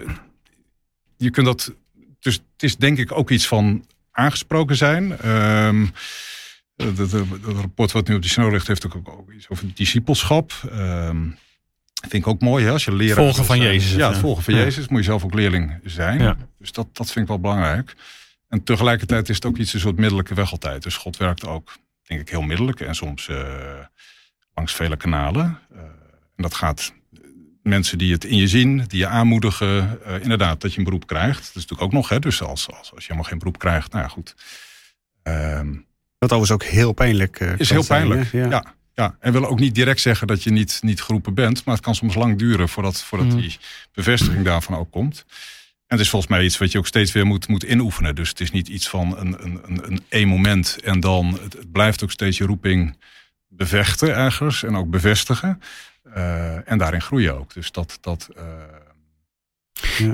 Je 1.16 1.30
kunt 1.30 1.46
dat. 1.46 1.74
Dus 2.20 2.34
het 2.34 2.62
is 2.62 2.76
denk 2.76 2.98
ik 2.98 3.12
ook 3.12 3.30
iets 3.30 3.46
van 3.46 3.86
aangesproken 4.10 4.76
zijn. 4.76 5.18
Ehm 5.18 5.86
dat, 6.76 6.96
dat, 6.96 7.10
dat 7.10 7.56
rapport 7.56 7.92
wat 7.92 8.08
nu 8.08 8.14
op 8.14 8.20
die 8.20 8.30
sneeuw 8.30 8.50
ligt, 8.50 8.66
heeft 8.66 8.86
ook, 8.86 9.08
ook 9.08 9.32
iets 9.32 9.48
over 9.48 9.74
discipelschap. 9.74 10.52
Ehm 10.70 11.28
vind 12.00 12.12
ik 12.12 12.26
ook 12.26 12.40
mooi, 12.40 12.64
hè? 12.64 12.70
Als 12.70 12.84
je 12.84 12.92
leraar 12.94 13.16
Volgen 13.16 13.44
van 13.44 13.56
zijn. 13.56 13.68
Jezus, 13.72 13.94
Ja, 13.94 14.06
het 14.06 14.14
ja. 14.14 14.20
volgen 14.20 14.42
van 14.42 14.54
Ja. 14.54 14.60
Jezus 14.60 14.88
moet 14.88 14.98
je 14.98 15.04
zelf 15.04 15.24
ook 15.24 15.34
leerling 15.34 15.80
zijn. 15.84 16.20
Ja. 16.20 16.36
Dus 16.58 16.72
dat, 16.72 16.86
dat 16.92 17.06
vind 17.06 17.18
ik 17.20 17.26
wel 17.26 17.40
belangrijk. 17.40 17.94
En 18.48 18.64
tegelijkertijd 18.64 19.28
is 19.28 19.34
het 19.34 19.44
ook 19.44 19.56
iets 19.56 19.72
een 19.74 19.80
soort 19.80 19.96
middelijke 19.96 20.34
weg 20.34 20.50
altijd. 20.52 20.82
Dus 20.82 20.96
God 20.96 21.16
werkt 21.16 21.46
ook, 21.46 21.76
denk 22.02 22.20
ik, 22.20 22.28
heel 22.28 22.42
middelijk. 22.42 22.80
En 22.80 22.94
soms 22.94 23.28
eh, 23.28 23.44
langs 24.54 24.74
vele 24.74 24.96
kanalen. 24.96 25.58
Eh, 25.72 25.78
en 26.36 26.42
dat 26.42 26.54
gaat 26.54 26.92
mensen 27.62 27.98
die 27.98 28.12
het 28.12 28.24
in 28.24 28.36
je 28.36 28.48
zien, 28.48 28.84
die 28.86 28.98
je 28.98 29.06
aanmoedigen. 29.06 29.98
eh, 30.04 30.22
inderdaad, 30.22 30.60
dat 30.60 30.72
je 30.72 30.78
een 30.78 30.84
beroep 30.84 31.06
krijgt. 31.06 31.38
Dat 31.38 31.48
is 31.48 31.54
natuurlijk 31.54 31.82
ook 31.82 31.92
nog, 31.92 32.08
hè. 32.08 32.18
Dus 32.18 32.42
als, 32.42 32.66
als, 32.68 32.76
als 32.78 32.88
je 32.90 33.02
helemaal 33.02 33.24
geen 33.24 33.38
beroep 33.38 33.58
krijgt, 33.58 33.92
nou 33.92 34.04
ja, 34.04 34.10
goed. 34.10 34.34
Ehm, 35.22 35.68
Wat 36.18 36.32
overigens 36.32 36.50
ook 36.50 36.62
heel 36.64 36.92
pijnlijk 36.92 37.40
eh, 37.40 37.58
is 37.58 37.70
heel 37.70 37.82
zijn, 37.82 38.06
pijnlijk. 38.08 38.32
hè? 38.32 38.44
ja. 38.44 38.74
Ja. 39.00 39.16
En 39.20 39.32
wil 39.32 39.46
ook 39.46 39.58
niet 39.58 39.74
direct 39.74 40.00
zeggen 40.00 40.26
dat 40.26 40.42
je 40.42 40.50
niet, 40.50 40.78
niet 40.82 41.02
geroepen 41.02 41.34
bent. 41.34 41.64
Maar 41.64 41.74
het 41.74 41.84
kan 41.84 41.94
soms 41.94 42.14
lang 42.14 42.38
duren 42.38 42.68
voordat, 42.68 43.02
voordat 43.02 43.26
Mhm. 43.26 43.36
die 43.36 43.58
bevestiging 43.92 44.44
daarvan 44.44 44.76
ook 44.76 44.90
komt. 44.90 45.24
En 45.86 45.96
het 45.96 46.00
is 46.00 46.08
volgens 46.10 46.30
mij 46.30 46.44
iets 46.44 46.58
wat 46.58 46.72
je 46.72 46.78
ook 46.78 46.86
steeds 46.86 47.12
weer 47.12 47.26
moet, 47.26 47.48
moet 47.48 47.62
inoefenen. 47.62 48.14
Dus 48.14 48.28
het 48.28 48.40
is 48.40 48.50
niet 48.50 48.68
iets 48.68 48.88
van 48.88 49.18
een, 49.18 49.44
een, 49.44 49.60
een, 49.66 49.80
een 49.90 50.00
één 50.08 50.28
moment 50.28 50.78
en 50.84 51.00
dan. 51.00 51.38
Het, 51.42 51.52
het 51.52 51.72
blijft 51.72 52.02
ook 52.02 52.10
steeds 52.10 52.38
je 52.38 52.44
roeping 52.44 52.96
bevechten 53.48 54.14
ergens 54.16 54.62
en 54.62 54.76
ook 54.76 54.90
bevestigen. 54.90 55.60
Eh, 56.14 56.70
en 56.70 56.78
daarin 56.78 57.02
groeien 57.02 57.38
ook. 57.38 57.54
Dus 57.54 57.72
dat, 57.72 57.98
dat 58.00 58.28
eh, 58.36 58.44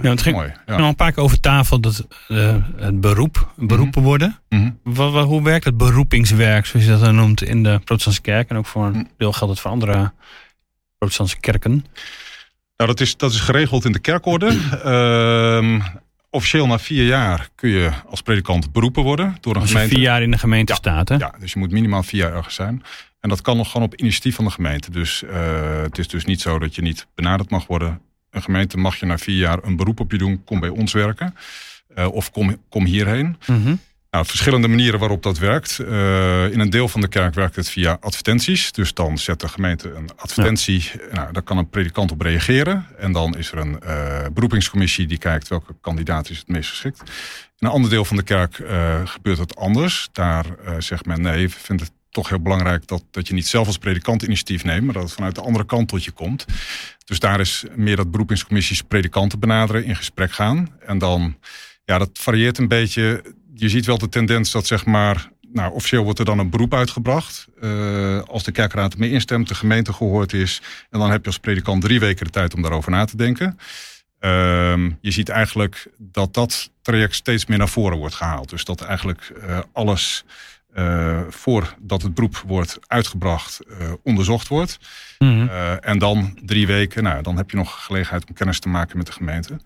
Ja, 0.02 0.10
het 0.10 0.22
ging 0.22 0.36
mooi. 0.36 0.52
Ja. 0.66 0.76
nog 0.76 0.88
een 0.88 0.94
paar 0.94 1.12
keer 1.12 1.22
over 1.22 1.40
tafel 1.40 1.80
dat 1.80 2.06
eh, 2.28 2.56
het 2.76 3.00
beroep, 3.00 3.52
beroepen 3.56 4.02
worden. 4.02 4.38
Mhm. 4.48 4.70
Wa- 4.82 5.10
wa- 5.10 5.22
hoe 5.24 5.42
werkt 5.42 5.64
het 5.64 5.76
beroepingswerk, 5.76 6.66
zoals 6.66 6.84
je 6.86 6.92
dat 6.92 7.00
dan 7.00 7.14
noemt, 7.14 7.42
in 7.42 7.62
de 7.62 7.80
protestantse 7.84 8.22
kerk? 8.22 8.48
En 8.50 8.56
ook 8.56 8.66
voor 8.66 8.84
een 8.86 9.08
deel 9.18 9.32
geldt 9.32 9.52
het 9.52 9.62
voor 9.62 9.70
andere 9.70 10.12
protestantse 10.98 11.36
kerken. 11.40 11.70
Nou, 12.76 12.90
dat 12.90 13.00
is, 13.00 13.16
dat 13.16 13.32
is 13.32 13.40
geregeld 13.40 13.84
in 13.84 13.92
de 13.92 13.98
kerkorde. 13.98 14.46
Ehm, 14.84 15.80
officieel 16.30 16.66
na 16.66 16.78
vier 16.78 17.06
jaar 17.06 17.48
kun 17.54 17.70
je 17.70 17.90
als 18.10 18.20
predikant 18.22 18.72
beroepen 18.72 19.02
worden 19.02 19.36
door 19.40 19.54
een 19.54 19.60
Als 19.60 19.70
je 19.70 19.74
gemeente. 19.76 19.94
vier 19.96 20.04
jaar 20.04 20.22
in 20.22 20.30
de 20.30 20.38
gemeente 20.38 20.74
staat, 20.74 21.08
hè? 21.08 21.14
Ja, 21.16 21.34
dus 21.38 21.52
je 21.52 21.58
moet 21.58 21.70
minimaal 21.70 22.02
vier 22.02 22.20
jaar 22.20 22.32
ergens 22.34 22.54
zijn. 22.54 22.82
En 23.20 23.28
dat 23.28 23.40
kan 23.40 23.56
nog 23.56 23.70
gewoon 23.70 23.86
op 23.86 23.94
initiatief 23.94 24.34
van 24.34 24.44
de 24.44 24.50
gemeente. 24.50 24.90
Dus 24.90 25.22
eh, 25.22 25.82
het 25.82 25.98
is 25.98 26.08
dus 26.08 26.24
niet 26.24 26.40
zo 26.40 26.58
dat 26.58 26.74
je 26.74 26.82
niet 26.82 27.06
benaderd 27.14 27.50
mag 27.50 27.66
worden. 27.66 28.00
Een 28.36 28.42
gemeente 28.42 28.76
mag 28.76 28.96
je 28.96 29.06
na 29.06 29.18
vier 29.18 29.36
jaar 29.36 29.58
een 29.62 29.76
beroep 29.76 30.00
op 30.00 30.10
je 30.12 30.18
doen. 30.18 30.44
Kom 30.44 30.60
bij 30.60 30.68
ons 30.68 30.92
werken. 30.92 31.34
Eh, 31.94 32.12
of 32.12 32.30
kom, 32.30 32.56
kom 32.68 32.84
hierheen. 32.84 33.36
Mhm. 33.46 33.74
Nou, 34.10 34.26
verschillende 34.26 34.68
manieren 34.68 34.98
waarop 34.98 35.22
dat 35.22 35.38
werkt. 35.38 35.78
Eh, 35.78 36.52
in 36.52 36.60
een 36.60 36.70
deel 36.70 36.88
van 36.88 37.00
de 37.00 37.08
kerk 37.08 37.34
werkt 37.34 37.56
het 37.56 37.68
via 37.68 37.96
advertenties. 38.00 38.72
Dus 38.72 38.94
dan 38.94 39.18
zet 39.18 39.40
de 39.40 39.48
gemeente 39.48 39.92
een 39.94 40.10
advertentie. 40.16 40.90
Nou, 41.12 41.32
daar 41.32 41.42
kan 41.42 41.58
een 41.58 41.68
predikant 41.68 42.10
op 42.10 42.20
reageren. 42.20 42.86
En 42.98 43.12
dan 43.12 43.36
is 43.36 43.52
er 43.52 43.58
een 43.58 43.80
eh, 43.80 44.26
beroepingscommissie 44.32 45.06
die 45.06 45.18
kijkt 45.18 45.48
welke 45.48 45.74
kandidaat 45.80 46.30
is 46.30 46.38
het 46.38 46.48
meest 46.48 46.70
geschikt. 46.70 47.00
In 47.58 47.66
een 47.66 47.72
ander 47.72 47.90
deel 47.90 48.04
van 48.04 48.16
de 48.16 48.22
kerk 48.22 48.54
gebeurt 49.04 49.38
het 49.38 49.56
anders. 49.56 50.08
Daar 50.12 50.44
zegt 50.78 51.06
men 51.06 51.20
nee, 51.20 51.48
we 51.48 51.54
vinden 51.58 51.86
het 51.86 51.94
toch 52.16 52.28
heel 52.28 52.40
belangrijk 52.40 52.86
dat, 52.86 53.04
dat 53.10 53.28
je 53.28 53.34
niet 53.34 53.46
zelf 53.46 53.66
als 53.66 53.78
predikant 53.78 54.22
initiatief 54.22 54.64
neemt, 54.64 54.84
maar 54.84 54.94
dat 54.94 55.02
het 55.02 55.12
vanuit 55.12 55.34
de 55.34 55.40
andere 55.40 55.64
kant 55.64 55.88
tot 55.88 56.04
je 56.04 56.10
komt. 56.10 56.44
Dus 57.04 57.18
daar 57.18 57.40
is 57.40 57.64
meer 57.74 57.96
dat 57.96 58.10
beroepingscommissies 58.10 58.82
predikanten 58.82 59.38
benaderen, 59.38 59.84
in 59.84 59.96
gesprek 59.96 60.32
gaan. 60.32 60.68
En 60.86 60.98
dan, 60.98 61.36
ja, 61.84 61.98
dat 61.98 62.10
varieert 62.12 62.58
een 62.58 62.68
beetje. 62.68 63.22
Je 63.54 63.68
ziet 63.68 63.86
wel 63.86 63.98
de 63.98 64.08
tendens 64.08 64.50
dat 64.50 64.66
zeg 64.66 64.84
maar, 64.84 65.30
nou, 65.52 65.72
officieel 65.72 66.04
wordt 66.04 66.18
er 66.18 66.24
dan 66.24 66.38
een 66.38 66.50
beroep 66.50 66.74
uitgebracht. 66.74 67.46
eh, 67.60 68.22
als 68.22 68.44
de 68.44 68.52
kerkraad 68.52 68.92
ermee 68.92 69.10
instemt, 69.10 69.48
de 69.48 69.54
gemeente 69.54 69.92
gehoord 69.92 70.32
is. 70.32 70.62
En 70.90 70.98
dan 70.98 71.10
heb 71.10 71.20
je 71.20 71.26
als 71.26 71.38
predikant 71.38 71.82
drie 71.82 72.00
weken 72.00 72.24
de 72.24 72.30
tijd 72.30 72.54
om 72.54 72.62
daarover 72.62 72.90
na 72.90 73.04
te 73.04 73.16
denken. 73.16 73.58
Ehm, 74.18 74.90
je 75.00 75.10
ziet 75.10 75.28
eigenlijk 75.28 75.86
dat 75.98 76.34
dat 76.34 76.70
traject 76.82 77.14
steeds 77.14 77.46
meer 77.46 77.58
naar 77.58 77.68
voren 77.68 77.98
wordt 77.98 78.14
gehaald. 78.14 78.50
Dus 78.50 78.64
dat 78.64 78.80
eigenlijk 78.80 79.32
eh, 79.40 79.58
alles 79.72 80.24
eh, 80.76 81.20
voordat 81.28 82.02
het 82.02 82.14
beroep 82.14 82.42
wordt 82.46 82.78
uitgebracht, 82.86 83.60
eh, 83.60 83.92
onderzocht 84.02 84.48
wordt. 84.48 84.78
Mhm. 85.18 85.48
Eh, 85.48 85.88
en 85.88 85.98
dan 85.98 86.38
drie 86.44 86.66
weken, 86.66 87.02
nou, 87.02 87.22
dan 87.22 87.36
heb 87.36 87.50
je 87.50 87.56
nog 87.56 87.84
gelegenheid 87.84 88.24
om 88.28 88.34
kennis 88.34 88.60
te 88.60 88.68
maken 88.68 88.96
met 88.96 89.06
de 89.06 89.12
gemeente. 89.12 89.60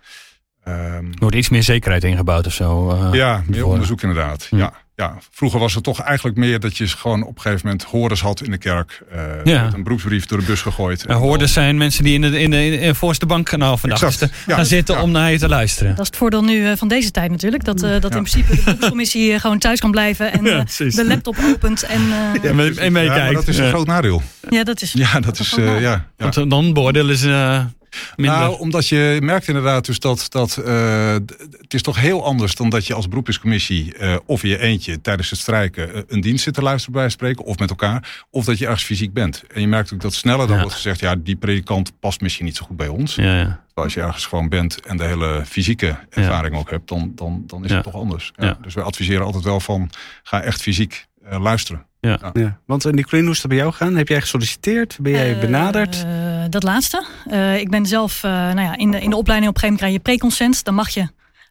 Ehm, 0.65 0.77
Er 1.05 1.19
wordt 1.19 1.37
iets 1.37 1.49
meer 1.49 1.63
zekerheid 1.63 2.05
ingebouwd 2.05 2.47
of 2.47 2.53
zo. 2.53 2.97
ja, 3.13 3.43
meer 3.47 3.67
onderzoek 3.67 4.03
inderdaad. 4.03 4.47
Hm. 4.51 4.57
Ja, 4.57 4.73
ja. 5.01 5.19
Vroeger 5.31 5.61
was 5.61 5.75
het 5.75 5.85
toch 5.85 6.01
eigenlijk 6.01 6.37
meer 6.37 6.61
dat 6.61 6.77
je 6.77 6.87
gewoon 6.89 7.23
op 7.23 7.35
een 7.37 7.41
gegeven 7.43 7.67
moment 7.67 7.85
horens 7.85 8.21
had 8.21 8.43
in 8.43 8.51
de 8.51 8.59
kerk. 8.59 9.03
eh 9.11 9.23
Ja. 9.45 9.65
met 9.65 9.73
een 9.75 9.83
beroepsbrief 9.83 10.27
door 10.27 10.39
de 10.39 10.45
bus 10.45 10.61
gegooid. 10.63 11.05
En 11.07 11.17
hoorders 11.17 11.53
zijn 11.53 11.77
mensen 11.77 12.05
die 12.05 12.15
in 12.15 12.21
de, 12.21 12.41
in 12.41 12.51
de, 12.51 12.65
in 12.71 12.89
de 12.89 12.95
voorste 12.95 13.27
bank 13.27 13.57
nou, 13.57 13.79
vandaag 13.79 14.03
Exact. 14.03 14.33
Ja. 14.47 14.55
gaan 14.55 14.67
zitten 14.67 14.95
Ja. 14.95 15.03
om 15.03 15.11
naar 15.11 15.33
je 15.33 15.39
te 15.39 15.49
luisteren. 15.49 15.91
Dat 15.91 16.01
is 16.01 16.07
het 16.07 16.17
voordeel 16.17 16.45
nu 16.45 16.67
eh, 16.67 16.77
van 16.77 16.89
deze 16.89 17.11
tijd 17.11 17.31
natuurlijk. 17.31 17.65
Dat, 17.65 17.83
eh, 17.83 17.91
dat 18.01 18.11
Ja. 18.13 18.17
in 18.19 18.25
principe 18.25 18.55
de 18.57 18.63
beroepscommissie 18.65 19.33
eh, 19.33 19.41
gewoon 19.41 19.59
thuis 19.59 19.81
kan 19.81 19.91
blijven 19.91 20.33
en 20.33 20.43
de 20.77 21.05
laptop 21.07 21.37
opent. 21.45 21.83
En, 21.83 22.01
eh, 22.43 22.51
En 22.51 22.57
mee- 22.57 22.81
en 22.81 22.93
meekijkt. 22.93 23.17
Ja, 23.19 23.25
maar 23.25 23.33
dat 23.35 23.49
is 23.49 23.59
een 23.59 23.65
Ja. 23.65 23.71
groot 23.71 23.87
nadeel. 23.87 24.23
ja, 24.51 24.65
dat 24.65 24.83
is. 24.83 24.93
Ja, 24.93 25.21
dat 25.21 25.39
is, 25.39 25.55
eh, 25.57 25.65
ja, 25.67 25.79
ja. 25.81 26.07
Want 26.17 26.51
dan 26.51 26.73
beoordelen 26.73 27.17
ze 27.17 27.31
eh, 27.31 27.65
minder. 28.17 28.39
Nou, 28.39 28.59
omdat 28.59 28.89
je 28.89 29.19
merkt 29.23 29.49
inderdaad 29.49 29.85
dus 29.87 29.99
dat, 29.99 30.27
dat 30.29 30.57
eh, 30.57 31.13
het 31.61 31.75
is 31.75 31.83
toch 31.83 32.01
heel 32.01 32.25
anders 32.25 32.55
dan 32.55 32.69
dat 32.71 32.87
je 32.87 32.95
als 32.95 33.09
beroepscommissie 33.09 33.95
eh, 33.97 34.17
of 34.27 34.43
in 34.43 34.49
je 34.51 34.59
eentje 34.59 35.01
tijdens 35.01 35.31
het 35.31 35.39
strijken 35.39 35.95
eh, 35.95 36.03
een 36.07 36.21
dienst 36.21 36.45
zit 36.45 36.55
te 36.55 36.63
luisteren 36.63 37.01
bij 37.01 37.09
spreken 37.09 37.45
of 37.45 37.59
met 37.59 37.71
elkaar, 37.71 38.25
of 38.31 38.45
dat 38.45 38.59
je 38.59 38.65
ergens 38.65 38.85
fysiek 38.85 39.13
bent. 39.13 39.43
En 39.55 39.61
je 39.61 39.69
merkt 39.69 39.93
ook 39.93 40.01
dat 40.01 40.15
sneller 40.15 40.47
dan 40.47 40.57
Ja. 40.57 40.61
wordt 40.63 40.77
gezegd, 40.77 41.01
ja, 41.01 41.15
die 41.17 41.37
predikant 41.37 41.93
past 42.01 42.21
misschien 42.21 42.45
niet 42.45 42.57
zo 42.57 42.65
goed 42.67 42.77
bij 42.77 42.89
ons. 42.89 43.15
ja, 43.15 43.39
ja. 43.39 43.69
Als 43.75 43.95
je 43.95 44.01
ergens 44.01 44.27
gewoon 44.27 44.49
bent 44.49 44.81
en 44.81 44.97
de 44.97 45.05
hele 45.05 45.43
fysieke 45.47 45.97
ervaring 46.11 46.57
ook 46.57 46.71
hebt, 46.71 46.89
dan, 46.89 47.13
dan, 47.15 47.43
dan 47.47 47.65
is 47.65 47.71
het 47.71 47.83
toch 47.83 47.95
anders. 47.95 48.33
Dus 48.63 48.75
wij 48.75 48.85
adviseren 48.85 49.25
altijd 49.25 49.45
wel 49.45 49.61
van, 49.61 49.91
ga 50.23 50.41
echt 50.43 50.63
fysiek 50.63 51.07
eh, 51.25 51.41
luisteren. 51.41 51.87
Ja. 52.01 52.33
Want 52.67 52.87
uh, 52.87 52.93
Nicolien, 52.93 53.25
hoe 53.25 53.35
is 53.35 53.41
dat 53.41 53.51
bij 53.51 53.61
jou 53.61 53.73
gaan? 53.73 53.97
Heb 53.97 54.09
jij 54.09 54.21
gesolliciteerd? 54.21 54.99
Ben 55.01 55.13
jij 55.13 55.35
Eh, 55.35 55.41
benaderd? 55.41 56.05
eh, 56.07 56.45
dat 56.51 56.63
laatste. 56.63 57.05
Eh, 57.31 57.59
ik 57.59 57.71
ben 57.71 57.87
zelf, 57.87 58.25
eh, 58.25 58.31
nou 58.31 58.61
ja, 58.61 58.77
in 58.77 58.91
de, 58.91 59.01
in 59.01 59.11
de 59.11 59.17
opleiding 59.17 59.51
op 59.51 59.55
een 59.55 59.61
gegeven 59.61 59.67
moment 59.67 59.79
krijg 59.79 59.93
je 59.93 59.99
preconsent. 59.99 60.65
Dan 60.65 60.75
mag 60.75 60.89
je 60.89 61.09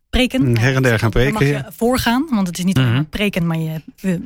preken. 0.10 0.42
Mm, 0.48 0.56
her 0.56 0.76
en 0.76 0.82
der 0.84 0.92
gaan 1.00 1.00
Dan 1.00 1.22
preken, 1.22 1.34
mag 1.34 1.42
je 1.44 1.48
ja. 1.50 1.70
voorgaan, 1.76 2.28
want 2.30 2.48
het 2.48 2.58
is 2.58 2.64
niet 2.64 2.78
alleen 2.78 2.90
Mhm. 2.90 2.98
maar 2.98 3.06
preken, 3.06 3.48
maar 3.48 3.58
je 3.58 3.82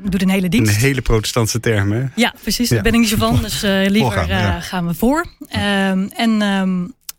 doet 0.10 0.21
een 0.21 0.29
hele 0.29 0.49
dienst. 0.49 0.75
Een 0.75 0.82
hele 0.82 1.01
protestantse 1.01 1.60
term, 1.60 1.91
hè? 1.91 2.03
Ja, 2.15 2.34
precies. 2.41 2.69
Ja. 2.69 2.73
Daar 2.73 2.84
ben 2.84 2.93
ik 2.93 2.99
niet 2.99 3.10
zo 3.10 3.17
van. 3.17 3.41
Dus 3.41 3.63
eh, 3.63 3.86
liever 3.88 4.17
eh, 4.17 4.27
ja. 4.27 4.60
gaan 4.60 4.88
we 4.88 4.93
voor. 4.93 5.25
Ehm, 5.49 6.08
en 6.15 6.41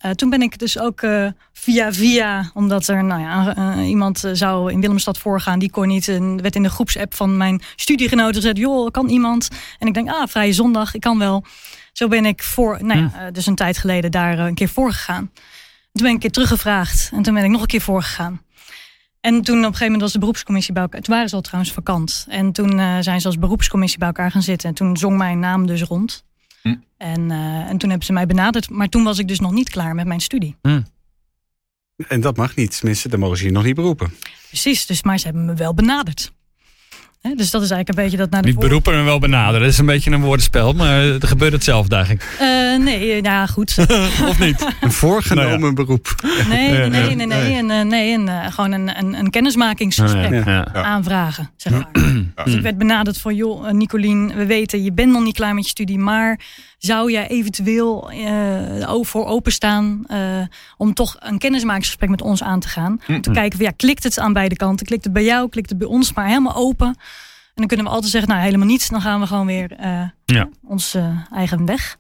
eh, 0.05 0.11
toen 0.11 0.31
ben 0.31 0.43
ik 0.43 0.59
dus 0.59 0.79
ook 0.79 1.01
eh, 1.01 1.27
via 1.53 1.93
via, 1.93 2.51
omdat 2.55 2.89
er 2.89 3.05
nou 3.05 3.21
ja, 3.21 3.55
eh, 3.57 3.89
iemand 3.89 4.25
zou 4.33 4.73
in 4.73 4.81
Willemstad 4.81 5.19
voorgaan, 5.19 5.59
die 5.59 5.71
kon 5.71 5.89
niet. 5.89 6.09
En 6.09 6.43
werd 6.43 6.57
in 6.57 6.63
de 6.63 6.71
groepsapp 6.71 7.15
van 7.15 7.37
mijn 7.37 7.63
studiegenoten 7.77 8.35
gezegd: 8.35 8.57
joh, 8.57 8.91
kan 8.91 9.09
iemand? 9.09 9.49
En 9.79 9.87
ik 9.87 9.95
denk, 9.95 10.09
ah, 10.09 10.27
vrije 10.27 10.53
zondag, 10.53 10.95
ik 10.95 11.01
kan 11.01 11.19
wel. 11.19 11.45
Zo 11.93 12.09
ben 12.09 12.25
ik 12.27 12.43
voor, 12.43 12.79
nou 12.85 13.01
ja, 13.01 13.31
dus 13.31 13.47
een 13.47 13.55
tijd 13.55 13.79
geleden 13.79 14.11
daar 14.11 14.39
een 14.39 14.55
keer 14.55 14.69
voor 14.69 14.93
gegaan. 14.93 15.31
Toen 15.93 16.03
ben 16.03 16.07
ik 16.07 16.13
een 16.13 16.19
keer 16.19 16.31
teruggevraagd 16.31 17.11
en 17.13 17.23
toen 17.23 17.35
ben 17.35 17.45
ik 17.45 17.51
nog 17.51 17.61
een 17.61 17.67
keer 17.67 17.81
voorgegaan. 17.81 18.43
En 19.21 19.43
toen 19.43 19.59
op 19.59 19.63
een 19.63 19.65
gegeven 19.65 19.85
moment 19.85 20.03
was 20.03 20.13
de 20.13 20.19
beroepscommissie 20.19 20.73
bij 20.73 20.83
elkaar. 20.83 21.01
Toen 21.01 21.15
waren 21.15 21.29
ze 21.29 21.35
al 21.35 21.41
trouwens 21.41 21.73
vakant. 21.73 22.27
En 22.29 22.53
toen 22.53 23.03
zijn 23.03 23.21
ze 23.21 23.27
als 23.27 23.39
beroepscommissie 23.39 23.99
bij 23.99 24.09
elkaar 24.09 24.31
gaan 24.31 24.43
zitten. 24.43 24.69
En 24.69 24.75
toen 24.75 24.97
zong 24.97 25.17
mijn 25.17 25.39
naam 25.39 25.67
dus 25.67 25.83
rond. 25.83 26.25
Hm. 26.69 26.75
En, 26.97 27.31
eh, 27.31 27.69
en 27.69 27.79
toen 27.79 27.89
hebben 27.89 28.07
ze 28.07 28.13
mij 28.13 28.27
benaderd. 28.27 28.71
Maar 28.71 28.89
toen 28.89 29.05
was 29.05 29.19
ik 29.19 29.29
dus 29.29 29.41
nog 29.41 29.53
niet 29.53 29.71
klaar 29.71 29.95
met 29.95 30.07
mijn 30.07 30.21
studie. 30.21 30.57
Hm. 30.63 30.83
En 32.09 32.21
dat 32.21 32.37
mag 32.37 32.57
niet. 32.57 32.77
Tenminste, 32.79 33.09
dan 33.09 33.21
mogen 33.21 33.37
ze 33.37 33.45
je 33.45 33.51
nog 33.51 33.65
niet 33.65 33.75
beroepen. 33.75 34.15
Precies, 34.49 34.87
dus, 34.87 35.03
maar 35.03 35.19
ze 35.19 35.25
hebben 35.25 35.45
me 35.45 35.55
wel 35.55 35.75
benaderd. 35.75 36.33
Hè, 37.29 37.35
dus 37.35 37.51
dat 37.51 37.63
is 37.63 37.71
eigenlijk 37.71 37.89
een 37.89 38.05
beetje 38.05 38.17
dat 38.19 38.31
naar 38.31 38.41
de 38.43 38.47
Niet 38.47 38.57
voor- 38.57 38.65
beroepen 38.67 38.95
en 38.95 39.05
wel 39.05 39.19
benaderen. 39.19 39.61
Dat 39.61 39.71
is 39.71 39.79
een 39.79 39.87
beetje 39.87 40.11
een 40.11 40.21
woordenspel, 40.21 40.73
maar 40.73 41.03
er 41.03 41.27
gebeurt 41.27 41.53
hetzelfde 41.53 41.95
eigenlijk. 41.97 42.37
Eh, 42.41 42.79
nee, 42.85 43.23
ja 43.23 43.47
goed. 43.47 43.77
of 44.31 44.39
niet? 44.39 44.67
Een 44.81 44.93
voorgenomen 44.93 45.61
Nou 45.61 45.73
beroep. 45.75 46.15
Nee, 46.49 46.71
nee, 46.71 46.81
ja. 46.81 46.87
nee, 47.15 47.27
nee. 47.27 47.57
En, 47.57 47.71
eh, 47.71 47.85
nee 47.85 48.13
en, 48.15 48.29
eh, 48.29 48.53
gewoon 48.53 48.73
een, 48.73 48.99
een, 48.99 49.15
een 49.19 49.31
kennismakingsgesprek 49.31 50.31
Ja, 50.31 50.51
ja. 50.53 50.69
Ja. 50.75 50.83
aanvragen, 50.83 51.51
zeg 51.57 51.73
maar. 51.73 51.89
Dus 52.45 52.55
ik 52.55 52.61
werd 52.61 52.79
benaderd 52.79 53.19
van, 53.19 53.35
joh, 53.35 53.69
eh, 53.69 53.73
Nicolien, 53.75 54.33
we 54.35 54.47
weten, 54.47 54.83
je 54.83 54.93
bent 54.93 55.13
nog 55.13 55.23
niet 55.23 55.35
klaar 55.35 55.55
met 55.55 55.65
je 55.65 55.71
studie, 55.71 55.99
maar 55.99 56.41
zou 56.85 57.13
jij 57.13 57.29
eventueel 57.29 58.11
eh, 58.11 58.83
voor 59.05 59.27
openstaan 59.27 60.05
eh, 60.07 60.19
om 60.77 60.95
toch 60.95 61.17
een 61.19 61.39
kennismakingsgesprek 61.39 62.09
met 62.09 62.23
ons 62.23 62.43
aan 62.43 62.61
te 62.61 62.69
gaan? 62.69 63.01
Om 63.09 63.21
te 63.21 63.31
kijken, 63.31 63.57
van, 63.59 63.67
ja, 63.67 63.73
klikt 63.77 64.03
het 64.03 64.19
aan 64.19 64.33
beide 64.33 64.57
kanten? 64.57 64.87
Klikt 64.87 65.05
het 65.05 65.13
bij 65.13 65.25
jou, 65.25 65.49
klikt 65.49 65.69
het 65.69 65.79
bij 65.79 65.89
ons, 65.89 66.13
maar 66.13 66.27
helemaal 66.27 66.55
open? 66.55 66.87
En 66.87 66.97
dan 67.55 67.67
kunnen 67.67 67.87
we 67.87 67.93
altijd 67.93 68.11
zeggen, 68.11 68.31
nou 68.31 68.43
helemaal 68.43 68.67
niets, 68.67 68.89
dan 68.89 69.01
gaan 69.01 69.21
we 69.21 69.27
gewoon 69.27 69.47
weer 69.47 69.73
eh, 69.73 70.03
Ja. 70.25 70.49
eh, 70.95 71.17
eigen 71.33 71.67
weg. 71.67 71.97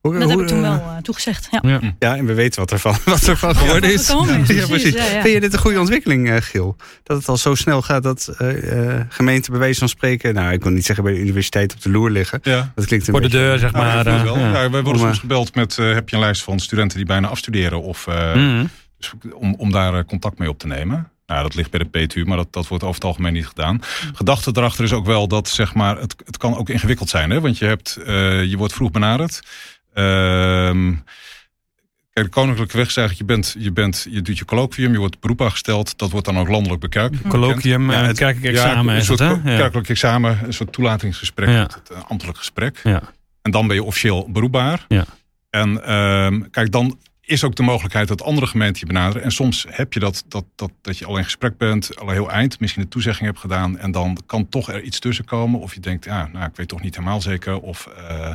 Hoe, 0.00 0.12
Dat 0.12 0.22
hoe, 0.22 0.30
heb 0.30 0.40
ik 0.40 0.46
toen 0.46 0.64
eh, 0.64 0.70
wel 0.76 0.80
eh, 0.80 0.96
toegezegd. 1.02 1.48
Ja. 1.50 1.60
Ja. 1.62 1.80
Ja, 1.98 2.16
en 2.16 2.26
we 2.26 2.34
weten 2.34 2.60
wat 2.60 2.70
ervan, 2.72 2.96
wat 3.04 3.22
ervan 3.28 3.56
geworden 3.56 3.90
wat 3.90 4.00
is. 4.00 4.08
Ja, 4.56 4.66
precies, 4.66 4.94
ja, 4.94 5.04
ja. 5.04 5.20
Vind 5.22 5.34
je 5.34 5.40
dit 5.40 5.52
een 5.52 5.58
goede 5.58 5.80
ontwikkeling, 5.80 6.30
eh, 6.30 6.36
Giel? 6.40 6.76
Dat 7.02 7.16
het 7.18 7.28
al 7.28 7.36
zo 7.36 7.54
snel 7.54 7.82
gaat 7.82 8.02
dat 8.02 8.34
eh, 8.38 8.96
eh, 8.96 9.04
gemeenten 9.08 9.50
bij 9.50 9.60
wijze 9.60 9.78
van 9.78 9.88
spreken... 9.88 10.34
nou, 10.34 10.52
ik 10.52 10.62
wil 10.62 10.72
niet 10.72 10.84
zeggen 10.84 11.04
bij 11.04 11.12
de 11.12 11.18
universiteit 11.20 11.74
op 11.74 11.82
de 11.82 11.90
loer 11.90 12.10
liggen. 12.10 12.40
Ja. 12.42 12.72
Dat 12.74 12.86
klinkt 12.86 13.06
een 13.06 13.12
Voor 13.12 13.22
de 13.22 13.28
deur, 13.28 13.58
zeg 13.58 13.72
Nou, 13.72 13.84
maar. 13.84 14.06
eh, 14.06 14.22
wel. 14.22 14.38
ja. 14.38 14.46
Ja, 14.62 14.70
wij 14.70 14.82
worden 14.82 14.92
Om, 14.92 14.98
soms 15.08 15.18
gebeld 15.18 15.54
met, 15.54 15.78
eh, 15.78 15.92
heb 15.92 16.08
je 16.08 16.16
een 16.16 16.22
lijst 16.22 16.42
van 16.42 16.58
studenten 16.58 16.96
die 16.96 17.06
bijna 17.06 17.28
afstuderen 17.28 17.82
of 17.82 18.06
eh, 18.06 18.34
Mhm. 18.34 18.66
dus 18.98 19.12
om, 19.34 19.54
om 19.54 19.70
daar 19.72 20.04
contact 20.04 20.38
mee 20.38 20.48
op 20.48 20.58
te 20.58 20.66
nemen. 20.66 21.08
Nou, 21.26 21.42
dat 21.42 21.54
ligt 21.54 21.70
bij 21.70 21.80
de 21.90 22.04
PTU, 22.06 22.24
maar 22.24 22.36
dat, 22.36 22.52
dat 22.52 22.68
wordt 22.68 22.84
over 22.84 22.96
het 22.96 23.04
algemeen 23.04 23.32
niet 23.32 23.46
gedaan. 23.46 23.80
Gedachte 24.14 24.50
erachter 24.54 24.84
is 24.84 24.92
ook 24.92 25.06
wel 25.06 25.28
dat 25.28 25.48
zeg 25.48 25.74
maar, 25.74 25.98
het, 25.98 26.14
het 26.24 26.36
kan 26.36 26.56
ook 26.56 26.68
ingewikkeld 26.68 27.08
zijn. 27.08 27.30
Hè? 27.30 27.40
Want 27.40 27.58
je, 27.58 27.64
hebt, 27.64 27.96
eh, 28.06 28.44
je 28.44 28.56
wordt 28.56 28.72
vroeg 28.72 28.90
benaderd. 28.90 29.40
Ehm, 29.98 30.92
kijk, 32.12 32.26
de 32.26 32.28
Koninklijke 32.32 32.76
Weg 32.76 32.86
is 32.86 32.96
eigenlijk, 32.96 33.28
je, 33.30 33.34
bent, 33.36 33.54
je, 33.58 33.72
bent, 33.72 34.06
je 34.10 34.22
doet 34.22 34.38
je 34.38 34.44
colloquium, 34.44 34.92
je 34.92 34.98
wordt 34.98 35.20
beroep 35.20 35.42
aangesteld. 35.42 35.98
Dat 35.98 36.10
wordt 36.10 36.26
dan 36.26 36.38
ook 36.38 36.48
landelijk 36.48 36.80
bekijkt. 36.80 37.16
Colloquium, 37.28 37.90
Ja, 37.90 38.00
eh, 38.00 38.06
het- 38.06 38.18
kerkelijk 38.18 38.54
Ja, 38.56 38.62
examen 38.64 38.94
een 38.94 39.00
is 39.00 39.06
soort 39.06 39.18
het, 39.18 39.40
Ja. 39.44 39.56
kerkelijk 39.56 39.88
examen, 39.88 40.38
een 40.44 40.52
soort 40.52 40.72
toelatingsgesprek, 40.72 41.48
Ja. 41.48 41.62
het, 41.62 41.80
een 41.94 42.04
ambtelijk 42.04 42.38
gesprek. 42.38 42.80
Ja. 42.82 43.02
En 43.42 43.50
dan 43.50 43.66
ben 43.66 43.76
je 43.76 43.82
officieel 43.82 44.28
beroepbaar. 44.30 44.84
Ja. 44.88 45.04
En 45.50 45.84
ehm, 45.84 46.40
kijk, 46.50 46.70
dan 46.72 46.98
is 47.20 47.44
ook 47.44 47.54
de 47.54 47.62
mogelijkheid 47.62 48.08
dat 48.08 48.22
andere 48.22 48.46
gemeenten 48.46 48.80
je 48.80 48.86
benaderen. 48.92 49.22
En 49.22 49.30
soms 49.30 49.66
heb 49.68 49.92
je 49.92 50.00
dat, 50.00 50.24
dat, 50.28 50.44
dat, 50.54 50.70
dat 50.82 50.98
je 50.98 51.06
al 51.06 51.16
in 51.16 51.24
gesprek 51.24 51.56
bent, 51.58 51.98
al 52.00 52.08
heel 52.10 52.30
eind, 52.30 52.60
misschien 52.60 52.82
een 52.82 52.88
toezegging 52.88 53.26
hebt 53.26 53.38
gedaan. 53.40 53.78
En 53.78 53.90
dan 53.90 54.18
kan 54.26 54.48
toch 54.48 54.68
er 54.72 54.82
iets 54.82 54.98
tussen 54.98 55.24
komen. 55.24 55.60
Of 55.60 55.74
je 55.74 55.80
denkt, 55.80 56.04
ja, 56.04 56.28
nou, 56.32 56.44
ik 56.46 56.56
weet 56.56 56.68
toch 56.68 56.80
niet 56.82 56.96
helemaal 56.96 57.20
zeker. 57.20 57.60
Of, 57.60 57.86
eh, 58.08 58.34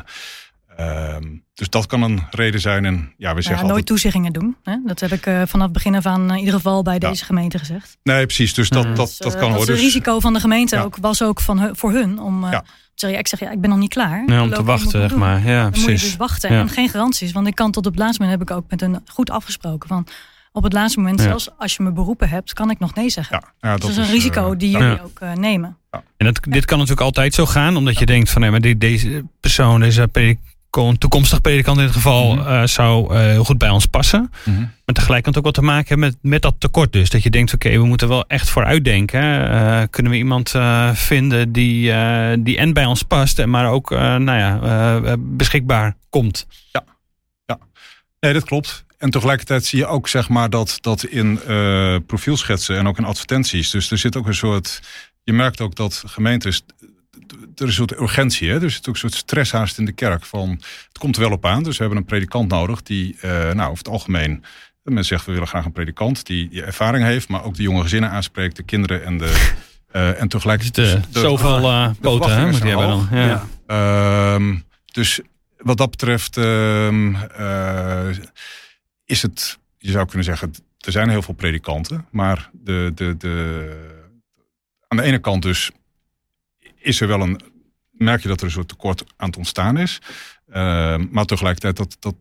ehm, 0.78 1.24
dus 1.54 1.70
dat 1.70 1.86
kan 1.86 2.02
een 2.02 2.22
reden 2.32 2.60
zijn. 2.62 2.86
En 2.86 3.14
ja, 3.18 3.30
we 3.30 3.36
Ja, 3.36 3.42
zeggen 3.42 3.52
nooit 3.52 3.62
altijd... 3.68 3.86
toezeggingen 3.86 4.34
doen. 4.34 4.56
Hè? 4.64 4.78
Dat 4.86 5.00
heb 5.00 5.12
ik 5.12 5.26
eh, 5.26 5.42
vanaf 5.46 5.64
het 5.64 5.74
begin 5.74 5.96
af 5.96 6.06
aan 6.06 6.32
in 6.32 6.38
ieder 6.38 6.54
geval 6.54 6.82
bij 6.84 6.94
Ja. 7.00 7.10
deze 7.10 7.26
gemeente 7.26 7.60
gezegd. 7.60 7.98
Nee, 8.04 8.26
precies. 8.26 8.54
Dus 8.54 8.70
dat, 8.70 8.84
Mhm. 8.86 8.96
dat, 8.96 9.08
Dus, 9.08 9.18
dat 9.18 9.34
eh, 9.34 9.40
kan 9.40 9.50
dat 9.50 9.58
hoor. 9.58 9.66
Dus, 9.68 9.76
het 9.76 9.84
risico 9.86 10.20
van 10.20 10.34
de 10.34 10.40
gemeente 10.40 10.76
Ja. 10.76 10.82
ook, 10.82 10.98
was 10.98 11.22
ook 11.22 11.42
van 11.42 11.60
hun- 11.60 11.76
voor 11.76 11.92
hun. 11.92 12.20
Om, 12.20 12.44
eh, 12.44 12.52
Ja. 12.52 12.60
te 12.60 12.66
zeggen, 12.96 13.12
ja, 13.12 13.18
ik 13.18 13.28
zeg, 13.28 13.40
ja, 13.40 13.52
ik 13.52 13.62
ben 13.62 13.70
nog 13.70 13.80
niet 13.80 13.90
klaar. 13.94 14.24
Ja, 14.26 14.42
om 14.42 14.50
te 14.54 14.64
wachten, 14.64 14.90
zeg 14.92 15.16
maar. 15.16 15.46
Ja, 15.46 15.62
Dan 15.62 15.66
moet 15.70 15.76
je 15.80 15.84
precies. 15.86 16.02
dus 16.08 16.16
wachten. 16.18 16.54
Ja. 16.54 16.60
En 16.60 16.70
geen 16.70 16.90
garanties. 16.90 17.32
Want 17.32 17.48
ik 17.48 17.56
kan 17.56 17.72
tot 17.72 17.86
op 17.86 17.92
het 17.92 18.02
laatste 18.02 18.22
moment, 18.22 18.40
heb 18.40 18.50
ik 18.50 18.56
ook 18.56 18.66
met 18.70 18.82
een 18.82 19.02
goed 19.12 19.30
afgesproken. 19.30 19.90
Van, 19.90 20.08
op 20.52 20.64
het 20.64 20.74
laatste 20.74 21.00
moment, 21.00 21.20
Ja. 21.20 21.26
zelfs 21.26 21.50
als 21.58 21.76
je 21.76 21.84
me 21.84 21.92
beroepen 21.92 22.30
hebt, 22.30 22.54
kan 22.54 22.70
ik 22.70 22.80
nog 22.80 22.96
nee 22.96 23.10
zeggen. 23.10 23.40
ja, 23.42 23.70
ja, 23.70 23.76
Dus 23.76 23.82
dat 23.82 23.90
is 23.92 23.98
een 23.98 24.14
risico 24.14 24.52
eh, 24.52 24.58
die 24.58 24.70
ja. 24.72 24.80
jullie 24.80 24.96
Ja. 24.96 25.02
ook 25.04 25.20
eh, 25.20 25.34
nemen. 25.34 25.78
En 26.18 26.26
dat, 26.26 26.40
dit 26.50 26.66
kan 26.66 26.78
natuurlijk 26.78 27.06
altijd 27.06 27.34
zo 27.34 27.46
gaan, 27.46 27.76
omdat 27.78 27.98
je 28.00 28.06
denkt 28.06 28.30
van 28.30 28.42
nee, 28.42 28.52
maar 28.52 28.62
die, 28.62 28.78
deze 28.78 29.24
persoon, 29.40 29.80
deze 29.80 30.08
predikant, 30.74 31.00
toekomstig 31.00 31.42
predikant 31.42 31.78
in 31.78 31.86
dit 31.86 31.94
geval, 31.94 32.36
Mhm. 32.36 32.48
eh, 32.48 32.64
zou 32.68 33.14
eh, 33.14 33.20
heel 33.20 33.44
goed 33.44 33.58
bij 33.58 33.70
ons 33.70 33.86
passen. 33.86 34.32
Mhm. 34.46 34.60
Maar 34.60 34.96
tegelijk 34.96 35.24
kan 35.24 35.30
het 35.34 35.38
ook 35.38 35.46
wat 35.46 35.54
te 35.54 35.62
maken 35.72 35.88
hebben 35.88 36.08
met, 36.08 36.32
met 36.32 36.42
dat 36.42 36.56
tekort 36.58 36.92
dus. 36.92 37.10
Dat 37.10 37.24
je 37.24 37.30
denkt, 37.30 37.54
oké, 37.54 37.70
we 37.70 37.86
moeten 37.86 38.08
wel 38.08 38.28
echt 38.28 38.50
vooruitdenken. 38.50 39.22
Eh 39.50 39.82
kunnen 39.90 40.12
we 40.12 40.18
iemand 40.18 40.54
vinden 40.94 41.52
die, 41.52 41.92
die 42.44 42.58
en 42.58 42.74
bij 42.74 42.86
ons 42.86 43.04
past, 43.04 43.40
en 43.40 43.50
maar 43.50 43.70
ook 43.70 43.90
nou 43.90 44.38
ja, 44.38 45.16
beschikbaar 45.20 45.96
komt. 46.10 46.48
Nee, 48.20 48.34
dat 48.34 48.44
klopt. 48.44 48.86
En 48.98 49.10
tegelijkertijd 49.10 49.66
zie 49.66 49.80
je 49.80 49.86
ook 49.86 50.08
zeg 50.08 50.30
maar, 50.30 50.50
dat, 50.50 50.78
dat 50.82 51.04
in 51.04 51.40
profielschetsen 52.08 52.78
en 52.78 52.88
ook 52.88 52.98
in 52.98 53.04
advertenties. 53.06 53.70
Dus 53.70 53.92
er 53.92 53.98
zit 53.98 54.18
ook 54.18 54.28
een 54.28 54.36
soort. 54.36 54.82
Je 55.24 55.34
merkt 55.34 55.62
ook 55.62 55.76
dat 55.76 56.04
gemeentes. 56.06 56.64
Er 57.20 57.30
is 57.56 57.60
een 57.66 57.72
soort 57.72 58.00
urgentie. 58.00 58.50
Hè? 58.50 58.62
Er 58.62 58.72
zit 58.72 58.88
ook 58.88 58.94
een 58.94 59.00
soort 59.00 59.14
stresshaast 59.14 59.78
in 59.78 59.86
de 59.86 59.92
kerk. 59.92 60.26
Van, 60.26 60.50
het 60.88 60.98
komt 60.98 61.16
er 61.16 61.22
wel 61.22 61.32
op 61.32 61.46
aan. 61.46 61.64
Dus 61.64 61.78
we 61.78 61.84
hebben 61.84 62.00
een 62.00 62.06
predikant 62.06 62.50
nodig 62.50 62.84
die, 62.84 63.18
eh, 63.22 63.30
nou, 63.32 63.72
over 63.72 63.78
het 63.78 63.88
algemeen. 63.88 64.44
Men 64.84 65.06
zegt 65.06 65.26
we 65.26 65.32
willen 65.32 65.48
graag 65.48 65.66
een 65.66 65.72
predikant 65.72 66.26
die, 66.26 66.64
ervaring 66.64 67.06
heeft, 67.06 67.28
maar 67.28 67.44
ook 67.44 67.56
de 67.56 67.64
jonge 67.64 67.82
gezinnen 67.82 68.10
aanspreekt, 68.10 68.56
de 68.56 68.64
kinderen 68.64 69.04
en 69.04 69.18
de. 69.18 69.32
eh 69.92 70.22
en 70.22 70.28
tegelijkertijd. 70.28 71.04
Dus 71.04 71.14
de, 71.14 71.20
zoveel 71.20 71.72
eh, 71.72 71.90
poten 72.02 72.30
hè, 72.32 72.52
verwachtingen 72.52 72.52
moet 72.52 72.62
die 72.62 72.72
zijn 72.72 72.80
hebben 72.80 72.88
dan. 72.88 73.08
hoog. 73.08 73.48
Ja. 73.68 74.36
Ehm, 74.36 74.56
dus 74.92 75.22
wat 75.58 75.78
dat 75.78 75.90
betreft 75.90 76.38
ehm, 76.38 77.16
eh, 77.16 78.10
is 79.06 79.22
het, 79.22 79.60
je 79.78 79.92
zou 79.92 80.06
kunnen 80.06 80.26
zeggen, 80.26 80.52
er 80.80 80.92
zijn 80.92 81.10
heel 81.10 81.22
veel 81.22 81.34
predikanten, 81.34 82.06
maar 82.12 82.50
de, 82.52 82.92
de, 82.96 83.18
de, 83.18 83.68
aan 84.88 84.98
de 84.98 85.04
ene 85.04 85.20
kant 85.20 85.42
dus 85.42 85.72
is 86.84 87.02
er 87.02 87.08
wel 87.08 87.22
een, 87.22 87.40
merk 87.92 88.22
je 88.22 88.28
dat 88.28 88.40
er 88.40 88.46
een 88.46 88.52
soort 88.52 88.68
tekort 88.68 89.04
aan 89.18 89.28
het 89.28 89.38
ontstaan 89.38 89.78
is, 89.78 90.00
Ehm, 90.52 91.06
maar 91.12 91.26
tegelijkertijd 91.26 91.76
dat, 91.78 91.96
dat, 92.00 92.16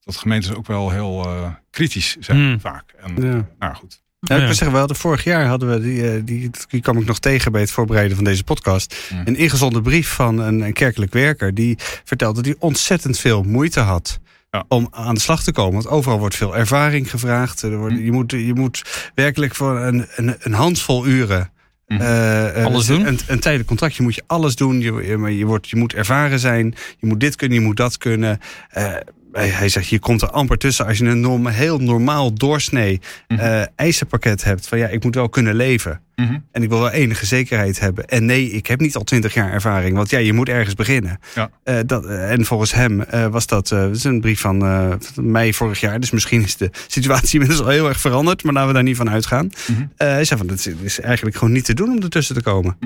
dat 0.00 0.16
gemeentes 0.16 0.54
ook 0.54 0.66
wel 0.66 0.90
heel 0.90 1.24
eh, 1.24 1.50
kritisch 1.70 2.16
zijn 2.20 2.38
Hmm. 2.38 2.60
vaak. 2.60 2.94
En, 2.98 3.22
Ja. 3.22 3.46
Nou 3.58 3.74
goed. 3.74 4.02
Ja, 4.20 4.34
ik 4.36 4.40
wil 4.44 4.48
zeggen, 4.54 4.72
we 4.72 4.78
hadden 4.78 4.96
vorig 4.96 5.24
jaar 5.24 5.46
hadden 5.46 5.70
we 5.70 5.80
die, 5.80 6.10
eh, 6.10 6.20
die, 6.24 6.50
die 6.68 6.80
kwam 6.80 6.98
ik 6.98 7.06
nog 7.06 7.18
tegen 7.18 7.52
bij 7.52 7.60
het 7.60 7.70
voorbereiden 7.70 8.16
van 8.16 8.24
deze 8.24 8.44
podcast. 8.44 9.08
Mm. 9.12 9.22
Een 9.24 9.36
ingezonden 9.36 9.82
brief 9.82 10.08
van 10.08 10.38
een, 10.38 10.60
een 10.60 10.72
kerkelijk 10.72 11.12
werker 11.12 11.54
die 11.54 11.74
vertelde 12.04 12.34
dat 12.34 12.44
hij 12.44 12.54
ontzettend 12.58 13.18
veel 13.18 13.42
moeite 13.42 13.80
had. 13.80 14.20
Ja. 14.50 14.64
Om 14.68 14.88
aan 14.90 15.14
de 15.14 15.20
slag 15.20 15.42
te 15.42 15.52
komen. 15.52 15.72
Want 15.72 15.86
overal 15.88 16.18
wordt 16.18 16.36
veel 16.36 16.56
ervaring 16.56 17.10
gevraagd. 17.10 17.62
Er 17.62 17.76
wordt, 17.78 17.94
Mm. 17.94 18.04
je, 18.04 18.12
moet, 18.12 18.30
je 18.30 18.54
moet 18.54 19.10
werkelijk 19.14 19.54
voor 19.54 19.78
een, 19.80 20.06
een, 20.16 20.36
een 20.38 20.52
handvol 20.54 21.06
uren. 21.06 21.52
Mm. 21.90 22.00
eh, 22.00 22.56
eh, 22.56 22.64
Alles 22.64 22.86
doen? 22.86 23.06
Een, 23.06 23.18
een 23.26 23.40
tijdelijk 23.40 23.68
contractje 23.68 24.02
moet 24.02 24.14
je 24.14 24.22
alles 24.26 24.56
doen. 24.56 24.80
Je, 24.80 24.92
je, 24.92 25.16
maar 25.16 25.30
je, 25.30 25.44
wordt, 25.44 25.68
je 25.68 25.76
moet 25.76 25.94
ervaren 25.94 26.38
zijn. 26.38 26.74
Je 26.98 27.06
moet 27.06 27.20
dit 27.20 27.36
kunnen, 27.36 27.58
je 27.58 27.64
moet 27.64 27.76
dat 27.76 27.98
kunnen. 27.98 28.38
Eh, 28.70 28.94
hij, 29.32 29.48
hij 29.48 29.68
zegt, 29.68 29.88
je 29.88 29.98
komt 29.98 30.22
er 30.22 30.30
amper 30.30 30.58
tussen 30.58 30.86
als 30.86 30.98
je 30.98 31.04
een 31.04 31.20
norm, 31.20 31.46
heel 31.46 31.78
normaal 31.78 32.34
doorsnee 32.34 33.00
Mhm. 33.28 33.40
eh, 33.40 33.62
eisenpakket 33.76 34.44
hebt. 34.44 34.68
Van 34.68 34.78
ja, 34.78 34.86
ik 34.88 35.04
moet 35.04 35.14
wel 35.14 35.28
kunnen 35.28 35.54
leven. 35.54 36.00
Mhm. 36.16 36.38
En 36.52 36.62
ik 36.62 36.68
wil 36.68 36.78
wel 36.78 36.90
enige 36.90 37.26
zekerheid 37.26 37.80
hebben. 37.80 38.04
En 38.06 38.24
nee, 38.24 38.50
ik 38.50 38.66
heb 38.66 38.80
niet 38.80 38.96
al 38.96 39.04
twintig 39.04 39.34
jaar 39.34 39.52
ervaring. 39.52 39.96
Want 39.96 40.10
ja, 40.10 40.18
je 40.18 40.32
moet 40.32 40.48
ergens 40.48 40.74
beginnen. 40.74 41.18
Ja. 41.34 41.50
Eh, 41.64 41.78
dat, 41.86 42.06
eh, 42.06 42.30
en 42.32 42.44
volgens 42.44 42.72
hem 42.74 43.00
eh, 43.00 43.26
was 43.26 43.46
dat, 43.46 43.70
eh, 43.72 43.78
dat 43.80 43.96
is 43.96 44.04
een 44.04 44.20
brief 44.20 44.40
van 44.40 44.62
eh, 44.64 44.92
mei 45.14 45.54
vorig 45.54 45.80
jaar. 45.80 46.00
Dus 46.00 46.10
misschien 46.10 46.42
is 46.42 46.56
de 46.56 46.70
situatie 46.86 47.32
inmiddels 47.40 47.60
al 47.66 47.72
heel 47.72 47.88
erg 47.88 48.00
veranderd. 48.00 48.42
Maar 48.42 48.52
laten 48.52 48.68
we 48.68 48.74
daar 48.74 48.82
niet 48.82 48.96
van 48.96 49.10
uitgaan. 49.10 49.50
Mhm. 49.66 49.80
Eh, 49.96 50.08
hij 50.08 50.24
zei 50.24 50.40
van, 50.40 50.48
het 50.48 50.74
is 50.82 51.00
eigenlijk 51.00 51.36
gewoon 51.36 51.52
niet 51.52 51.64
te 51.64 51.74
doen 51.74 51.90
om 51.90 52.02
ertussen 52.02 52.34
te 52.34 52.42
komen. 52.42 52.78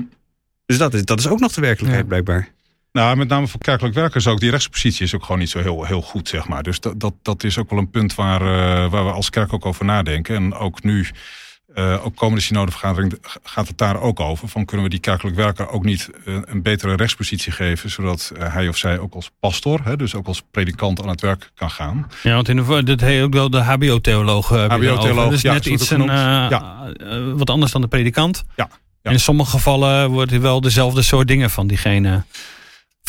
Dus 0.65 0.77
dat 0.77 0.93
is, 0.93 1.05
dat 1.05 1.19
is 1.19 1.27
ook 1.27 1.39
nog 1.39 1.51
de 1.53 1.61
werkelijkheid 1.61 2.01
Ja. 2.03 2.09
blijkbaar. 2.09 2.47
Nou, 2.95 3.17
met 3.17 3.27
name 3.27 3.47
voor 3.47 3.59
kerkelijk 3.59 3.95
werkers 3.95 4.27
ook. 4.27 4.39
Die 4.39 4.49
rechtspositie 4.49 5.05
is 5.05 5.15
ook 5.15 5.23
gewoon 5.23 5.39
niet 5.39 5.49
zo 5.49 5.59
heel, 5.59 5.83
heel 5.83 6.01
goed, 6.01 6.27
zeg 6.27 6.47
maar. 6.47 6.63
Dus 6.63 6.79
dat, 6.79 6.99
dat, 6.99 7.13
dat 7.21 7.43
is 7.43 7.57
ook 7.57 7.69
wel 7.69 7.79
een 7.79 7.89
punt 7.89 8.15
waar, 8.15 8.41
eh, 8.41 8.91
waar 8.91 9.05
we 9.05 9.11
als 9.11 9.29
kerk 9.29 9.53
ook 9.53 9.65
over 9.65 9.85
nadenken. 9.85 10.35
En 10.35 10.53
ook 10.53 10.83
nu, 10.83 11.07
eh, 11.73 12.05
ook 12.05 12.15
komende 12.15 12.41
synodevergadering 12.41 13.17
gaat 13.43 13.67
het 13.67 13.77
daar 13.77 14.01
ook 14.01 14.19
over. 14.19 14.47
Van 14.47 14.65
kunnen 14.65 14.85
we 14.85 14.91
die 14.91 14.99
kerkelijk 14.99 15.35
werker 15.35 15.69
ook 15.69 15.83
niet 15.83 16.09
eh, 16.25 16.37
een 16.45 16.61
betere 16.61 16.95
rechtspositie 16.95 17.51
geven. 17.51 17.89
Zodat 17.89 18.31
hij 18.37 18.67
of 18.67 18.77
zij 18.77 18.99
ook 18.99 19.13
als 19.13 19.31
pastor, 19.39 19.79
hè, 19.83 19.95
dus 19.95 20.15
ook 20.15 20.27
als 20.27 20.43
predikant 20.51 21.01
aan 21.01 21.09
het 21.09 21.21
werk 21.21 21.51
kan 21.55 21.71
gaan. 21.71 22.07
Ja, 22.23 22.33
want 22.33 22.49
in 22.49 22.55
de, 22.55 22.83
dit 22.83 23.01
heet 23.01 23.23
ook 23.23 23.33
wel 23.33 23.49
de 23.49 23.61
HBO-theoloog. 23.61 24.49
HBO-theoloog, 24.49 25.29
dus 25.29 25.41
ja, 25.41 25.53
net 25.53 25.65
iets 25.65 25.89
een, 25.89 26.09
eh, 26.09 26.59
wat 27.35 27.49
anders 27.49 27.71
dan 27.71 27.81
de 27.81 27.87
predikant. 27.87 28.43
Ja, 28.55 28.69
ja. 28.71 28.77
En 29.01 29.11
in 29.11 29.19
sommige 29.19 29.49
gevallen 29.49 30.09
wordt 30.09 30.31
er 30.31 30.41
wel 30.41 30.61
dezelfde 30.61 31.01
soort 31.01 31.27
dingen 31.27 31.49
van 31.49 31.67
diegene 31.67 32.23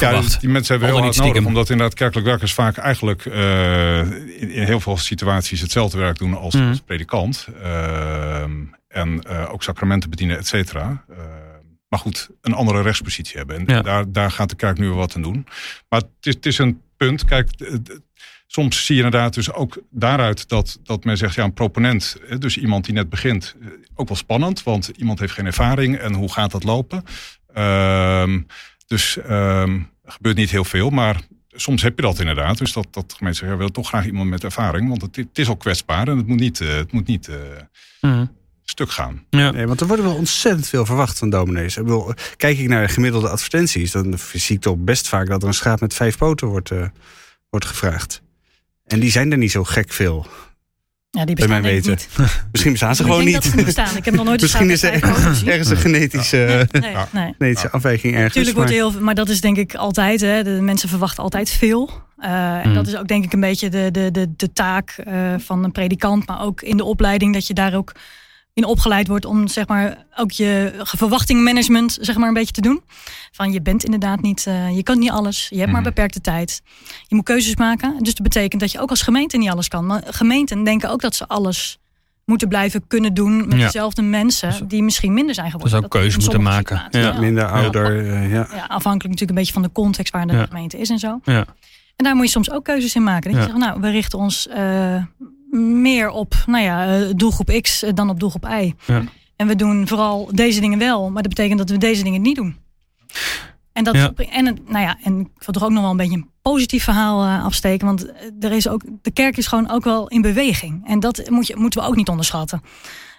Ja, 0.01 0.21
die 0.41 0.49
mensen 0.49 0.79
hebben 0.79 0.95
heel 0.95 1.03
hard 1.05 1.17
nodig. 1.17 1.45
Omdat 1.45 1.71
inderdaad 1.71 1.95
kerkelijk 1.95 2.27
werkers 2.27 2.53
vaak 2.55 2.77
eigenlijk 2.77 3.27
eh, 3.27 3.99
in, 4.41 4.51
in 4.51 4.63
heel 4.65 4.81
veel 4.81 4.97
situaties 4.97 5.61
hetzelfde 5.61 5.99
werk 5.99 6.19
doen 6.19 6.35
als, 6.39 6.55
Mhm. 6.55 6.69
als 6.69 6.81
predikant. 6.81 7.47
Ehm, 7.63 8.51
en 8.89 9.23
eh, 9.23 9.53
ook 9.53 9.63
sacramenten 9.63 10.11
bedienen, 10.11 10.39
et 10.39 10.47
cetera. 10.47 11.05
Ehm, 11.11 11.21
maar 11.89 11.99
goed, 11.99 12.29
een 12.41 12.53
andere 12.55 12.83
rechtspositie 12.83 13.37
hebben. 13.37 13.57
En 13.57 13.65
Ja. 13.75 13.83
daar, 13.83 14.13
daar 14.13 14.31
gaat 14.31 14.49
de 14.51 14.57
kerk 14.57 14.79
nu 14.79 14.91
wat 14.91 15.17
aan 15.17 15.23
doen. 15.23 15.47
Maar 15.89 16.01
het 16.01 16.09
is, 16.27 16.35
het 16.35 16.47
is 16.47 16.59
een 16.59 16.81
punt. 16.97 17.25
Kijk, 17.25 17.49
soms 18.47 18.85
zie 18.87 18.97
je 18.97 19.03
inderdaad 19.03 19.35
dus 19.35 19.53
ook 19.53 19.79
daaruit 19.91 20.49
dat, 20.49 20.79
dat 20.83 21.05
men 21.05 21.17
zegt, 21.17 21.35
ja, 21.35 21.45
een 21.45 21.53
proponent, 21.53 22.17
dus 22.39 22.57
iemand 22.59 22.85
die 22.85 22.95
net 22.95 23.09
begint, 23.09 23.57
ook 23.95 24.09
wel 24.09 24.17
spannend, 24.17 24.63
want 24.63 24.89
iemand 24.97 25.19
heeft 25.19 25.33
geen 25.33 25.47
ervaring 25.47 25.97
en 25.99 26.15
hoe 26.15 26.33
gaat 26.33 26.51
dat 26.51 26.65
lopen? 26.65 27.03
Ehm, 27.55 28.41
dus 28.87 29.17
um, 29.17 29.91
er 30.05 30.13
gebeurt 30.13 30.37
niet 30.37 30.51
heel 30.51 30.65
veel, 30.65 30.91
maar 30.91 31.21
soms 31.49 31.83
heb 31.83 31.97
je 31.97 32.03
dat 32.03 32.19
inderdaad. 32.19 32.59
Dus 32.59 32.73
dat, 32.73 32.87
dat 32.91 33.15
gemeente 33.17 33.39
zeggen, 33.39 33.57
ja, 33.57 33.65
wil 33.65 33.73
toch 33.73 33.89
graag 33.89 34.07
iemand 34.07 34.31
met 34.31 34.45
ervaring, 34.45 34.89
want 34.89 35.03
het, 35.03 35.17
het 35.17 35.39
is 35.39 35.49
al 35.49 35.57
kwetsbaar 35.57 36.09
en 36.09 36.17
het 36.17 36.27
moet 36.27 36.41
niet, 36.41 36.59
het 36.59 36.93
moet 36.93 37.07
niet 37.07 37.29
uh, 38.03 38.23
stuk 38.65 38.91
gaan. 38.91 39.25
Ja. 39.31 39.51
Nee, 39.51 39.67
want 39.67 39.81
er 39.81 39.87
wordt 39.87 40.03
wel 40.03 40.15
ontzettend 40.15 40.69
veel 40.69 40.87
verwacht 40.87 41.19
van 41.19 41.31
dominees. 41.31 41.77
Ik 41.77 41.85
bedoel, 41.85 42.13
kijk 42.37 42.59
ik 42.59 42.69
naar 42.69 42.87
de 42.87 42.93
gemiddelde 42.93 43.29
advertenties, 43.29 43.91
dan 43.91 44.19
zie 44.33 44.57
ik 44.57 44.63
toch 44.63 44.77
best 44.77 45.09
vaak 45.09 45.27
dat 45.27 45.43
er 45.43 45.49
een 45.49 45.55
schaap 45.55 45.81
met 45.81 45.95
vijf 45.95 46.17
poten 46.17 46.47
wordt, 46.47 46.71
uh, 46.71 46.89
wordt 47.51 47.67
gevraagd. 47.67 48.23
En 48.85 49.01
die 49.01 49.11
zijn 49.11 49.33
er 49.33 49.39
niet 49.39 49.51
zo 49.51 49.65
gek 49.65 49.93
veel. 49.93 50.27
Ja, 51.17 51.25
die 51.25 51.35
bestaan 51.35 51.63
bij 51.63 51.71
weten. 51.71 51.91
niet. 51.91 52.09
Misschien 52.53 52.73
bestaan 52.73 52.97
ze 52.97 53.03
gewoon 53.03 53.25
niet. 53.25 53.55
Dat 53.55 53.65
bestaan. 53.65 53.97
Ik 53.97 54.05
heb 54.05 54.15
nog 54.15 54.25
nooit 54.25 54.41
Misschien 54.47 54.71
is 54.71 54.83
er 54.83 54.93
ergens 55.47 55.71
een 55.71 55.77
genetische, 55.77 56.69
nee, 56.71 56.83
nee, 56.83 56.95
nee. 57.13 57.35
genetische 57.39 57.71
afwijking 57.71 58.15
ergens. 58.15 58.33
Tuurlijk 58.33 58.57
wordt 58.57 58.71
heel, 58.71 58.93
maar 59.01 59.15
dat 59.15 59.29
is 59.29 59.41
denk 59.41 59.57
ik 59.57 59.75
altijd. 59.75 60.21
Hè, 60.21 60.43
de 60.43 60.51
mensen 60.51 60.89
verwachten 60.89 61.23
altijd 61.23 61.51
veel. 61.51 61.91
Uh, 62.19 62.65
en 62.65 62.75
dat 62.75 62.87
is 62.87 62.97
ook 62.97 63.09
denk 63.09 63.25
ik 63.25 63.33
een 63.33 63.41
beetje 63.41 63.69
de, 63.69 63.89
de, 63.91 64.11
de, 64.11 64.33
de 64.37 64.53
taak 64.53 64.97
uh, 65.09 65.35
van 65.39 65.65
een 65.65 65.73
predikant, 65.73 66.27
maar 66.27 66.43
ook 66.43 66.63
in 66.63 66.77
de 66.77 66.85
opleiding 66.85 67.33
dat 67.33 67.47
je 67.47 67.55
daar 67.55 67.75
ook 67.75 67.93
in 68.57 68.65
opgeleid 68.65 69.09
wordt 69.09 69.25
om 69.25 69.49
zeg 69.49 69.67
maar 69.67 70.05
ook 70.17 70.31
je 70.31 70.73
verwachtingmanagement 70.83 71.99
zeg 72.01 72.17
maar 72.17 72.29
een 72.29 72.35
beetje 72.35 72.53
te 72.53 72.61
doen. 72.61 72.83
Van 73.33 73.53
je 73.53 73.63
bent 73.63 73.85
inderdaad 73.85 74.21
niet, 74.23 74.45
uh, 74.49 74.77
je 74.77 74.83
kan 74.83 74.99
niet 74.99 75.11
alles, 75.11 75.47
je 75.51 75.59
hebt 75.59 75.73
maar 75.73 75.83
beperkte 75.83 76.21
tijd. 76.21 76.63
Je 77.07 77.15
moet 77.15 77.25
keuzes 77.25 77.57
maken. 77.57 77.95
Dus 77.99 78.15
dat 78.15 78.23
betekent 78.23 78.61
dat 78.61 78.73
je 78.73 78.81
ook 78.81 78.91
als 78.91 79.03
gemeente 79.03 79.37
niet 79.37 79.51
alles 79.51 79.69
kan. 79.69 79.87
Maar 79.87 80.03
gemeenten 80.07 80.65
denken 80.65 80.91
ook 80.91 81.01
dat 81.01 81.15
ze 81.15 81.27
alles 81.29 81.79
moeten 82.25 82.49
blijven 82.49 82.87
kunnen 82.87 83.15
doen 83.15 83.37
met 83.49 83.59
Ja. 83.59 83.65
dezelfde 83.65 84.03
mensen 84.03 84.69
die 84.69 84.83
misschien 84.83 85.13
minder 85.15 85.35
zijn 85.35 85.51
geworden. 85.51 85.75
Dus 85.77 85.85
ook 85.85 85.91
keuzes 85.91 86.23
moeten 86.23 86.43
maken. 86.43 86.83
Ja. 86.91 87.19
Minder 87.19 87.47
ouder, 87.51 88.05
uh, 88.05 88.31
ja. 88.33 88.49
Ja, 88.55 88.65
afhankelijk 88.67 89.03
natuurlijk 89.03 89.31
een 89.31 89.35
beetje 89.35 89.53
van 89.53 89.63
de 89.63 89.73
context 89.73 90.13
waar 90.13 90.27
de 90.27 90.33
Ja. 90.33 90.47
gemeente 90.47 90.79
is 90.79 90.91
en 90.91 90.99
zo. 90.99 91.21
Ja. 91.25 91.45
En 91.97 92.05
daar 92.05 92.15
moet 92.17 92.25
je 92.25 92.31
soms 92.31 92.51
ook 92.51 92.65
keuzes 92.65 92.95
in 92.95 93.03
maken. 93.03 93.31
Dat 93.33 93.41
je 93.41 93.47
zegt, 93.47 93.59
nou, 93.59 93.81
we 93.81 93.91
richten 93.91 94.19
ons 94.19 94.49
eh, 94.49 95.03
meer 95.57 96.11
op 96.11 96.35
nou 96.47 96.65
ja, 96.65 96.97
eh, 96.97 97.11
doelgroep 97.17 97.59
X 97.61 97.85
dan 97.95 98.11
op 98.11 98.21
doelgroep 98.21 98.49
Y. 98.49 98.75
Ja. 98.87 99.03
En 99.37 99.47
we 99.47 99.57
doen 99.57 99.89
vooral 99.89 100.29
deze 100.33 100.61
dingen 100.61 100.79
wel, 100.79 101.11
maar 101.11 101.23
dat 101.23 101.35
betekent 101.35 101.59
dat 101.59 101.71
we 101.71 101.79
deze 101.79 102.03
dingen 102.03 102.23
niet 102.23 102.37
doen. 102.37 102.57
En, 103.73 103.85
dat, 103.85 103.95
Ja. 103.95 104.13
en, 104.31 104.45
nou 104.45 104.85
ja, 104.85 104.99
en 105.03 105.21
ik 105.21 105.45
wil 105.45 105.55
toch 105.55 105.65
ook 105.65 105.71
nog 105.71 105.83
wel 105.83 105.91
een 105.91 105.97
beetje 105.97 106.17
een 106.17 106.31
positief 106.43 106.85
verhaal 106.85 107.25
eh, 107.25 107.45
afsteken. 107.45 107.87
Want 107.87 108.07
er 108.41 108.53
is 108.53 108.69
ook, 108.69 108.83
de 109.03 109.11
kerk 109.11 109.37
is 109.37 109.47
gewoon 109.47 109.71
ook 109.71 109.85
wel 109.85 110.09
in 110.09 110.23
beweging. 110.23 110.87
En 110.87 111.01
dat 111.01 111.31
moet 111.31 111.47
je, 111.47 111.57
moeten 111.57 111.81
we 111.81 111.87
ook 111.87 111.97
niet 111.97 112.09
onderschatten. 112.09 112.63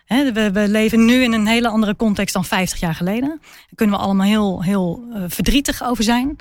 We, 0.07 0.49
we 0.53 0.67
leven 0.67 1.05
nu 1.05 1.23
in 1.23 1.33
een 1.33 1.47
hele 1.47 1.67
andere 1.67 1.95
context 1.95 2.33
dan 2.33 2.45
50 2.45 2.79
jaar 2.79 2.95
geleden. 2.95 3.29
Daar 3.39 3.75
kunnen 3.75 3.95
we 3.95 4.01
allemaal 4.01 4.25
heel, 4.25 4.63
heel 4.63 5.03
eh, 5.13 5.23
verdrietig 5.27 5.83
over 5.83 6.03
zijn. 6.03 6.35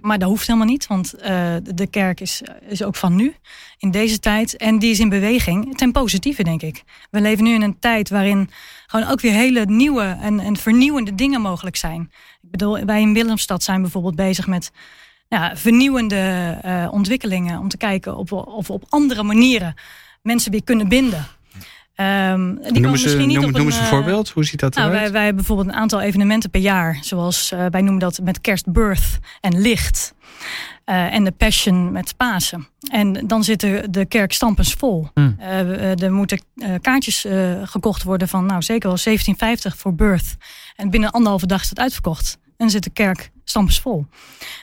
Maar 0.00 0.18
dat 0.18 0.28
hoeft 0.28 0.46
helemaal 0.46 0.68
niet, 0.68 0.86
want 0.86 1.14
eh, 1.14 1.54
de- 1.74 1.86
kerk 1.86 2.20
is, 2.20 2.42
is 2.68 2.82
ook 2.82 2.96
van 2.96 3.14
nu, 3.14 3.34
in 3.78 3.90
deze 3.90 4.18
tijd. 4.18 4.56
En 4.56 4.78
die 4.78 4.90
is 4.90 5.00
in 5.00 5.08
beweging, 5.08 5.76
ten 5.76 5.92
positieve 5.92 6.42
denk 6.42 6.62
ik. 6.62 6.82
We 7.10 7.20
leven 7.20 7.44
nu 7.44 7.54
in 7.54 7.62
een 7.62 7.78
tijd 7.78 8.08
waarin 8.10 8.50
gewoon 8.86 9.08
ook 9.08 9.20
weer 9.20 9.32
hele 9.32 9.64
nieuwe 9.64 10.16
en, 10.20 10.40
en 10.40 10.56
vernieuwende 10.56 11.14
dingen 11.14 11.40
mogelijk 11.40 11.76
zijn. 11.76 12.10
Ik 12.42 12.50
bedoel, 12.50 12.84
wij 12.84 13.00
in 13.00 13.12
Willemstad 13.12 13.62
zijn 13.62 13.82
bijvoorbeeld 13.82 14.16
bezig 14.16 14.46
met 14.46 14.70
ja, 15.28 15.56
vernieuwende 15.56 16.58
eh, 16.62 16.88
ontwikkelingen. 16.90 17.58
Om 17.58 17.68
te 17.68 17.76
kijken 17.76 18.16
of 18.16 18.30
we 18.66 18.72
op 18.72 18.84
andere 18.88 19.22
manieren 19.22 19.74
mensen 20.22 20.50
weer 20.50 20.64
kunnen 20.64 20.88
binden. 20.88 21.26
Ehm, 21.98 22.54
die 22.54 22.72
Noemen 22.80 22.98
ze, 22.98 23.04
misschien 23.04 23.28
niet 23.28 23.42
een, 23.42 23.70
eh, 23.70 23.88
voorbeeld. 23.88 24.28
Hoe 24.28 24.44
ziet 24.44 24.60
dat 24.60 24.74
nou, 24.74 24.88
eruit? 24.88 25.02
wij, 25.02 25.12
wij 25.12 25.24
hebben 25.24 25.36
bijvoorbeeld 25.36 25.68
een 25.68 25.80
aantal 25.80 26.00
evenementen 26.00 26.50
per 26.50 26.60
jaar. 26.60 26.98
Zoals 27.00 27.52
eh, 27.52 27.66
wij 27.70 27.80
noemen 27.80 27.98
dat 27.98 28.20
met 28.22 28.40
kerst 28.40 28.72
birth 28.72 29.18
en 29.40 29.60
licht. 29.60 30.14
Eh, 30.84 31.14
en 31.14 31.24
de 31.24 31.30
passion 31.30 31.92
met 31.92 32.16
Pasen. 32.16 32.68
En 32.90 33.26
dan 33.26 33.44
zitten 33.44 33.92
de 33.92 34.06
kerkstampens 34.06 34.74
vol. 34.74 35.08
Eh, 35.14 36.02
er 36.02 36.12
moeten 36.12 36.40
kaartjes 36.80 37.26
gekocht 37.62 38.02
worden 38.02 38.28
van 38.28 38.46
nou 38.46 38.62
zeker 38.62 38.88
wel 38.88 38.98
1750 38.98 39.76
voor 39.76 39.94
birth. 39.94 40.36
En 40.76 40.90
binnen 40.90 41.10
anderhalve 41.10 41.46
dag 41.46 41.62
is 41.62 41.68
het 41.68 41.78
uitverkocht. 41.78 42.38
En 42.58 42.70
zit 42.70 42.82
de 42.84 42.90
kerk 42.90 43.30
stampens 43.44 43.80
vol. 43.80 44.06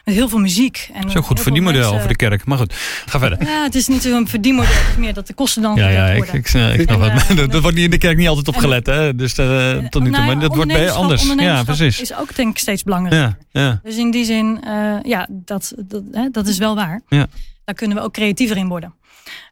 Met 0.05 0.15
heel 0.15 0.29
veel 0.29 0.39
muziek. 0.39 0.89
En 0.93 1.03
ook 1.03 1.03
goed 1.03 1.13
heel 1.13 1.21
voor 1.23 1.51
die 1.51 1.61
veel 1.61 1.71
model 1.71 1.99
voor 1.99 2.07
de 2.07 2.15
kerk. 2.15 2.45
Maar 2.45 2.57
goed, 2.57 2.73
ga 3.05 3.19
verder. 3.19 3.43
Ja, 3.47 3.63
het 3.63 3.75
is 3.75 3.87
niet 3.87 4.01
zo'n 4.01 4.27
verdienmodel. 4.27 4.71
Het 4.73 4.87
is 4.89 4.95
meer 4.97 5.13
dat 5.13 5.27
de 5.27 5.33
kosten 5.33 5.61
dan 5.61 5.75
Ja, 5.75 5.89
ja, 5.89 5.95
verwerkt 6.05 6.17
ik, 6.17 6.23
worden. 6.23 6.39
ik, 6.39 6.47
snap- 6.47 6.71
het. 6.71 6.89
eh, 6.89 7.37
Maar 7.37 7.47
dat 7.49 7.61
wordt 7.61 7.75
niet 7.75 7.85
in 7.85 7.91
de 7.91 7.97
kerk 7.97 8.17
niet 8.17 8.27
altijd 8.27 8.47
op 8.47 8.55
gelet, 8.55 8.85
hè? 8.85 9.15
Dus 9.15 9.37
eh, 9.37 9.71
tot 9.71 9.81
nu 9.81 9.89
toe. 9.89 10.01
Nou 10.09 10.25
Maar 10.25 10.39
dat 10.39 10.55
wordt 10.55 10.71
bij 10.71 10.91
anders. 10.91 11.33
Ja, 11.37 11.63
precies. 11.63 12.01
is 12.01 12.15
ook 12.15 12.35
denk 12.35 12.49
ik 12.49 12.57
steeds 12.57 12.83
belangrijker. 12.83 13.37
Ja, 13.51 13.61
ja. 13.61 13.79
Dus 13.83 13.97
in 13.97 14.11
die 14.11 14.25
zin, 14.25 14.63
eh, 14.63 14.95
ja, 15.03 15.27
dat, 15.31 15.73
dat, 15.77 16.01
hè, 16.11 16.29
dat 16.31 16.47
is 16.47 16.57
wel 16.57 16.75
waar. 16.75 17.01
Ja. 17.07 17.27
Daar 17.65 17.75
kunnen 17.75 17.97
we 17.97 18.03
ook 18.03 18.13
creatiever 18.13 18.57
in 18.57 18.67
worden. 18.67 18.93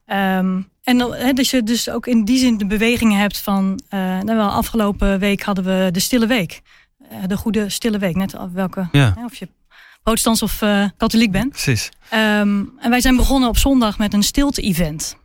Ehm, 0.06 0.62
en 0.84 0.98
dat 1.36 1.48
je 1.50 1.64
dus 1.64 1.90
ook 1.90 2.08
in 2.08 2.26
die 2.26 2.38
zin 2.38 2.58
de 2.58 2.66
bewegingen 2.66 3.20
hebt 3.20 3.38
van... 3.38 3.80
eh 3.90 4.00
nou 4.00 4.38
wel, 4.38 4.50
afgelopen 4.50 5.20
week 5.20 5.42
hadden 5.42 5.64
we 5.64 5.90
de 5.92 6.00
Stille 6.00 6.28
Week. 6.28 6.62
Eh, 7.14 7.28
de 7.28 7.38
Goede 7.38 7.70
Stille 7.70 7.98
Week, 7.98 8.16
net 8.16 8.36
welke, 8.54 8.88
Ja. 8.92 9.14
hè, 9.18 9.26
of 9.26 9.36
je 9.36 9.48
protestants 10.04 10.42
of 10.42 10.62
eh, 10.62 10.86
katholiek 10.98 11.32
bent. 11.32 11.50
Precies. 11.50 11.90
Ehm, 12.10 12.64
en 12.80 12.90
wij 12.90 13.02
zijn 13.02 13.16
begonnen 13.16 13.50
op 13.50 13.58
zondag 13.58 13.98
met 13.98 14.14
een 14.14 14.24
stilte-event. 14.24 15.18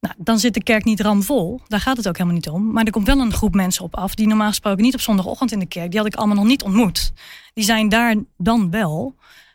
Nou, 0.00 0.14
dan 0.18 0.38
zit 0.38 0.54
de 0.54 0.62
kerk 0.62 0.84
niet 0.84 1.00
ramvol. 1.00 1.60
Daar 1.68 1.80
gaat 1.80 1.96
het 1.96 2.08
ook 2.08 2.16
helemaal 2.16 2.36
niet 2.36 2.48
om. 2.48 2.72
Maar 2.72 2.84
er 2.84 2.90
komt 2.90 3.06
wel 3.06 3.18
een 3.20 3.32
groep 3.32 3.54
mensen 3.54 3.84
op 3.84 3.96
af... 3.96 4.14
die 4.14 4.26
normaal 4.26 4.48
gesproken 4.48 4.82
niet 4.82 4.94
op 4.94 5.00
zondagochtend 5.00 5.52
in 5.52 5.58
de 5.58 5.66
kerk... 5.66 5.90
die 5.90 5.98
had 5.98 6.08
ik 6.08 6.14
allemaal 6.14 6.36
nog 6.36 6.44
niet 6.44 6.62
ontmoet. 6.62 7.12
Die 7.54 7.64
zijn 7.64 7.88
daar 7.88 8.14
dan 8.36 8.70
wel. 8.70 9.14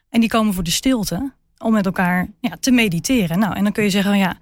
En 0.10 0.20
die 0.20 0.30
komen 0.30 0.54
voor 0.54 0.64
de 0.64 0.72
stilte... 0.72 1.34
om 1.58 1.72
met 1.74 1.86
elkaar 1.86 2.28
ja, 2.40 2.58
te 2.60 2.72
mediteren. 2.72 3.40
Nou, 3.40 3.56
en 3.56 3.64
dan 3.64 3.72
kun 3.72 3.84
je 3.84 3.90
zeggen... 3.90 4.18
ja, 4.18 4.38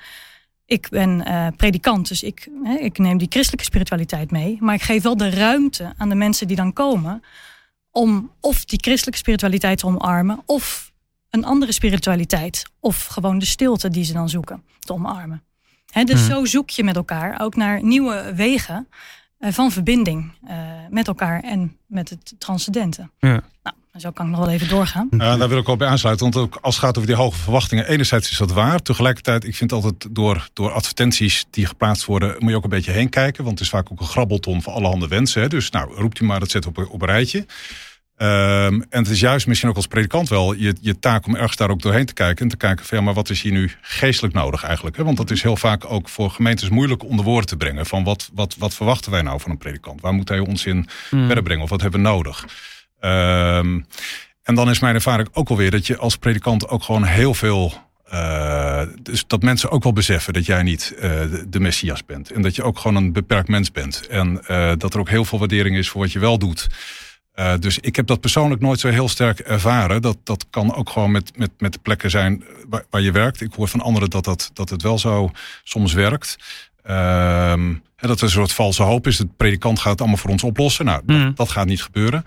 ik 0.74 0.90
ben 0.90 1.26
eh, 1.26 1.48
predikant, 1.58 2.08
dus 2.08 2.24
ik, 2.24 2.48
hè, 2.64 2.76
ik 2.76 2.98
neem 2.98 3.18
die 3.18 3.28
christelijke 3.30 3.66
spiritualiteit 3.66 4.32
mee. 4.32 4.58
Maar 4.60 4.76
ik 4.76 4.82
geef 4.82 5.04
wel 5.04 5.18
de 5.18 5.30
ruimte 5.30 5.94
aan 5.98 6.10
de 6.10 6.16
mensen 6.16 6.48
die 6.48 6.56
dan 6.56 6.74
komen... 6.74 7.24
om 7.92 8.32
of 8.40 8.66
die 8.66 8.80
christelijke 8.82 9.20
spiritualiteit 9.20 9.78
te 9.78 9.86
omarmen... 9.86 10.42
of 10.46 10.92
een 11.30 11.46
andere 11.46 11.72
spiritualiteit. 11.72 12.64
Of 12.80 13.06
gewoon 13.06 13.40
de 13.40 13.46
stilte 13.46 13.90
die 13.90 14.04
ze 14.04 14.14
dan 14.14 14.30
zoeken 14.30 14.64
te 14.80 14.94
omarmen. 14.94 15.44
Hè, 15.92 16.04
dus 16.04 16.22
Mhm. 16.22 16.32
zo 16.32 16.46
zoek 16.46 16.70
je 16.70 16.84
met 16.84 16.96
elkaar 16.96 17.42
ook 17.42 17.56
naar 17.56 17.84
nieuwe 17.84 18.34
wegen 18.36 18.88
eh, 19.38 19.52
van 19.52 19.72
verbinding 19.72 20.32
eh, 20.48 20.58
met 20.90 21.08
elkaar 21.08 21.44
en 21.44 21.78
met 21.86 22.10
het 22.10 22.34
transcendente. 22.38 23.10
Ja. 23.20 23.42
Nou, 23.64 23.76
zo 24.00 24.12
kan 24.12 24.26
ik 24.26 24.32
nog 24.32 24.40
wel 24.40 24.50
even 24.50 24.68
doorgaan. 24.68 25.08
Ja, 25.18 25.38
daar 25.38 25.50
wil 25.50 25.58
ik 25.58 25.70
ook 25.70 25.78
bij 25.78 25.88
aansluiten. 25.88 26.32
Want 26.32 26.46
ook 26.46 26.58
als 26.62 26.76
het 26.76 26.84
gaat 26.84 26.98
over 26.98 27.10
die 27.10 27.18
hoge 27.18 27.38
verwachtingen, 27.38 27.88
enerzijds 27.88 28.32
is 28.32 28.38
dat 28.38 28.52
waar. 28.52 28.82
Tegelijkertijd, 28.82 29.44
ik 29.44 29.56
vind 29.56 29.72
altijd 29.72 30.08
door, 30.12 30.50
door 30.54 30.72
advertenties 30.72 31.46
die 31.50 31.66
geplaatst 31.66 32.06
worden, 32.06 32.36
moet 32.40 32.50
je 32.50 32.56
ook 32.56 32.64
een 32.64 32.70
beetje 32.70 32.92
heen 32.92 33.10
kijken. 33.10 33.44
Want 33.44 33.58
het 33.58 33.68
is 33.68 33.74
vaak 33.74 33.92
ook 33.92 34.00
een 34.00 34.06
grabbelton 34.06 34.62
van 34.62 34.74
allerhande 34.74 35.08
wensen. 35.08 35.42
Hè. 35.42 35.48
Dus 35.48 35.70
nou, 35.70 35.96
roept 35.96 36.20
u 36.20 36.26
maar, 36.26 36.40
dat 36.40 36.50
zet 36.50 36.66
op, 36.66 36.78
op 36.78 37.02
een 37.02 37.08
rijtje. 37.08 37.46
Ehm, 38.18 38.82
en 38.90 39.00
het 39.04 39.10
is 39.10 39.20
juist 39.20 39.48
misschien 39.48 39.70
ook 39.70 39.76
als 39.76 39.88
predikant 39.88 40.30
wel 40.30 40.54
je, 40.54 40.76
je 40.82 41.00
taak 41.00 41.26
om 41.26 41.36
ergens 41.36 41.56
daar 41.56 41.70
ook 41.70 41.82
doorheen 41.82 42.06
te 42.06 42.14
kijken. 42.14 42.44
En 42.44 42.52
te 42.52 42.58
kijken 42.58 42.86
van 42.86 42.98
ja, 42.98 43.04
maar 43.04 43.14
wat 43.14 43.30
is 43.30 43.42
hier 43.42 43.52
nu 43.52 43.72
geestelijk 43.82 44.34
nodig 44.34 44.64
eigenlijk? 44.64 44.98
Hè? 44.98 45.04
Want 45.04 45.18
dat 45.18 45.32
is 45.32 45.42
heel 45.42 45.58
vaak 45.58 45.92
ook 45.92 46.10
voor 46.10 46.30
gemeentes 46.30 46.70
moeilijk 46.70 47.04
onder 47.04 47.26
woorden 47.26 47.48
te 47.48 47.58
brengen. 47.58 47.86
Van 47.86 48.04
wat, 48.04 48.30
wat, 48.34 48.56
wat 48.58 48.74
verwachten 48.74 49.12
wij 49.12 49.22
nou 49.22 49.40
van 49.40 49.52
een 49.52 49.58
predikant? 49.58 50.02
Waar 50.02 50.14
moet 50.14 50.30
hij 50.30 50.40
ons 50.40 50.66
in 50.66 50.88
verder 51.10 51.44
brengen? 51.44 51.64
Of 51.64 51.70
wat 51.70 51.82
hebben 51.82 52.02
we 52.02 52.08
nodig? 52.08 52.46
Ehm, 53.04 53.80
en 54.44 54.56
dan 54.56 54.70
is 54.70 54.80
mijn 54.80 54.96
ervaring 54.96 55.28
ook 55.34 55.50
alweer 55.50 55.72
dat 55.72 55.88
je 55.88 55.98
als 55.98 56.18
predikant 56.18 56.68
ook 56.68 56.84
gewoon 56.84 57.04
heel 57.04 57.34
veel. 57.34 57.74
eh, 58.04 58.82
dus 59.02 59.24
dat 59.28 59.42
mensen 59.42 59.70
ook 59.72 59.84
wel 59.84 59.94
beseffen 59.94 60.34
dat 60.34 60.46
jij 60.46 60.64
niet 60.64 60.94
eh, 61.00 61.02
de, 61.10 61.46
de 61.50 61.60
messias 61.60 62.06
bent. 62.06 62.32
En 62.32 62.42
dat 62.42 62.56
je 62.56 62.64
ook 62.64 62.80
gewoon 62.80 63.04
een 63.04 63.14
beperkt 63.14 63.48
mens 63.48 63.72
bent. 63.72 64.08
En 64.08 64.46
eh, 64.48 64.72
dat 64.78 64.94
er 64.94 65.00
ook 65.00 65.10
heel 65.10 65.26
veel 65.26 65.40
waardering 65.40 65.76
is 65.78 65.90
voor 65.90 66.02
wat 66.02 66.12
je 66.12 66.20
wel 66.20 66.38
doet. 66.38 66.68
Dus 67.60 67.80
ik 67.80 67.96
heb 67.96 68.08
dat 68.08 68.20
persoonlijk 68.22 68.62
nooit 68.62 68.80
zo 68.80 68.90
heel 68.90 69.10
sterk 69.10 69.40
ervaren. 69.40 70.02
Dat, 70.02 70.18
dat 70.24 70.46
kan 70.50 70.76
ook 70.76 70.90
gewoon 70.90 71.12
met, 71.12 71.38
met, 71.38 71.52
met 71.58 71.74
de 71.74 71.80
plekken 71.82 72.10
zijn 72.10 72.44
waar, 72.70 72.86
waar 72.90 73.02
je 73.02 73.12
werkt. 73.12 73.42
Ik 73.42 73.54
hoor 73.54 73.68
van 73.68 73.82
anderen 73.82 74.10
dat, 74.10 74.24
dat, 74.24 74.50
dat 74.54 74.70
het 74.70 74.82
wel 74.82 75.00
zo 75.00 75.32
soms 75.64 75.94
werkt. 75.94 76.36
Ehm, 76.84 77.62
en 77.96 78.08
dat 78.08 78.18
er 78.18 78.24
een 78.24 78.30
soort 78.30 78.52
valse 78.52 78.84
hoop 78.84 79.08
is. 79.08 79.18
De 79.18 79.28
predikant 79.38 79.80
gaat 79.80 79.92
het 79.92 80.00
allemaal 80.00 80.18
voor 80.18 80.30
ons 80.30 80.44
oplossen. 80.44 80.86
Nou, 80.86 81.02
dat, 81.06 81.36
dat 81.38 81.50
gaat 81.52 81.66
niet 81.66 81.84
gebeuren. 81.84 82.24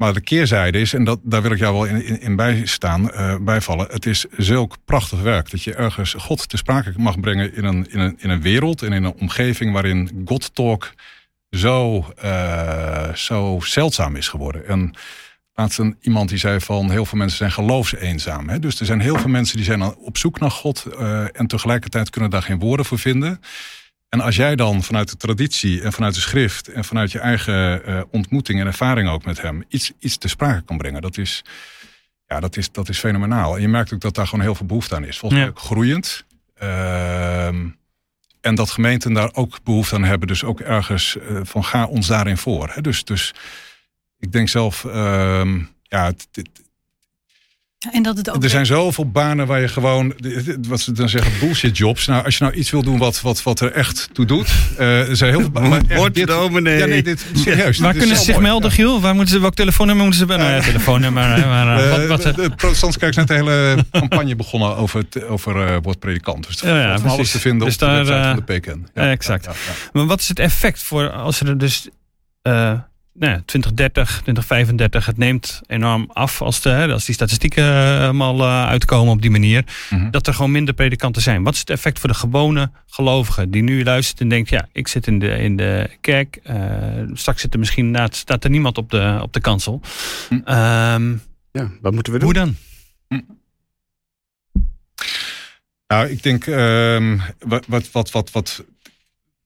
Maar 0.00 0.12
de 0.12 0.20
keerzijde 0.20 0.80
is, 0.80 0.94
en 0.94 1.04
dat, 1.04 1.20
daar 1.22 1.42
wil 1.42 1.50
ik 1.50 1.58
jou 1.58 1.74
wel 1.74 1.84
in, 1.84 2.04
in, 2.04 2.20
in 2.20 2.36
bijstaan, 2.36 3.12
eh, 3.12 3.36
bijvallen. 3.40 3.86
Het 3.90 4.06
is 4.06 4.26
zulk 4.36 4.76
prachtig 4.84 5.20
werk 5.20 5.50
dat 5.50 5.62
je 5.62 5.74
ergens 5.74 6.14
God 6.18 6.48
te 6.48 6.56
sprake 6.56 6.92
mag 6.96 7.20
brengen 7.20 7.54
in 7.54 7.64
een, 7.64 7.90
in 7.90 7.98
een, 7.98 8.14
in 8.18 8.30
een 8.30 8.42
wereld 8.42 8.82
en 8.82 8.92
in 8.92 9.04
een 9.04 9.14
omgeving 9.18 9.72
waarin 9.72 10.22
God 10.24 10.54
talk 10.54 10.92
zo, 11.50 12.06
eh, 12.16 13.14
zo 13.14 13.60
zeldzaam 13.62 14.16
is 14.16 14.28
geworden. 14.28 14.66
En 14.66 14.94
laatst 15.54 15.78
een, 15.78 15.96
iemand 16.00 16.28
die 16.28 16.38
zei 16.38 16.60
van 16.60 16.90
heel 16.90 17.04
veel 17.04 17.18
mensen 17.18 17.38
zijn 17.38 17.52
geloofseenzaam. 17.52 18.48
Hè? 18.48 18.58
Dus 18.58 18.80
er 18.80 18.86
zijn 18.86 19.00
heel 19.00 19.18
veel 19.18 19.30
mensen 19.30 19.56
die 19.56 19.66
zijn 19.66 19.82
op 19.82 20.18
zoek 20.18 20.40
naar 20.40 20.50
God 20.50 20.86
uh, 20.98 21.40
en 21.40 21.46
tegelijkertijd 21.46 22.10
kunnen 22.10 22.30
daar 22.30 22.42
geen 22.42 22.58
woorden 22.58 22.86
voor 22.86 22.98
vinden. 22.98 23.40
En 24.10 24.20
als 24.20 24.36
jij 24.36 24.56
dan 24.56 24.82
vanuit 24.82 25.10
de 25.10 25.16
traditie 25.16 25.82
en 25.82 25.92
vanuit 25.92 26.14
de 26.14 26.20
schrift 26.20 26.68
en 26.68 26.84
vanuit 26.84 27.12
je 27.12 27.18
eigen 27.18 27.88
uh, 27.88 28.02
ontmoeting 28.10 28.60
en 28.60 28.66
ervaring 28.66 29.08
ook 29.08 29.24
met 29.24 29.42
hem 29.42 29.64
iets, 29.68 29.92
iets 29.98 30.16
te 30.16 30.28
sprake 30.28 30.62
kan 30.62 30.78
brengen, 30.78 31.02
dat 31.02 31.18
is, 31.18 31.44
ja, 32.26 32.40
dat, 32.40 32.56
is, 32.56 32.72
dat 32.72 32.88
is 32.88 32.98
fenomenaal. 32.98 33.54
En 33.54 33.60
je 33.60 33.68
merkt 33.68 33.92
ook 33.92 34.00
dat 34.00 34.14
daar 34.14 34.26
gewoon 34.26 34.44
heel 34.44 34.54
veel 34.54 34.66
behoefte 34.66 34.94
aan 34.94 35.04
is. 35.04 35.18
Volgens 35.18 35.40
mij 35.40 35.50
ook 35.50 35.58
groeiend. 35.58 36.24
Uh, 36.62 37.46
en 38.40 38.54
dat 38.54 38.70
gemeenten 38.70 39.12
daar 39.12 39.30
ook 39.34 39.62
behoefte 39.62 39.94
aan 39.94 40.04
hebben. 40.04 40.28
Dus 40.28 40.44
ook 40.44 40.60
ergens 40.60 41.16
uh, 41.16 41.40
van 41.42 41.64
ga 41.64 41.86
ons 41.86 42.06
daarin 42.06 42.36
voor. 42.36 42.70
Hè? 42.72 42.80
Dus, 42.80 43.04
dus 43.04 43.34
ik 44.18 44.32
denk 44.32 44.48
zelf, 44.48 44.84
uh, 44.84 45.54
ja, 45.82 46.04
het, 46.04 46.28
het, 46.32 46.48
en 47.88 48.02
dat 48.02 48.16
het 48.16 48.30
ook 48.30 48.42
er 48.42 48.50
zijn 48.50 48.66
zoveel 48.66 49.10
banen 49.10 49.46
waar 49.46 49.60
je 49.60 49.68
gewoon, 49.68 50.14
wat 50.68 50.80
ze 50.80 50.92
dan 50.92 51.08
zeggen, 51.08 51.32
bullshit 51.40 51.76
jobs. 51.76 52.06
Nou, 52.06 52.24
als 52.24 52.38
je 52.38 52.44
nou 52.44 52.56
iets 52.56 52.70
wil 52.70 52.82
doen 52.82 52.98
wat, 52.98 53.20
wat, 53.20 53.42
wat 53.42 53.60
er 53.60 53.72
echt 53.72 54.08
toe 54.12 54.24
doet. 54.24 54.48
Uh, 54.78 55.08
er 55.08 55.16
zijn 55.16 55.30
heel 55.30 55.40
veel 55.40 55.50
banen. 55.50 55.94
Word 55.94 56.14
dit, 56.14 56.26
dominee. 56.26 56.78
Ja, 56.78 56.86
nee, 56.86 57.02
dit, 57.02 57.26
serieus. 57.34 57.78
Waar 57.78 57.94
kunnen 57.94 58.16
ze 58.16 58.24
zich 58.24 58.34
mooi, 58.34 58.46
melden, 58.46 58.68
ja. 58.70 58.74
Giel? 58.74 59.00
Waar 59.00 59.14
moeten 59.14 59.34
ze, 59.34 59.40
welk 59.40 59.54
telefoonnummer 59.54 60.04
moeten 60.04 60.20
ze 60.20 60.26
bellen? 60.26 60.46
Uh, 60.46 60.56
ja, 60.56 60.62
telefoonnummer. 60.62 61.46
Maar, 61.46 61.80
uh, 61.80 61.90
wat, 61.90 62.06
wat, 62.06 62.22
de, 62.22 62.42
de 62.42 62.54
protestantse 62.54 62.98
kerk 62.98 63.10
is 63.10 63.16
net 63.16 63.30
een 63.30 63.36
hele 63.36 63.84
campagne 63.90 64.36
begonnen 64.36 64.76
over, 64.76 65.04
het, 65.10 65.24
over 65.24 65.70
uh, 65.70 65.76
woordpredikant. 65.82 66.46
Dus 66.46 66.60
ja, 66.60 66.80
ja, 66.80 66.98
van 66.98 67.10
alles 67.10 67.30
te 67.30 67.40
vinden 67.40 67.66
dus 67.66 67.74
op 67.74 67.80
de 67.80 67.86
website 67.86 68.22
van 68.22 68.42
de 68.46 68.58
PKN. 68.58 68.86
Ja, 68.94 69.10
exact. 69.10 69.48
Maar 69.92 70.06
wat 70.06 70.20
is 70.20 70.28
het 70.28 70.38
effect 70.38 70.82
voor 70.82 71.10
als 71.10 71.40
er 71.40 71.58
dus 71.58 71.88
nou, 73.12 73.42
2030, 73.44 74.08
2035, 74.08 75.06
het 75.06 75.16
neemt 75.16 75.60
enorm 75.66 76.10
af 76.12 76.42
als, 76.42 76.60
de, 76.60 76.88
als 76.92 77.04
die 77.04 77.14
statistieken 77.14 77.64
allemaal 78.00 78.38
uh, 78.38 78.66
uitkomen 78.66 79.12
op 79.12 79.22
die 79.22 79.30
manier. 79.30 79.64
Mm 79.90 79.98
-hmm. 79.98 80.10
Dat 80.10 80.26
er 80.26 80.34
gewoon 80.34 80.50
minder 80.50 80.74
predikanten 80.74 81.22
zijn. 81.22 81.42
Wat 81.42 81.54
is 81.54 81.60
het 81.60 81.70
effect 81.70 81.98
voor 81.98 82.08
de 82.08 82.14
gewone 82.14 82.70
gelovige 82.86 83.50
die 83.50 83.62
nu 83.62 83.84
luistert 83.84 84.20
en 84.20 84.28
denkt: 84.28 84.48
ja, 84.48 84.68
ik 84.72 84.88
zit 84.88 85.06
in 85.06 85.18
de, 85.18 85.28
in 85.28 85.56
de 85.56 85.90
kerk. 86.00 86.40
Uh, 86.50 86.56
straks 87.12 87.40
zit 87.40 87.52
er 87.52 87.58
misschien 87.58 88.08
staat 88.10 88.44
er 88.44 88.50
niemand 88.50 88.78
op 88.78 88.90
de, 88.90 89.18
op 89.22 89.32
de 89.32 89.40
kansel. 89.40 89.80
Mm. 90.28 90.36
Um, 90.36 91.22
ja, 91.52 91.70
wat 91.80 91.92
moeten 91.92 92.12
we 92.12 92.18
doen? 92.18 92.34
Hoe 92.34 92.38
dan? 92.38 92.56
Mm. 93.08 93.38
Nou, 95.86 96.08
ik 96.08 96.22
denk 96.22 96.46
um, 96.46 97.20
wat, 97.38 97.66
wat, 97.66 97.90
wat, 97.90 98.10
wat, 98.10 98.30
wat 98.30 98.64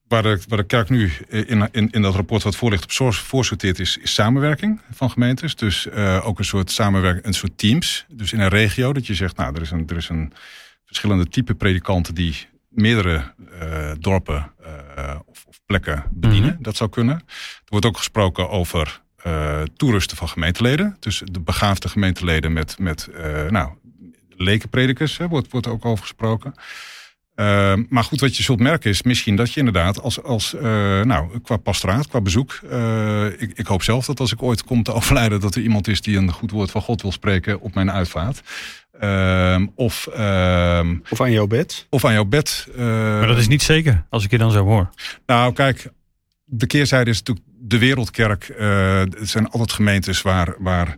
waar 0.08 0.22
de, 0.22 0.40
waar 0.48 0.58
de 0.58 0.64
kerk 0.64 0.88
nu 0.88 1.12
in, 1.28 1.68
in, 1.72 1.90
in 1.90 2.02
dat 2.02 2.14
rapport 2.14 2.42
wat 2.42 2.56
voor 2.56 2.70
ligt 2.70 3.00
op 3.00 3.14
voorsorteert 3.14 3.78
is, 3.78 3.96
is 3.96 4.14
samenwerking 4.14 4.80
van 4.90 5.10
gemeentes. 5.10 5.56
Dus 5.56 5.86
uh, 5.86 6.26
ook 6.26 6.38
een 6.38 6.44
soort 6.44 6.70
samenwerking, 6.70 7.24
een 7.24 7.34
soort 7.34 7.58
teams. 7.58 8.06
Dus 8.08 8.32
in 8.32 8.40
een 8.40 8.48
regio 8.48 8.92
dat 8.92 9.06
je 9.06 9.14
zegt, 9.14 9.36
nou, 9.36 9.54
er 9.54 9.62
is 9.62 9.70
een, 9.70 9.88
er 9.88 9.96
is 9.96 10.08
een 10.08 10.32
verschillende 10.84 11.28
type 11.28 11.54
predikanten 11.54 12.14
die 12.14 12.46
meerdere 12.68 13.32
uh, 13.62 13.90
dorpen 13.98 14.52
uh, 14.62 15.18
of, 15.26 15.44
of, 15.48 15.60
plekken 15.66 16.04
bedienen. 16.10 16.48
Mm 16.48 16.54
-hmm. 16.54 16.62
Dat 16.62 16.76
zou 16.76 16.90
kunnen. 16.90 17.14
Er 17.16 17.62
wordt 17.66 17.86
ook 17.86 17.96
gesproken 17.96 18.50
over 18.50 19.02
toerusten 19.76 20.16
van 20.16 20.28
gemeenteleden. 20.28 20.96
Dus 21.00 21.22
de 21.24 21.40
begaafde 21.40 21.88
gemeenteleden 21.88 22.52
met, 22.52 22.78
met 22.78 23.08
nou, 23.48 23.72
lekenpredikers 24.28 25.18
hè, 25.18 25.28
wordt, 25.28 25.50
wordt 25.50 25.66
ook 25.66 25.84
over 25.84 26.02
gesproken. 26.02 26.54
Uh, 27.36 27.72
maar 27.88 28.04
goed, 28.04 28.20
wat 28.20 28.36
je 28.36 28.42
zult 28.42 28.60
merken 28.60 28.90
is 28.90 29.02
misschien 29.02 29.36
dat 29.36 29.52
je 29.52 29.58
inderdaad 29.58 30.02
als, 30.02 30.22
als 30.22 30.54
uh, 30.54 30.62
nou, 31.02 31.40
qua 31.40 31.56
pastoraat, 31.56 32.08
qua 32.08 32.20
bezoek. 32.20 32.60
Uh, 32.70 33.26
ik, 33.26 33.52
ik, 33.54 33.66
hoop 33.66 33.82
zelf 33.82 34.06
dat 34.06 34.20
als 34.20 34.32
ik 34.32 34.42
ooit 34.42 34.64
kom 34.64 34.82
te 34.82 34.92
overlijden, 34.98 35.40
dat 35.40 35.54
er 35.54 35.62
iemand 35.62 35.88
is 35.88 36.00
die 36.00 36.16
een 36.16 36.32
goed 36.32 36.50
woord 36.50 36.70
van 36.70 36.82
God 36.82 37.02
wil 37.02 37.12
spreken 37.12 37.60
op 37.60 37.74
mijn 37.74 37.90
uitvaart. 37.90 38.42
Ehm, 39.00 39.66
of, 39.74 40.06
ehm, 40.06 40.96
of 41.10 41.20
aan 41.20 41.32
jouw 41.32 41.46
bed. 41.46 41.86
Of 41.90 42.04
aan 42.04 42.12
jouw 42.12 42.24
bed. 42.24 42.66
maar 42.76 43.26
dat 43.26 43.38
is 43.38 43.48
niet 43.48 43.62
zeker, 43.62 44.04
als 44.10 44.24
ik 44.24 44.30
je 44.30 44.38
dan 44.38 44.50
zo 44.50 44.64
hoor. 44.64 44.90
Nou, 45.26 45.52
kijk, 45.52 45.90
de 46.44 46.66
keerzijde 46.66 47.10
is 47.10 47.18
natuurlijk 47.18 47.46
de 47.58 47.78
wereldkerk. 47.78 48.54
het 49.18 49.28
zijn 49.28 49.48
altijd 49.50 49.72
gemeentes 49.72 50.22
waar, 50.22 50.54
waar 50.58 50.96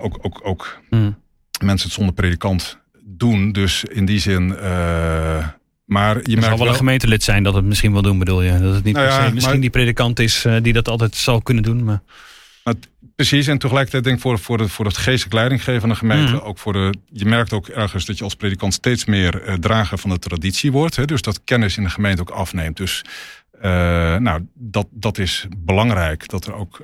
ook, 0.00 0.18
ook, 0.22 0.40
ook 0.42 0.78
hmm. 0.88 1.18
mensen 1.60 1.86
het 1.86 1.96
zonder 1.96 2.14
predikant 2.14 2.78
doen. 3.16 3.52
Dus 3.52 3.84
in 3.84 4.04
die 4.04 4.18
zin. 4.18 4.48
Uh, 4.48 5.46
maar 5.84 6.16
je 6.22 6.36
er 6.36 6.42
zal 6.42 6.50
wel, 6.50 6.58
wel 6.58 6.68
een 6.68 6.74
gemeentelid 6.74 7.22
zijn 7.22 7.42
dat 7.42 7.54
het 7.54 7.64
misschien 7.64 7.92
wil 7.92 8.02
doen, 8.02 8.18
bedoel 8.18 8.42
je? 8.42 8.58
Dat 8.58 8.74
het 8.74 8.84
niet 8.84 8.94
nou 8.94 9.06
ja, 9.06 9.20
misschien 9.22 9.42
maar, 9.42 9.60
die 9.60 9.70
predikant 9.70 10.18
is 10.20 10.44
uh, 10.44 10.56
die 10.62 10.72
dat 10.72 10.88
altijd 10.88 11.14
zal 11.14 11.42
kunnen 11.42 11.62
doen. 11.62 11.84
Maar... 11.84 12.00
maar 12.64 12.74
precies, 13.16 13.46
en 13.46 13.58
tegelijkertijd 13.58 14.04
denk 14.04 14.16
ik 14.16 14.22
voor, 14.22 14.38
voor, 14.38 14.58
de, 14.58 14.68
voor 14.68 14.84
het 14.84 14.96
geestelijk 14.96 15.34
leidinggeven 15.34 15.80
van 15.80 15.88
de 15.88 15.94
gemeente. 15.94 16.32
Mm. 16.32 16.38
Ook 16.38 16.58
voor 16.58 16.72
de, 16.72 16.94
je 17.12 17.24
merkt 17.24 17.52
ook 17.52 17.68
ergens 17.68 18.04
dat 18.04 18.18
je 18.18 18.24
als 18.24 18.34
predikant 18.34 18.74
steeds 18.74 19.04
meer 19.04 19.48
uh, 19.48 19.54
drager 19.54 19.98
van 19.98 20.10
de 20.10 20.18
traditie 20.18 20.72
wordt. 20.72 20.96
Hè, 20.96 21.04
dus 21.04 21.22
dat 21.22 21.40
kennis 21.44 21.76
in 21.76 21.82
de 21.82 21.90
gemeente 21.90 22.20
ook 22.20 22.30
afneemt. 22.30 22.76
Dus 22.76 23.04
nou, 23.60 24.46
dat, 24.54 24.86
dat 24.90 25.18
is 25.18 25.46
belangrijk. 25.58 26.28
Dat 26.28 26.46
er 26.46 26.54
ook 26.54 26.82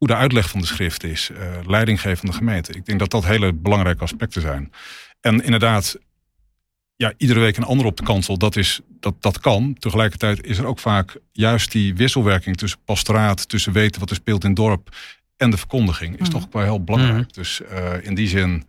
goede 0.00 0.14
uitleg 0.16 0.50
van 0.50 0.60
de 0.60 0.66
schrift 0.66 1.04
is, 1.04 1.30
uh, 1.30 1.38
leidinggeven 1.66 2.16
van 2.16 2.28
de 2.28 2.36
gemeente. 2.36 2.72
Ik 2.72 2.86
denk 2.86 2.98
dat 2.98 3.10
dat 3.10 3.24
hele 3.24 3.52
belangrijke 3.52 4.02
aspecten 4.02 4.40
zijn. 4.40 4.72
En 5.20 5.44
inderdaad, 5.44 5.98
ja, 6.96 7.12
iedere 7.16 7.40
week 7.40 7.56
een 7.56 7.64
ander 7.64 7.86
op 7.86 7.96
de 7.96 8.02
kansel, 8.02 8.38
dat, 8.38 8.56
is, 8.56 8.80
dat, 8.88 9.14
dat 9.22 9.40
kan. 9.40 9.76
Tegelijkertijd 9.78 10.44
is 10.44 10.58
er 10.58 10.66
ook 10.66 10.78
vaak 10.78 11.16
juist 11.32 11.72
die 11.72 11.94
wisselwerking 11.94 12.56
tussen 12.56 12.80
pastoraat, 12.84 13.48
tussen 13.48 13.72
weten 13.72 14.00
wat 14.00 14.10
er 14.10 14.16
speelt 14.16 14.42
in 14.42 14.50
het 14.50 14.58
dorp 14.58 14.96
en 15.36 15.50
de 15.50 15.56
verkondiging, 15.56 16.20
is 16.20 16.26
mm. 16.26 16.32
toch 16.32 16.46
wel 16.50 16.62
heel 16.62 16.84
belangrijk. 16.84 17.16
Mm. 17.16 17.32
Dus 17.32 17.60
uh, 17.72 17.92
in 18.02 18.14
die 18.14 18.28
zin. 18.28 18.64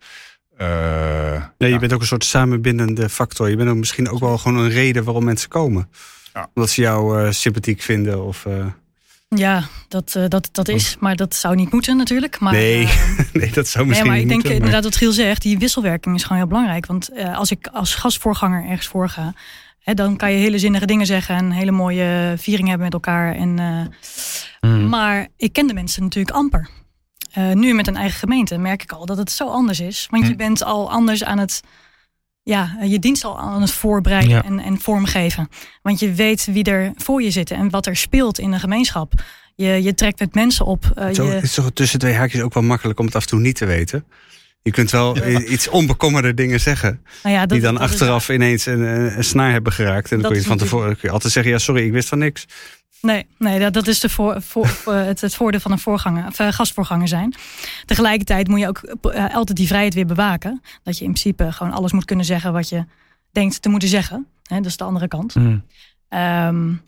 Uh, 0.58 1.44
nee, 1.58 1.68
je 1.68 1.74
ja. 1.74 1.78
bent 1.78 1.92
ook 1.92 2.00
een 2.00 2.06
soort 2.06 2.24
samenbindende 2.24 3.08
factor. 3.08 3.50
Je 3.50 3.56
bent 3.56 3.68
ook 3.68 3.76
misschien 3.76 4.08
ook 4.08 4.20
wel 4.20 4.38
gewoon 4.38 4.58
een 4.58 4.70
reden 4.70 5.04
waarom 5.04 5.24
mensen 5.24 5.48
komen. 5.48 5.88
Ja. 6.34 6.50
Omdat 6.54 6.70
ze 6.70 6.80
jou 6.80 7.22
uh, 7.22 7.30
sympathiek 7.30 7.82
vinden 7.82 8.24
of. 8.24 8.46
Ja, 9.34 9.64
dat, 9.88 10.14
uh, 10.16 10.24
dat, 10.28 10.48
dat 10.52 10.68
is. 10.68 10.96
Maar 11.00 11.16
dat 11.16 11.34
zou 11.34 11.54
niet 11.54 11.72
moeten 11.72 11.96
natuurlijk. 11.96 12.40
Maar, 12.40 12.52
nee, 12.52 12.82
uh, 12.82 13.18
nee, 13.32 13.52
dat 13.52 13.68
zou 13.68 13.86
misschien 13.86 14.08
nee, 14.08 14.16
maar 14.16 14.22
ik 14.22 14.28
denk 14.28 14.42
moeten, 14.42 14.54
inderdaad 14.54 14.84
wat 14.84 14.96
Giel 14.96 15.12
zegt. 15.12 15.42
Die 15.42 15.58
wisselwerking 15.58 16.14
is 16.14 16.22
gewoon 16.22 16.38
heel 16.38 16.46
belangrijk. 16.46 16.86
Want 16.86 17.10
uh, 17.14 17.38
als 17.38 17.50
ik 17.50 17.66
als 17.66 17.94
gastvoorganger 17.94 18.64
ergens 18.64 18.86
voorga... 18.86 19.34
Hè, 19.78 19.94
dan 19.94 20.16
kan 20.16 20.32
je 20.32 20.38
hele 20.38 20.58
zinnige 20.58 20.86
dingen 20.86 21.06
zeggen... 21.06 21.36
en 21.36 21.50
hele 21.50 21.70
mooie 21.70 22.34
viering 22.36 22.68
hebben 22.68 22.84
met 22.84 22.94
elkaar. 22.94 23.34
En, 23.34 23.48
mm. 24.60 24.88
Maar 24.88 25.28
ik 25.36 25.52
ken 25.52 25.66
de 25.66 25.74
mensen 25.74 26.02
natuurlijk 26.02 26.36
amper. 26.36 26.68
nu 27.54 27.74
met 27.74 27.86
een 27.86 27.96
eigen 27.96 28.18
gemeente 28.18 28.58
merk 28.58 28.82
ik 28.82 28.92
al 28.92 29.06
dat 29.06 29.16
het 29.16 29.30
zo 29.30 29.48
anders 29.48 29.80
is. 29.80 30.06
Want 30.10 30.22
mm. 30.22 30.28
je 30.28 30.36
bent 30.36 30.64
al 30.64 30.90
anders 30.90 31.24
aan 31.24 31.38
het 31.38 31.60
ja, 32.42 32.76
je 32.82 32.98
dienst 32.98 33.24
al 33.24 33.38
aan 33.38 33.60
het 33.60 33.70
voorbereiden 33.70 34.30
ja. 34.30 34.44
en, 34.44 34.58
en 34.58 34.80
vormgeven. 34.80 35.48
Want 35.82 36.00
je 36.00 36.12
weet 36.12 36.44
wie 36.44 36.64
er 36.64 36.92
voor 36.96 37.22
je 37.22 37.30
zit 37.30 37.50
en 37.50 37.70
wat 37.70 37.86
er 37.86 37.96
speelt 37.96 38.38
in 38.38 38.50
de 38.50 38.58
gemeenschap. 38.58 39.12
Je, 39.54 39.82
je 39.82 39.94
trekt 39.94 40.18
met 40.18 40.34
mensen 40.34 40.66
op. 40.66 40.92
Uh, 40.98 41.08
Zo, 41.12 41.24
je... 41.24 41.30
Het 41.30 41.42
is 41.42 41.54
toch 41.54 41.70
tussen 41.70 41.98
twee 41.98 42.14
haakjes 42.14 42.42
ook 42.42 42.54
wel 42.54 42.62
makkelijk 42.62 42.98
om 42.98 43.06
het 43.06 43.14
af 43.14 43.22
en 43.22 43.28
toe 43.28 43.40
niet 43.40 43.56
te 43.56 43.66
weten. 43.66 44.04
Je 44.62 44.70
kunt 44.70 44.90
wel 44.90 45.16
ja. 45.16 45.40
iets 45.40 45.68
onbekommerde 45.68 46.34
dingen 46.34 46.60
zeggen. 46.60 47.04
Nou 47.22 47.34
ja, 47.34 47.40
dat, 47.40 47.50
die 47.50 47.60
dan 47.60 47.78
achteraf 47.78 48.28
is... 48.28 48.34
ineens 48.34 48.66
een, 48.66 48.80
een, 48.80 49.24
snaar 49.24 49.50
hebben 49.50 49.72
geraakt. 49.72 50.12
En 50.12 50.20
dan 50.20 50.30
kun 50.30 50.40
je 50.40 50.46
van 50.46 50.58
tevoren 50.58 50.92
kun 50.92 51.00
je 51.02 51.10
altijd 51.10 51.32
zeggen: 51.32 51.52
ja, 51.52 51.58
sorry, 51.58 51.84
ik 51.84 51.92
wist 51.92 52.08
van 52.08 52.18
niks. 52.18 52.46
Nee, 53.00 53.26
nee 53.38 53.58
dat, 53.58 53.72
dat 53.72 53.86
is 53.86 54.00
de 54.00 54.08
voor, 54.08 54.42
voor, 54.42 54.68
het, 54.94 55.20
het 55.20 55.34
voordeel 55.34 55.60
van 55.60 55.72
een 55.72 55.78
voorganger, 55.78 56.26
of, 56.26 56.40
uh, 56.40 56.52
gastvoorganger 56.52 57.08
zijn. 57.08 57.34
Tegelijkertijd 57.84 58.48
moet 58.48 58.60
je 58.60 58.68
ook 58.68 58.96
uh, 59.02 59.34
altijd 59.34 59.56
die 59.56 59.66
vrijheid 59.66 59.94
weer 59.94 60.06
bewaken. 60.06 60.62
Dat 60.82 60.98
je 60.98 61.04
in 61.04 61.10
principe 61.10 61.52
gewoon 61.52 61.72
alles 61.72 61.92
moet 61.92 62.04
kunnen 62.04 62.24
zeggen 62.24 62.52
wat 62.52 62.68
je 62.68 62.84
denkt 63.30 63.62
te 63.62 63.68
moeten 63.68 63.88
zeggen. 63.88 64.26
Hè, 64.42 64.56
dat 64.56 64.66
is 64.66 64.76
de 64.76 64.84
andere 64.84 65.08
kant. 65.08 65.34
Mm. 65.34 65.64
Um, 66.08 66.82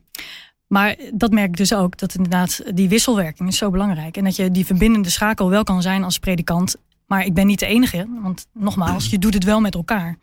maar 0.66 0.96
dat 1.14 1.30
merk 1.30 1.48
ik 1.48 1.56
dus 1.56 1.74
ook, 1.74 1.98
dat 1.98 2.14
inderdaad 2.14 2.62
die 2.74 2.88
wisselwerking 2.88 3.48
is 3.48 3.56
zo 3.56 3.70
belangrijk. 3.70 4.16
En 4.16 4.24
dat 4.24 4.36
je 4.36 4.50
die 4.50 4.66
verbindende 4.66 5.10
schakel 5.10 5.50
wel 5.50 5.64
kan 5.64 5.82
zijn 5.82 6.04
als 6.04 6.18
predikant. 6.18 6.76
Maar 7.06 7.24
ik 7.24 7.34
ben 7.34 7.46
niet 7.46 7.58
de 7.58 7.66
enige, 7.66 8.06
want 8.22 8.46
nogmaals, 8.52 9.10
je 9.10 9.18
doet 9.18 9.34
het 9.34 9.44
wel 9.44 9.60
met 9.60 9.74
elkaar. 9.74 10.18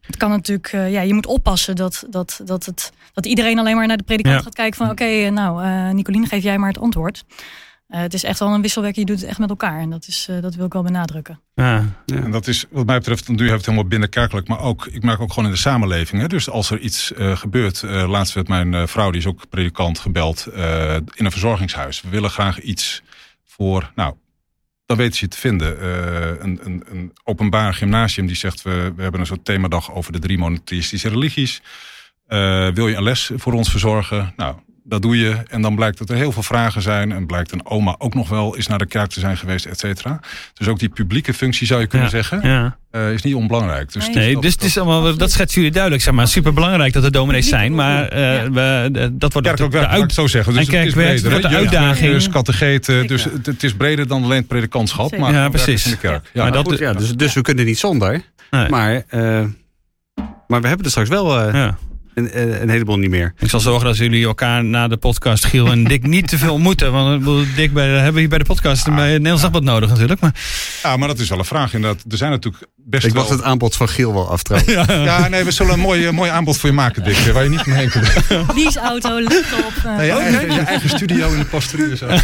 Het 0.00 0.16
kan 0.16 0.30
natuurlijk, 0.30 0.72
uh, 0.72 0.92
ja, 0.92 1.00
je 1.00 1.14
moet 1.14 1.26
oppassen 1.26 1.76
dat, 1.76 2.04
dat, 2.10 2.40
dat, 2.44 2.64
het, 2.66 2.92
dat 3.12 3.26
iedereen 3.26 3.58
alleen 3.58 3.76
maar 3.76 3.86
naar 3.86 3.96
de 3.96 4.02
predikant 4.02 4.36
ja. 4.36 4.42
gaat 4.42 4.54
kijken 4.54 4.76
van 4.76 4.90
oké, 4.90 5.02
okay, 5.02 5.28
nou, 5.28 5.64
uh, 5.64 5.90
Nicoline, 5.90 6.26
geef 6.26 6.42
jij 6.42 6.58
maar 6.58 6.68
het 6.68 6.78
antwoord. 6.80 7.24
Uh, 7.88 8.00
het 8.00 8.14
is 8.14 8.24
echt 8.24 8.38
wel 8.38 8.48
een 8.48 8.62
wisselwerking, 8.62 9.06
je 9.06 9.12
doet 9.12 9.20
het 9.20 9.30
echt 9.30 9.38
met 9.38 9.50
elkaar. 9.50 9.80
En 9.80 9.90
dat, 9.90 10.06
is, 10.06 10.28
dat 10.40 10.54
wil 10.54 10.66
ik 10.66 10.72
wel 10.72 10.82
benadrukken. 10.82 11.40
Ja, 11.54 11.84
ja. 12.04 12.16
En 12.16 12.30
dat 12.30 12.46
is 12.46 12.64
wat 12.70 12.86
mij 12.86 12.98
betreft, 12.98 13.28
nu 13.28 13.38
heeft 13.38 13.52
het 13.52 13.64
helemaal 13.64 13.88
binnenkerkelijk, 13.88 14.48
maar 14.48 14.60
ook, 14.60 14.86
ik 14.86 15.02
merk 15.02 15.20
ook 15.20 15.32
gewoon 15.32 15.48
in 15.48 15.54
de 15.54 15.60
samenleving. 15.60 16.20
Hè? 16.20 16.28
Dus 16.28 16.50
als 16.50 16.70
er 16.70 16.78
iets 16.78 17.12
gebeurt, 17.16 17.82
laatst 17.82 18.34
werd 18.34 18.48
mijn 18.48 18.88
vrouw, 18.88 19.10
die 19.10 19.20
is 19.20 19.26
ook 19.26 19.48
predikant, 19.48 19.98
gebeld 19.98 20.46
in 21.14 21.24
een 21.24 21.30
verzorgingshuis. 21.30 22.00
We 22.02 22.08
willen 22.08 22.30
graag 22.30 22.60
iets 22.60 23.02
voor, 23.44 23.92
nou, 23.94 24.14
dan 24.86 24.96
weten 24.96 25.14
ze 25.14 25.24
je 25.24 25.30
te 25.30 25.38
vinden. 25.38 25.78
Uh, 25.82 26.42
een, 26.42 26.60
een, 26.62 26.84
een, 26.86 27.12
openbaar 27.24 27.74
gymnasium 27.74 28.26
die 28.26 28.36
zegt: 28.36 28.62
we, 28.62 28.92
we 28.96 29.02
hebben 29.02 29.20
een 29.20 29.26
soort 29.26 29.44
themadag 29.44 29.92
over 29.92 30.12
de 30.12 30.18
drie 30.18 30.38
monotheïstische 30.38 31.08
religies. 31.08 31.62
Uh, 32.28 32.68
wil 32.72 32.88
je 32.88 32.96
een 32.96 33.02
les 33.02 33.30
voor 33.34 33.52
ons 33.52 33.70
verzorgen? 33.70 34.32
Nou, 34.36 34.56
dat 34.86 35.02
doe 35.02 35.18
je. 35.18 35.36
En 35.48 35.62
dan 35.62 35.74
blijkt 35.74 35.98
dat 35.98 36.10
er 36.10 36.16
heel 36.16 36.32
veel 36.32 36.42
vragen 36.42 36.82
zijn. 36.82 37.12
En 37.12 37.26
blijkt 37.26 37.52
een 37.52 37.66
oma 37.66 37.94
ook 37.98 38.14
nog 38.14 38.28
wel 38.28 38.56
eens 38.56 38.66
naar 38.66 38.78
de 38.78 38.86
kerk 38.86 39.10
te 39.10 39.20
zijn 39.20 39.36
geweest, 39.36 39.64
et 39.64 39.78
cetera. 39.78 40.20
Dus 40.54 40.68
ook 40.68 40.78
die 40.78 40.88
publieke 40.88 41.34
functie 41.34 41.66
zou 41.66 41.80
je 41.80 41.86
kunnen 41.86 42.10
zeggen, 42.10 42.40
Ja. 42.42 42.76
eh, 42.90 43.12
is 43.12 43.22
niet 43.22 43.34
onbelangrijk. 43.34 43.92
Dus 43.92 44.06
Nee. 44.06 44.14
Nee, 44.14 44.32
dat- 44.32 44.42
dus 44.42 44.52
het 44.52 44.62
is 44.62 44.78
allemaal, 44.78 45.16
dat 45.16 45.30
schetsen 45.30 45.56
jullie 45.56 45.72
duidelijk. 45.74 46.02
Zeg 46.02 46.14
maar. 46.14 46.28
Super 46.28 46.52
belangrijk 46.52 46.92
dat 46.92 47.04
er 47.04 47.12
dominees 47.12 47.48
zijn. 47.48 47.74
Maar 47.74 48.08
eh, 48.08 48.20
Ja. 48.42 48.50
we, 48.50 48.90
eh, 48.92 49.06
dat 49.12 49.32
wordt 49.32 49.46
Kerk 49.48 49.58
de, 49.58 49.64
ook 49.64 49.70
de 49.72 49.78
werk, 49.78 49.90
uit, 49.90 50.12
zo 50.12 50.26
zeggen. 50.26 50.54
Dus 50.54 50.68
en 50.68 50.76
het 50.78 50.86
is 50.86 50.92
breder, 50.92 51.30
wordt 51.30 51.48
de 51.48 51.56
uitdaging. 51.56 52.12
Dus 52.12 52.28
catecheten, 52.28 53.06
dus 53.06 53.24
het, 53.24 53.46
het 53.46 53.62
is 53.62 53.74
breder 53.74 54.06
dan 54.08 54.22
alleen 54.24 54.38
het 54.38 54.46
predikantschap. 54.48 55.08
Zeker. 55.08 55.20
Maar 55.24 55.32
Ja, 55.34 55.48
precies. 55.48 55.84
in 55.84 55.90
de 55.90 55.96
kerk. 55.98 56.30
Ja. 56.32 56.42
Maar 56.42 56.52
dat- 56.52 56.68
Goed, 56.68 56.78
ja, 56.78 56.92
dus, 56.92 57.12
dus 57.14 57.34
we 57.34 57.40
kunnen 57.40 57.64
niet 57.64 57.78
zonder. 57.78 58.22
Nee. 58.50 58.68
Maar, 58.68 59.02
eh, 59.08 59.20
maar 60.48 60.60
we 60.60 60.66
hebben 60.68 60.84
er 60.84 60.90
straks 60.90 61.08
wel 61.08 61.40
eh, 61.40 61.54
Ja. 61.54 61.78
Een, 62.14 62.40
een 62.40 62.62
een 62.62 62.68
heleboel 62.68 62.98
niet 62.98 63.10
meer. 63.10 63.34
Ik 63.38 63.50
zal 63.50 63.60
zorgen 63.60 63.86
dat 63.86 63.96
jullie 63.96 64.24
elkaar 64.26 64.64
na 64.64 64.88
de 64.88 64.96
podcast, 64.96 65.44
Giel 65.44 65.66
en 65.70 65.84
Dick, 65.84 66.06
niet 66.06 66.28
te 66.28 66.38
veel 66.38 66.52
ontmoeten. 66.52 66.92
Want 66.92 67.12
ik 67.12 67.18
bedoel, 67.18 67.44
Dick, 67.56 67.72
bij, 67.72 67.86
hebben 67.88 68.12
we 68.12 68.20
hier 68.20 68.28
bij 68.28 68.38
de 68.38 68.44
podcast 68.44 68.84
bij 68.84 69.02
het 69.04 69.10
Nederlands 69.12 69.42
Dagblad 69.42 69.62
nodig 69.62 69.88
natuurlijk. 69.88 70.20
Maar, 70.20 70.34
ja, 70.82 70.96
maar 70.96 71.08
dat 71.08 71.18
is 71.18 71.28
wel 71.28 71.38
een 71.38 71.44
vraag 71.44 71.74
inderdaad. 71.74 72.04
Er 72.10 72.16
zijn 72.16 72.30
natuurlijk 72.30 72.64
best 72.76 73.06
Ik 73.06 73.12
wel... 73.12 73.22
wacht 73.22 73.34
het 73.34 73.44
aanbod 73.44 73.76
van 73.76 73.88
Giel 73.88 74.12
wel 74.12 74.30
af 74.30 74.42
trouwens. 74.42 74.72
Ja, 75.04 75.28
nee, 75.28 75.44
we 75.44 75.50
zullen 75.50 75.72
een 75.72 75.80
mooi, 75.80 76.06
eh, 76.06 76.12
mooi 76.12 76.30
aanbod 76.30 76.56
voor 76.58 76.68
je 76.68 76.74
maken, 76.74 77.04
Dick. 77.04 77.16
Waar 77.16 77.42
je 77.44 77.50
niet 77.50 77.66
omheen 77.66 77.90
kunt. 77.90 78.12
Leaseauto, 78.56 79.20
laptop. 79.22 79.72
eh, 79.84 79.96
Nee, 79.96 80.06
je, 80.06 80.12
eigen, 80.12 80.52
je 80.52 80.60
eigen 80.60 80.88
studio 80.88 81.32
in 81.32 81.38
de 81.38 81.44
pastorie. 81.44 81.96
Zo. 81.96 82.06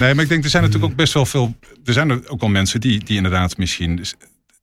Nee, 0.00 0.14
maar 0.14 0.22
ik 0.24 0.28
denk, 0.28 0.44
er 0.44 0.50
zijn 0.50 0.62
natuurlijk 0.62 0.90
ook 0.90 0.96
best 0.98 1.12
wel 1.12 1.26
veel... 1.26 1.54
Er 1.84 1.92
zijn 1.92 2.10
er 2.10 2.20
ook 2.28 2.40
wel 2.40 2.48
mensen 2.48 2.80
die, 2.80 3.04
die 3.04 3.16
inderdaad 3.16 3.56
misschien... 3.56 4.04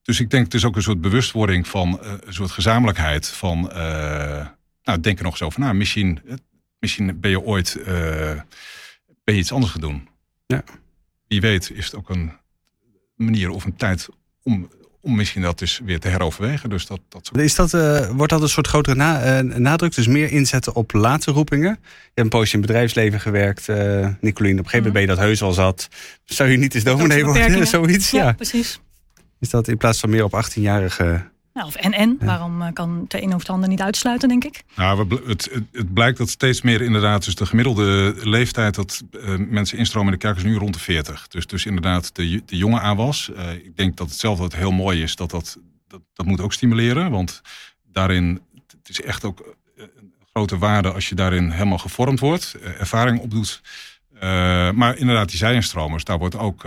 Dus, 0.06 0.20
ik 0.20 0.30
denk, 0.30 0.44
het 0.44 0.54
is 0.54 0.66
ook 0.66 0.76
een 0.76 0.82
soort 0.82 1.02
bewustwording 1.02 1.68
van... 1.68 2.00
eh, 2.02 2.12
een 2.26 2.34
soort 2.34 2.52
gezamenlijkheid 2.52 3.28
van... 3.28 3.72
eh, 3.72 4.46
nou, 4.84 5.00
denk 5.00 5.18
er 5.18 5.24
nog 5.24 5.34
eens 5.34 5.42
over 5.42 5.60
na. 5.60 5.74
Misschien, 5.74 6.20
eh, 6.28 6.34
misschien 6.80 7.20
ben 7.20 7.30
je 7.30 7.42
ooit 7.42 7.76
eh, 7.76 7.86
ben 9.24 9.36
je 9.36 9.42
iets 9.42 9.52
anders 9.52 9.72
gaan 9.72 9.82
doen. 9.82 10.08
Ja. 10.46 10.64
Wie 11.28 11.42
weet 11.42 11.72
is 11.74 11.86
het 11.86 11.96
ook 11.96 12.10
een 12.10 12.32
manier 13.16 13.50
of 13.50 13.66
een 13.66 13.76
tijd... 13.76 14.08
om, 14.44 14.70
om 15.02 15.16
misschien 15.16 15.42
dat 15.42 15.60
dus 15.60 15.82
weer 15.84 16.00
te 16.00 16.08
heroverwegen. 16.08 16.70
Dus 16.70 16.86
dat, 16.86 17.00
dat 17.10 17.32
Is 17.38 17.56
dat, 17.56 17.74
eh, 17.74 18.10
wordt 18.10 18.32
dat 18.32 18.42
een 18.42 18.50
soort 18.50 18.68
grotere 18.68 18.96
na- 18.96 19.42
nadruk? 19.42 19.96
Dus 19.96 20.08
meer 20.08 20.32
inzetten 20.32 20.76
op 20.76 20.94
late 20.94 21.32
roepingen? 21.32 21.70
Je 21.82 21.88
hebt 22.04 22.20
een 22.20 22.30
poosje 22.30 22.54
in 22.54 22.60
het 22.60 22.68
bedrijfsleven 22.68 23.20
gewerkt, 23.20 23.70
eh 23.70 24.08
Nicolien. 24.20 24.60
Op 24.60 24.66
een 24.66 24.70
gegeven 24.70 24.78
moment 24.78 24.94
ben 24.94 25.02
je 25.02 25.08
dat 25.08 25.18
heus 25.18 25.42
al 25.42 25.52
zat. 25.54 25.88
Zou 26.24 26.50
je 26.50 26.58
niet 26.58 26.76
eens 26.76 26.84
dominee 26.84 27.26
worden? 27.26 27.68
Zoiets, 27.68 28.12
ja, 28.12 28.24
ja. 28.24 28.34
precies. 28.34 28.80
Is 29.46 29.52
dat 29.52 29.68
in 29.68 29.78
plaats 29.78 30.00
van 30.00 30.10
meer 30.10 30.24
op 30.24 30.44
18-jarige... 30.44 31.34
Nou, 31.54 31.68
of 31.68 31.76
en 31.76 31.94
en. 31.94 32.18
Waarom 32.20 32.62
eh, 32.62 32.74
kan 32.74 33.00
het 33.00 33.10
de 33.10 33.22
een 33.22 33.34
of 33.34 33.40
het 33.40 33.50
ander 33.50 33.70
niet 33.70 33.82
uitsluiten, 33.82 34.30
denk 34.30 34.44
ik? 34.44 34.64
Nou, 34.76 35.20
het, 35.28 35.50
het, 35.72 35.94
blijkt 35.94 36.18
dat 36.18 36.30
steeds 36.30 36.62
meer 36.62 36.82
inderdaad, 36.82 37.26
dus 37.26 37.36
de 37.36 37.46
gemiddelde 37.46 38.16
leeftijd 38.24 38.76
dat 38.76 39.04
eh, 39.12 39.36
mensen 39.38 39.78
instromen 39.78 40.14
in 40.14 40.20
de 40.20 40.26
kerk 40.26 40.38
is 40.38 40.44
nu 40.44 40.56
rond 40.56 40.74
de 40.74 40.80
40. 40.80 41.28
Dus, 41.28 41.48
dus 41.48 41.66
inderdaad 41.66 42.16
de, 42.16 42.42
de 42.46 42.58
jonge 42.58 42.80
aanwas. 42.80 43.32
Eh, 43.34 43.54
ik 43.54 43.78
denk 43.78 43.98
dat 43.98 44.10
het 44.10 44.20
zelf 44.20 44.38
wat 44.38 44.56
heel 44.56 44.72
mooi 44.72 45.02
is, 45.02 45.16
dat 45.16 45.30
dat, 45.30 45.58
dat 45.88 46.02
dat 46.14 46.26
moet 46.26 46.42
ook 46.42 46.54
stimuleren. 46.54 47.12
Want 47.12 47.42
daarin, 47.92 48.42
het 48.56 48.90
is 48.90 49.02
echt 49.02 49.24
ook 49.24 49.56
een 49.76 50.12
grote 50.34 50.58
waarde 50.58 50.92
als 50.92 51.10
je 51.10 51.16
daarin 51.16 51.50
helemaal 51.50 51.78
gevormd 51.78 52.20
wordt, 52.20 52.56
ervaring 52.80 53.20
opdoet. 53.20 53.62
Eh, 54.14 54.72
maar 54.72 54.98
inderdaad, 54.98 55.30
die 55.30 55.38
zijinstromers, 55.38 56.04
daar 56.04 56.18
wordt 56.18 56.38
ook. 56.38 56.64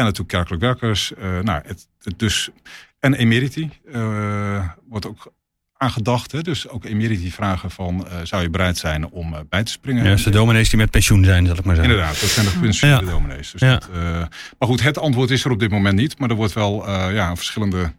En 0.00 0.06
natuurlijk 0.06 0.28
kerkelijk 0.28 0.62
werkers. 0.62 1.14
eh, 1.14 1.38
nou, 1.38 1.60
het, 1.66 1.88
het 2.02 2.18
dus, 2.18 2.50
en 2.98 3.14
emeriti 3.14 3.70
eh, 3.92 4.68
wordt 4.88 5.06
ook 5.06 5.32
aangedacht. 5.76 6.32
Hè? 6.32 6.42
Dus 6.42 6.68
ook 6.68 6.84
emeriti 6.84 7.32
vragen 7.32 7.70
van, 7.70 8.06
eh, 8.08 8.16
zou 8.22 8.42
je 8.42 8.50
bereid 8.50 8.78
zijn 8.78 9.08
om 9.10 9.34
bij 9.48 9.64
te 9.64 9.72
springen? 9.72 10.04
ja, 10.04 10.10
dus 10.10 10.22
de 10.22 10.30
dominees 10.30 10.68
die 10.68 10.78
met 10.78 10.90
pensioen 10.90 11.24
zijn, 11.24 11.46
zal 11.46 11.56
ik 11.56 11.64
maar 11.64 11.74
zeggen. 11.76 11.94
Inderdaad, 11.94 12.20
dat 12.20 12.30
zijn 12.30 12.46
de 12.46 12.58
pensioenen 12.60 13.04
Ja. 13.04 13.10
dominees. 13.10 13.50
Dus 13.50 13.60
Ja. 13.60 13.72
dat, 13.78 13.88
maar 14.58 14.68
goed, 14.68 14.82
het 14.82 14.98
antwoord 14.98 15.30
is 15.30 15.44
er 15.44 15.50
op 15.50 15.58
dit 15.58 15.70
moment 15.70 15.96
niet. 15.96 16.18
Maar 16.18 16.30
er 16.30 16.36
wordt 16.36 16.52
wel 16.52 16.90
ja, 16.90 17.36
verschillende 17.36 17.92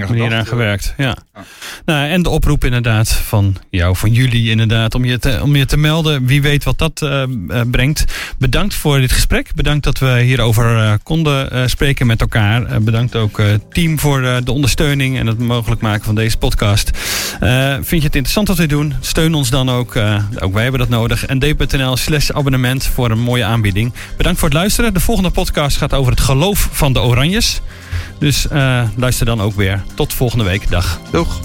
dingen 0.00 0.06
gedacht. 0.08 0.32
aan 0.32 0.46
gewerkt. 0.46 0.94
Ja. 0.96 1.16
Nou, 1.84 2.08
en 2.08 2.22
de 2.22 2.28
oproep 2.28 2.64
inderdaad 2.64 3.12
van 3.12 3.56
jou, 3.70 3.96
van 3.96 4.12
jullie 4.12 4.50
inderdaad, 4.50 4.94
om 4.94 5.04
je 5.04 5.18
te, 5.18 5.38
om 5.42 5.56
je 5.56 5.66
te 5.66 5.76
melden. 5.76 6.26
Wie 6.26 6.42
weet 6.42 6.64
wat 6.64 6.78
dat 6.78 7.02
eh, 7.02 7.22
eh, 7.22 7.28
brengt. 7.70 8.04
Bedankt 8.38 8.74
voor 8.74 8.98
dit 9.00 9.12
gesprek. 9.12 9.54
Bedankt 9.54 9.84
dat 9.84 9.98
we 9.98 10.20
hierover 10.22 10.76
eh, 10.78 10.92
konden 11.02 11.50
eh, 11.50 11.62
spreken 11.66 12.06
met 12.06 12.20
elkaar. 12.20 12.64
Eh, 12.64 12.76
bedankt 12.76 13.16
ook 13.16 13.38
eh, 13.38 13.46
team 13.72 13.98
voor 14.00 14.22
eh, 14.22 14.36
de 14.44 14.52
ondersteuning 14.52 15.18
en 15.18 15.26
het 15.26 15.38
mogelijk 15.38 15.80
maken 15.80 16.04
van 16.04 16.14
deze 16.14 16.36
podcast. 16.38 16.90
Eh, 17.40 17.72
vind 17.72 17.88
je 17.88 18.06
het 18.06 18.16
interessant 18.16 18.48
wat 18.48 18.56
we 18.56 18.66
doen? 18.66 18.94
Steun 19.00 19.34
ons 19.34 19.50
dan 19.50 19.70
ook. 19.70 19.94
eh, 19.96 20.24
ook 20.38 20.52
wij 20.52 20.62
hebben 20.62 20.80
dat 20.80 20.88
nodig. 20.88 21.26
En 21.26 21.38
d.nl 21.38 21.96
slash 21.96 22.30
abonnement 22.30 22.86
voor 22.86 23.10
een 23.10 23.20
mooie 23.20 23.44
aanbieding. 23.44 23.92
Bedankt 24.16 24.38
voor 24.38 24.48
het 24.48 24.58
luisteren. 24.58 24.94
De 24.94 25.00
volgende 25.00 25.30
podcast 25.30 25.76
gaat 25.76 25.94
over 25.94 26.10
het 26.12 26.20
geloof 26.20 26.68
van 26.72 26.92
de 26.92 27.00
Oranjes. 27.00 27.60
Dus 28.22 28.48
eh, 28.48 28.88
luister 28.96 29.26
dan 29.26 29.40
ook 29.40 29.54
weer. 29.54 29.82
Tot 29.94 30.12
volgende 30.12 30.44
week. 30.44 30.70
Dag. 30.70 31.00
Doeg! 31.10 31.40